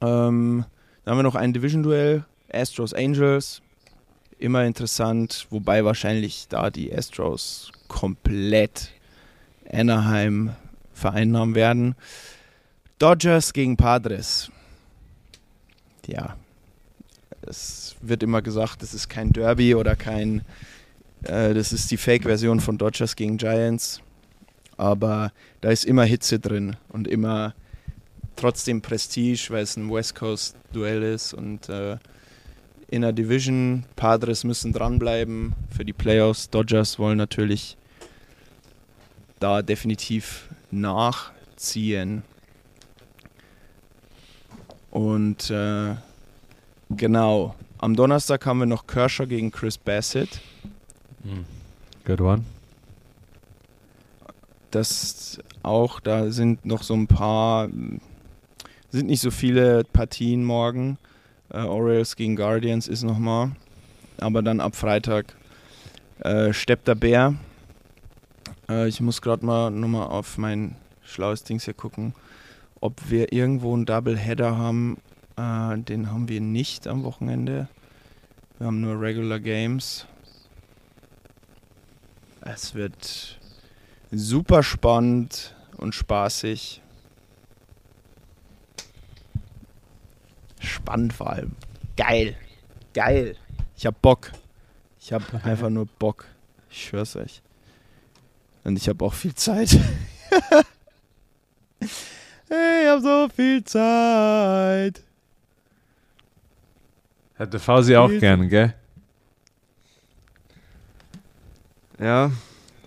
Ähm, 0.01 0.65
dann 1.03 1.11
haben 1.11 1.19
wir 1.19 1.23
noch 1.23 1.35
ein 1.35 1.53
Division-Duell. 1.53 2.25
Astros 2.51 2.93
Angels. 2.93 3.61
Immer 4.39 4.65
interessant, 4.65 5.47
wobei 5.49 5.83
wahrscheinlich 5.83 6.47
da 6.47 6.69
die 6.69 6.93
Astros 6.93 7.71
komplett 7.87 8.91
Anaheim 9.71 10.51
vereinnahmen 10.93 11.55
werden. 11.55 11.95
Dodgers 12.99 13.53
gegen 13.53 13.77
Padres. 13.77 14.51
Ja, 16.05 16.35
es 17.41 17.95
wird 18.01 18.23
immer 18.23 18.41
gesagt, 18.41 18.81
das 18.81 18.93
ist 18.93 19.09
kein 19.09 19.31
Derby 19.31 19.75
oder 19.75 19.95
kein, 19.95 20.41
äh, 21.23 21.53
das 21.53 21.73
ist 21.73 21.91
die 21.91 21.97
Fake-Version 21.97 22.59
von 22.59 22.77
Dodgers 22.77 23.15
gegen 23.15 23.37
Giants. 23.37 24.01
Aber 24.77 25.31
da 25.61 25.69
ist 25.69 25.85
immer 25.85 26.03
Hitze 26.03 26.39
drin 26.39 26.75
und 26.89 27.07
immer 27.07 27.55
trotzdem 28.37 28.81
Prestige, 28.81 29.47
weil 29.49 29.63
es 29.63 29.75
ein 29.75 29.91
West 29.91 30.15
Coast-Duell 30.15 31.03
ist 31.03 31.33
und 31.33 31.67
äh, 31.69 31.97
in 32.87 33.01
der 33.01 33.11
Division. 33.11 33.83
Padres 33.95 34.43
müssen 34.43 34.71
dranbleiben 34.71 35.53
für 35.75 35.83
die 35.83 35.93
Playoffs. 35.93 36.49
Dodgers 36.49 36.97
wollen 36.99 37.17
natürlich 37.17 37.77
da 39.39 39.61
definitiv 39.61 40.47
nachziehen. 40.71 42.23
Und 44.89 45.49
äh, 45.51 45.95
genau, 46.89 47.55
am 47.77 47.95
Donnerstag 47.95 48.45
haben 48.45 48.59
wir 48.59 48.65
noch 48.65 48.87
Kershaw 48.87 49.27
gegen 49.27 49.51
Chris 49.51 49.77
Bassett. 49.77 50.41
Good 52.05 52.21
one. 52.21 52.43
Das 54.71 55.39
auch, 55.61 55.99
da 55.99 56.31
sind 56.31 56.65
noch 56.65 56.83
so 56.83 56.93
ein 56.93 57.07
paar, 57.07 57.69
sind 58.89 59.07
nicht 59.07 59.21
so 59.21 59.31
viele 59.31 59.83
Partien 59.83 60.43
morgen. 60.43 60.97
Äh, 61.49 61.59
Orioles 61.59 62.15
gegen 62.15 62.35
Guardians 62.35 62.87
ist 62.87 63.03
nochmal. 63.03 63.51
Aber 64.17 64.41
dann 64.41 64.59
ab 64.59 64.75
Freitag 64.75 65.35
äh, 66.19 66.53
steppt 66.53 66.87
der 66.87 66.95
Bär. 66.95 67.35
Äh, 68.69 68.87
ich 68.87 69.01
muss 69.01 69.21
gerade 69.21 69.45
mal 69.45 69.69
nochmal 69.69 70.07
auf 70.07 70.37
mein 70.37 70.75
schlaues 71.03 71.43
Dings 71.43 71.65
hier 71.65 71.73
gucken, 71.73 72.13
ob 72.81 73.09
wir 73.09 73.31
irgendwo 73.31 73.73
einen 73.73 73.85
Doubleheader 73.85 74.57
haben. 74.57 74.97
Äh, 75.37 75.77
den 75.77 76.11
haben 76.11 76.29
wir 76.29 76.41
nicht 76.41 76.87
am 76.87 77.03
Wochenende. 77.03 77.67
Wir 78.57 78.67
haben 78.67 78.81
nur 78.81 78.99
Regular 78.99 79.39
Games. 79.39 80.05
Es 82.41 82.73
wird 82.73 83.39
super 84.11 84.63
spannend 84.63 85.55
und 85.77 85.93
spaßig. 85.93 86.81
Spannend 90.67 91.13
vor 91.13 91.31
allem. 91.31 91.51
Geil. 91.95 92.35
Geil. 92.93 93.35
Ich 93.75 93.85
hab 93.85 94.01
Bock. 94.01 94.31
Ich 94.99 95.13
hab 95.13 95.45
einfach 95.45 95.69
nur 95.69 95.85
Bock. 95.85 96.25
Ich 96.69 96.87
schwör's 96.87 97.15
euch. 97.15 97.41
Und 98.63 98.77
ich 98.77 98.89
hab 98.89 99.01
auch 99.01 99.13
viel 99.13 99.33
Zeit. 99.33 99.71
ich 101.79 101.89
hab 102.49 103.01
so 103.01 103.29
viel 103.33 103.63
Zeit. 103.63 105.01
Hätte 107.35 107.59
Fausi 107.59 107.95
auch 107.95 108.09
gern, 108.09 108.49
gell? 108.49 108.73
Ja, 111.99 112.31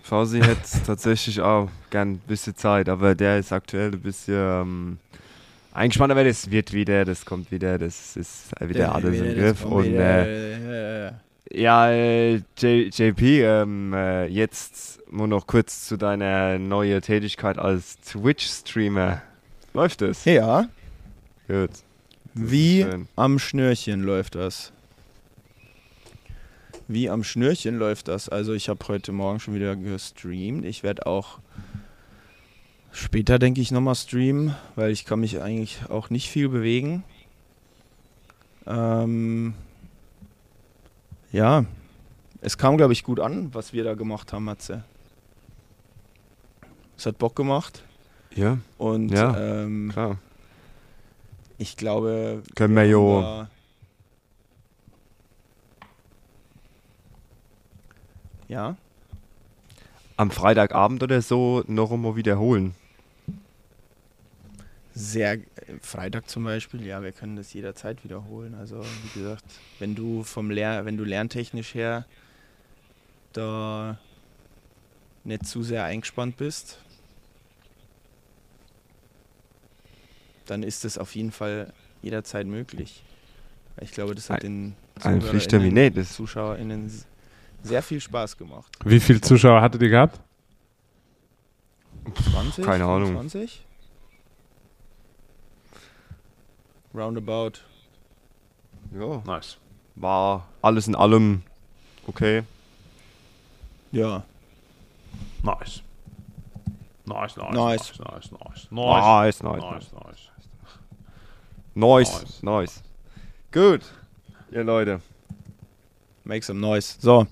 Fausi 0.03 0.41
hätte 0.41 0.83
tatsächlich 0.85 1.39
auch 1.41 1.69
gern 1.89 2.11
ein 2.11 2.19
bisschen 2.19 2.55
Zeit, 2.55 2.89
aber 2.89 3.15
der 3.15 3.39
ist 3.39 3.51
aktuell 3.51 3.91
ein 3.91 4.01
bisschen 4.01 4.35
ähm, 4.35 4.97
eingespannt, 5.73 6.11
aber 6.11 6.23
das 6.23 6.51
wird 6.51 6.73
wieder, 6.73 7.05
das 7.05 7.25
kommt 7.25 7.51
wieder, 7.51 7.77
das 7.77 8.15
ist 8.17 8.51
wieder 8.59 8.93
alles 8.93 9.19
im 9.19 9.35
Griff. 9.35 9.65
Und 9.65 9.93
äh, 9.93 11.11
ja, 11.53 11.91
äh, 11.91 12.35
J 12.57 12.97
JP, 12.97 13.43
ähm, 13.43 13.93
äh, 13.93 14.25
jetzt 14.27 14.99
nur 15.11 15.27
noch 15.27 15.47
kurz 15.47 15.85
zu 15.87 15.97
deiner 15.97 16.57
neuen 16.57 17.01
Tätigkeit 17.01 17.57
als 17.57 17.99
Twitch-Streamer. 18.01 19.21
Läuft 19.73 20.01
es? 20.01 20.25
Ja, 20.25 20.67
Gut. 21.47 21.71
wie 22.33 22.85
am 23.15 23.39
Schnürchen 23.39 24.03
läuft 24.03 24.35
das. 24.35 24.71
Wie 26.87 27.09
am 27.09 27.23
Schnürchen 27.23 27.77
läuft 27.77 28.09
das. 28.09 28.27
Also 28.27 28.53
ich 28.53 28.67
habe 28.67 28.79
heute 28.87 29.11
Morgen 29.11 29.39
schon 29.39 29.53
wieder 29.53 29.75
gestreamt. 29.75 30.65
Ich 30.65 30.83
werde 30.83 31.05
auch 31.05 31.39
später, 32.91 33.39
denke 33.39 33.61
ich, 33.61 33.71
nochmal 33.71 33.95
streamen, 33.95 34.55
weil 34.75 34.91
ich 34.91 35.05
kann 35.05 35.19
mich 35.19 35.41
eigentlich 35.41 35.79
auch 35.89 36.09
nicht 36.09 36.29
viel 36.29 36.49
bewegen. 36.49 37.03
Ähm, 38.67 39.53
ja, 41.31 41.65
es 42.41 42.57
kam, 42.57 42.77
glaube 42.77 42.93
ich, 42.93 43.03
gut 43.03 43.19
an, 43.19 43.53
was 43.53 43.73
wir 43.73 43.83
da 43.83 43.93
gemacht 43.95 44.33
haben, 44.33 44.45
Matze. 44.45 44.83
Es 46.97 47.05
hat 47.05 47.17
Bock 47.17 47.35
gemacht 47.35 47.83
Ja, 48.35 48.59
und 48.77 49.09
Ja, 49.11 49.35
ähm, 49.63 49.89
klar. 49.91 50.17
ich 51.57 51.77
glaube, 51.77 52.43
Können 52.55 52.75
wir 52.75 52.85
jo- 52.87 53.47
Ja, 58.47 58.75
Am 60.17 60.29
Freitagabend 60.29 61.01
oder 61.01 61.21
so 61.23 61.63
noch 61.67 61.91
einmal 61.91 62.15
wiederholen. 62.15 62.75
Sehr. 65.01 65.33
äh, 65.33 65.39
Freitag 65.81 66.29
zum 66.29 66.43
Beispiel, 66.43 66.85
ja, 66.85 67.01
wir 67.01 67.11
können 67.11 67.35
das 67.35 67.53
jederzeit 67.53 68.03
wiederholen. 68.03 68.55
Also 68.55 68.81
wie 68.81 69.19
gesagt, 69.19 69.43
wenn 69.79 69.95
du 69.95 70.23
vom 70.23 70.49
Lehr 70.51 70.85
wenn 70.85 70.97
du 70.97 71.03
lerntechnisch 71.03 71.73
her 71.73 72.05
da 73.33 73.97
nicht 75.23 75.45
zu 75.45 75.63
sehr 75.63 75.85
eingespannt 75.85 76.37
bist, 76.37 76.79
dann 80.45 80.63
ist 80.63 80.83
das 80.83 80.97
auf 80.97 81.15
jeden 81.15 81.31
Fall 81.31 81.71
jederzeit 82.01 82.47
möglich. 82.47 83.03
Ich 83.79 83.91
glaube, 83.91 84.15
das 84.15 84.29
hat 84.29 84.43
den 84.43 84.75
Ein 85.01 85.21
Pflichttermin. 85.21 85.73
Nee, 85.73 85.89
das 85.89 86.13
ZuschauerInnen 86.13 86.91
sehr 87.63 87.81
viel 87.81 88.01
Spaß 88.01 88.37
gemacht. 88.37 88.71
Wie 88.83 88.99
viele 88.99 89.21
Zuschauer 89.21 89.61
hattet 89.61 89.81
ihr 89.81 89.89
gehabt? 89.89 90.19
20? 92.31 92.65
Keine 92.65 92.85
Ahnung. 92.85 93.13
20? 93.13 93.65
Roundabout. 96.93 97.59
Ja, 98.93 99.21
Nice. 99.25 99.57
war 99.95 100.47
alles 100.61 100.87
in 100.87 100.95
allem 100.95 101.43
okay. 102.07 102.43
Ja. 103.91 104.23
Nice. 105.43 105.81
Nice, 107.05 107.35
nice, 107.35 107.53
Nice. 107.53 107.53
nice, 107.53 107.99
nice, 107.99 108.31
nice, 108.31 108.31
nice, 108.31 108.67
Nice, 108.71 109.43
nice, 109.43 109.43
nice, 109.43 109.91
nice. 109.93 110.29
nice. 111.73 112.11
Nice, 112.23 112.43
nice. 112.43 112.83
Gut. 113.51 113.81
Ja, 114.51 114.61
Leute. 114.61 115.01
Make 116.23 116.43
some 116.43 116.59
noise. 116.59 116.97
So. 116.99 117.27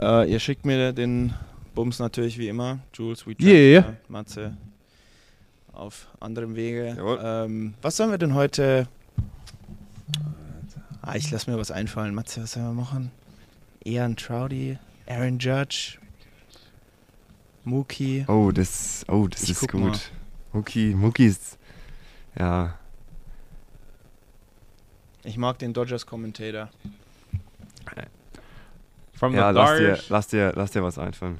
Äh, 0.00 0.30
ihr 0.30 0.40
schickt 0.40 0.64
mir 0.66 0.92
den 0.92 1.32
Bums 1.74 1.98
natürlich 1.98 2.38
wie 2.38 2.48
immer. 2.48 2.80
Jules, 2.92 3.26
WeChat, 3.26 3.40
Yeah. 3.46 3.94
Matze. 4.08 4.56
Auf 5.74 6.06
anderem 6.20 6.54
Wege. 6.56 6.96
Ähm, 7.22 7.74
was 7.82 7.96
sollen 7.96 8.10
wir 8.10 8.18
denn 8.18 8.34
heute. 8.34 8.88
Ah, 11.02 11.16
ich 11.16 11.30
lass 11.30 11.46
mir 11.46 11.58
was 11.58 11.70
einfallen. 11.70 12.14
Matze, 12.14 12.42
was 12.42 12.52
sollen 12.52 12.66
wir 12.66 12.82
machen? 12.82 13.10
Ian 13.84 14.16
Troudy, 14.16 14.78
Aaron 15.06 15.38
Judge, 15.38 15.98
Mookie. 17.64 18.24
Oh, 18.28 18.50
das, 18.50 19.04
oh, 19.08 19.26
das 19.28 19.42
Ich 19.42 19.50
ist 19.50 19.68
gut. 19.68 19.80
mal. 19.80 19.98
Muki, 20.52 20.94
Muki 20.94 21.26
ist, 21.26 21.58
ja, 22.38 22.78
Ich 25.24 25.38
mag 25.38 25.58
den 25.58 25.72
Dodgers 25.72 26.04
Commentator. 26.06 26.68
From 29.14 29.34
ja, 29.34 29.52
the 29.52 29.58
lass 29.58 29.78
dir, 29.78 29.98
lass 30.08 30.28
dir, 30.28 30.52
lass 30.54 30.70
dir 30.72 30.82
was 30.82 30.98
einfallen. 30.98 31.38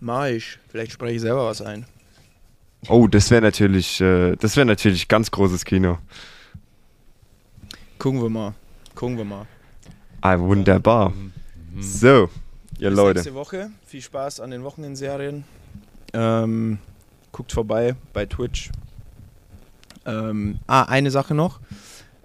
Mach 0.00 0.26
ich. 0.26 0.58
Vielleicht 0.68 0.92
spreche 0.92 1.14
ich 1.16 1.20
selber 1.22 1.46
was 1.46 1.60
ein. 1.62 1.86
Oh, 2.88 3.06
das 3.08 3.30
wäre 3.30 3.42
natürlich, 3.42 4.00
äh, 4.00 4.36
das 4.36 4.56
wäre 4.56 4.66
natürlich 4.66 5.08
ganz 5.08 5.30
großes 5.30 5.64
Kino. 5.64 5.98
Gucken 7.98 8.22
wir 8.22 8.30
mal. 8.30 8.54
Gucken 8.94 9.16
wir 9.16 9.24
mal. 9.24 9.46
Ah, 10.20 10.38
wunderbar. 10.38 11.10
Mhm. 11.10 11.32
So, 11.82 12.28
ja 12.78 12.88
Bis 12.90 12.96
Leute. 12.96 13.18
nächste 13.18 13.34
Woche. 13.34 13.70
Viel 13.86 14.02
Spaß 14.02 14.40
an 14.40 14.50
den 14.52 14.62
Wochenendserien. 14.62 15.44
Ähm, 16.12 16.78
guckt 17.32 17.52
vorbei 17.52 17.94
bei 18.12 18.26
Twitch. 18.26 18.70
Ähm, 20.06 20.58
ah, 20.66 20.84
eine 20.84 21.10
Sache 21.10 21.34
noch. 21.34 21.60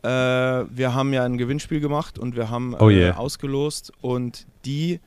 Äh, 0.03 0.07
wir 0.07 0.93
haben 0.93 1.13
ja 1.13 1.23
ein 1.23 1.38
Gewinnspiel 1.38 1.80
gemacht 1.80 2.19
und 2.19 2.35
wir 2.35 2.49
haben 2.49 2.75
Oh 2.80 2.89
äh, 2.89 2.99
yeah. 3.07 3.17
ausgelost 3.17 3.91
und 4.01 4.45
die 4.65 4.99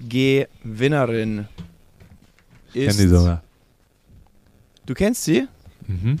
Gewinnerin 0.00 1.46
Ich 2.72 2.82
ist. 2.86 2.96
kenn 2.98 3.08
die 3.08 3.14
sogar. 3.16 3.42
Du 4.90 4.94
kennst 4.94 5.22
sie? 5.22 5.46
Mhm. 5.86 6.18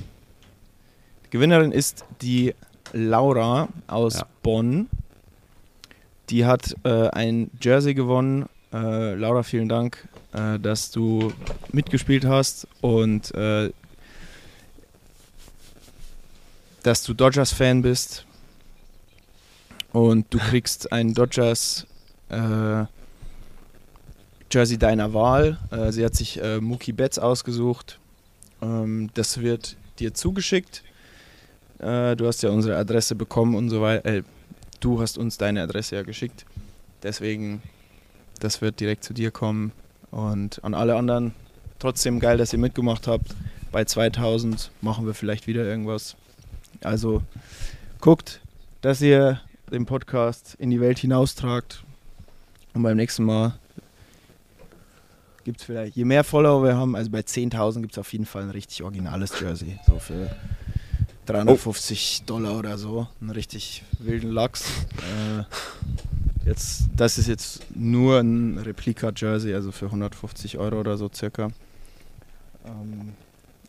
Die 1.24 1.30
Gewinnerin 1.30 1.72
ist 1.72 2.04
die 2.22 2.54
Laura 2.92 3.68
aus 3.88 4.18
Ja. 4.18 4.26
Bonn. 4.44 4.88
Die 6.28 6.44
hat 6.46 6.76
äh, 6.84 7.08
ein 7.08 7.50
Jersey 7.60 7.94
gewonnen. 7.94 8.48
Äh, 8.72 9.14
Laura, 9.16 9.42
vielen 9.42 9.68
Dank, 9.68 10.06
äh, 10.34 10.60
dass 10.60 10.92
du 10.92 11.32
mitgespielt 11.72 12.24
hast 12.24 12.68
und 12.80 13.34
äh, 13.34 13.72
dass 16.84 17.02
du 17.02 17.12
Dodgers-Fan 17.12 17.82
bist. 17.82 18.24
Und 19.92 20.32
du 20.32 20.38
kriegst 20.38 20.92
ein 20.92 21.12
Dodgers 21.12 21.88
äh, 22.28 22.84
Jersey 24.48 24.78
deiner 24.78 25.12
Wahl. 25.12 25.58
Äh, 25.72 25.90
sie 25.90 26.04
hat 26.04 26.14
sich 26.14 26.40
Mookie 26.60 26.92
Betts 26.92 27.18
ausgesucht. 27.18 27.99
Ähm, 28.62 29.10
das 29.14 29.40
wird 29.40 29.76
dir 29.98 30.14
zugeschickt. 30.14 30.82
Äh, 31.78 32.16
du 32.16 32.26
hast 32.26 32.42
ja 32.42 32.50
unsere 32.50 32.76
Adresse 32.76 33.14
bekommen 33.14 33.54
und 33.54 33.70
so 33.70 33.80
weiter. 33.80 34.06
Äh, 34.06 34.22
du 34.80 35.00
hast 35.00 35.18
uns 35.18 35.38
deine 35.38 35.62
Adresse 35.62 35.96
ja 35.96 36.02
geschickt. 36.02 36.44
Deswegen, 37.02 37.62
das 38.40 38.60
wird 38.60 38.80
direkt 38.80 39.04
zu 39.04 39.14
dir 39.14 39.30
kommen. 39.30 39.72
Und 40.10 40.62
an 40.64 40.74
alle 40.74 40.96
anderen, 40.96 41.34
trotzdem 41.78 42.20
geil, 42.20 42.36
dass 42.36 42.52
ihr 42.52 42.58
mitgemacht 42.58 43.06
habt. 43.06 43.34
Bei 43.72 43.84
2000 43.84 44.70
machen 44.80 45.06
wir 45.06 45.14
vielleicht 45.14 45.46
wieder 45.46 45.64
irgendwas. 45.64 46.16
Also 46.82 47.22
guckt, 48.00 48.40
dass 48.80 49.00
ihr 49.00 49.40
den 49.70 49.86
Podcast 49.86 50.56
in 50.58 50.70
die 50.70 50.80
Welt 50.80 50.98
hinaustragt. 50.98 51.84
Und 52.74 52.82
beim 52.82 52.96
nächsten 52.96 53.24
Mal 53.24 53.58
gibt 55.44 55.60
es 55.60 55.66
vielleicht, 55.66 55.96
je 55.96 56.04
mehr 56.04 56.24
Follower 56.24 56.62
wir 56.62 56.76
haben, 56.76 56.96
also 56.96 57.10
bei 57.10 57.20
10.000 57.20 57.80
gibt 57.80 57.92
es 57.92 57.98
auf 57.98 58.12
jeden 58.12 58.26
Fall 58.26 58.42
ein 58.42 58.50
richtig 58.50 58.82
originales 58.82 59.38
Jersey. 59.40 59.78
So 59.86 59.98
für 59.98 60.30
350 61.26 62.24
Dollar 62.26 62.58
oder 62.58 62.78
so. 62.78 63.06
Einen 63.20 63.30
richtig 63.30 63.84
wilden 63.98 64.30
Lachs. 64.30 64.64
Äh, 64.98 65.44
jetzt, 66.46 66.84
das 66.96 67.18
ist 67.18 67.28
jetzt 67.28 67.64
nur 67.74 68.18
ein 68.18 68.58
Replika-Jersey, 68.58 69.54
also 69.54 69.72
für 69.72 69.86
150 69.86 70.58
Euro 70.58 70.80
oder 70.80 70.96
so 70.96 71.10
circa. 71.12 71.50
Ähm, 72.64 73.14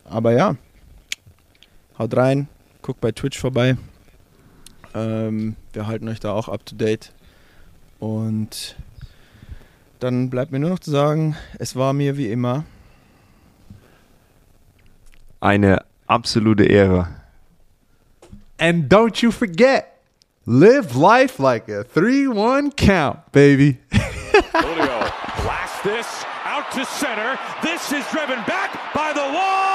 aber 0.04 0.32
ja, 0.32 0.56
haut 1.98 2.16
rein, 2.16 2.48
guckt 2.82 3.00
bei 3.00 3.12
Twitch 3.12 3.38
vorbei. 3.38 3.76
Ähm, 4.94 5.56
wir 5.72 5.86
halten 5.86 6.08
euch 6.08 6.20
da 6.20 6.32
auch 6.32 6.48
up 6.48 6.66
to 6.66 6.74
date. 6.74 7.12
Und 7.98 8.76
dann 10.02 10.30
bleibt 10.30 10.50
mir 10.50 10.58
nur 10.58 10.70
noch 10.70 10.80
zu 10.80 10.90
sagen, 10.90 11.36
es 11.58 11.76
war 11.76 11.92
mir 11.92 12.16
wie 12.16 12.30
immer. 12.30 12.64
Eine 15.40 15.84
absolute 16.06 16.64
Ehre. 16.64 17.08
And 18.58 18.92
don't 18.92 19.22
you 19.22 19.30
forget, 19.30 19.86
live 20.44 20.94
life 20.94 21.40
like 21.40 21.68
a 21.68 21.82
3-1 21.82 22.76
count, 22.76 23.30
baby. 23.32 23.78
Julio 24.52 25.00
blasts 25.42 25.82
this 25.82 26.26
out 26.44 26.70
to 26.72 26.84
center. 26.84 27.38
This 27.62 27.92
is 27.92 28.04
driven 28.10 28.42
back 28.46 28.72
by 28.92 29.12
the 29.14 29.32
wall. 29.32 29.71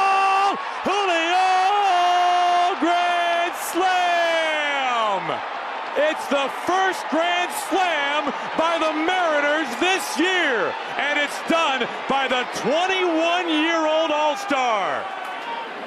It's 5.99 6.27
the 6.27 6.47
first 6.69 7.01
grand 7.09 7.51
slam 7.69 8.25
by 8.55 8.77
the 8.77 8.93
Mariners 8.93 9.67
this 9.79 10.19
year, 10.19 10.71
and 10.95 11.17
it's 11.17 11.41
done 11.49 11.87
by 12.07 12.27
the 12.27 12.45
21-year-old 12.61 14.11
All-Star. 14.11 15.01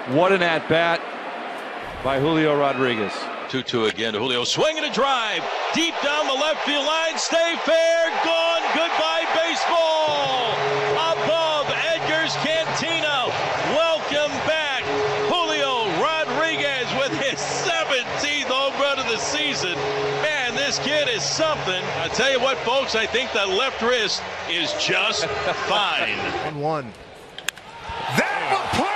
What 0.08 0.32
an 0.32 0.42
at 0.42 0.68
bat 0.68 1.00
by 2.02 2.18
Julio 2.18 2.58
Rodriguez. 2.58 3.12
2 3.50 3.62
2 3.62 3.84
again 3.86 4.14
to 4.14 4.18
Julio. 4.18 4.42
Swing 4.42 4.78
and 4.78 4.86
a 4.86 4.92
drive. 4.92 5.42
Deep 5.74 5.94
down 6.02 6.26
the 6.26 6.34
left 6.34 6.64
field 6.66 6.86
line. 6.86 7.16
Stay 7.16 7.54
fair. 7.64 8.10
Gone. 8.24 8.62
Goodbye, 8.74 9.26
baseball. 9.34 9.99
Something. 21.30 21.82
I 21.98 22.08
tell 22.08 22.30
you 22.32 22.40
what, 22.40 22.58
folks, 22.58 22.94
I 22.96 23.06
think 23.06 23.32
that 23.32 23.48
left 23.48 23.80
wrist 23.82 24.22
is 24.50 24.72
just 24.84 25.24
fine. 25.68 26.18
One. 26.60 26.92
That 28.16 28.50
will 28.50 28.66
plenty 28.76 28.89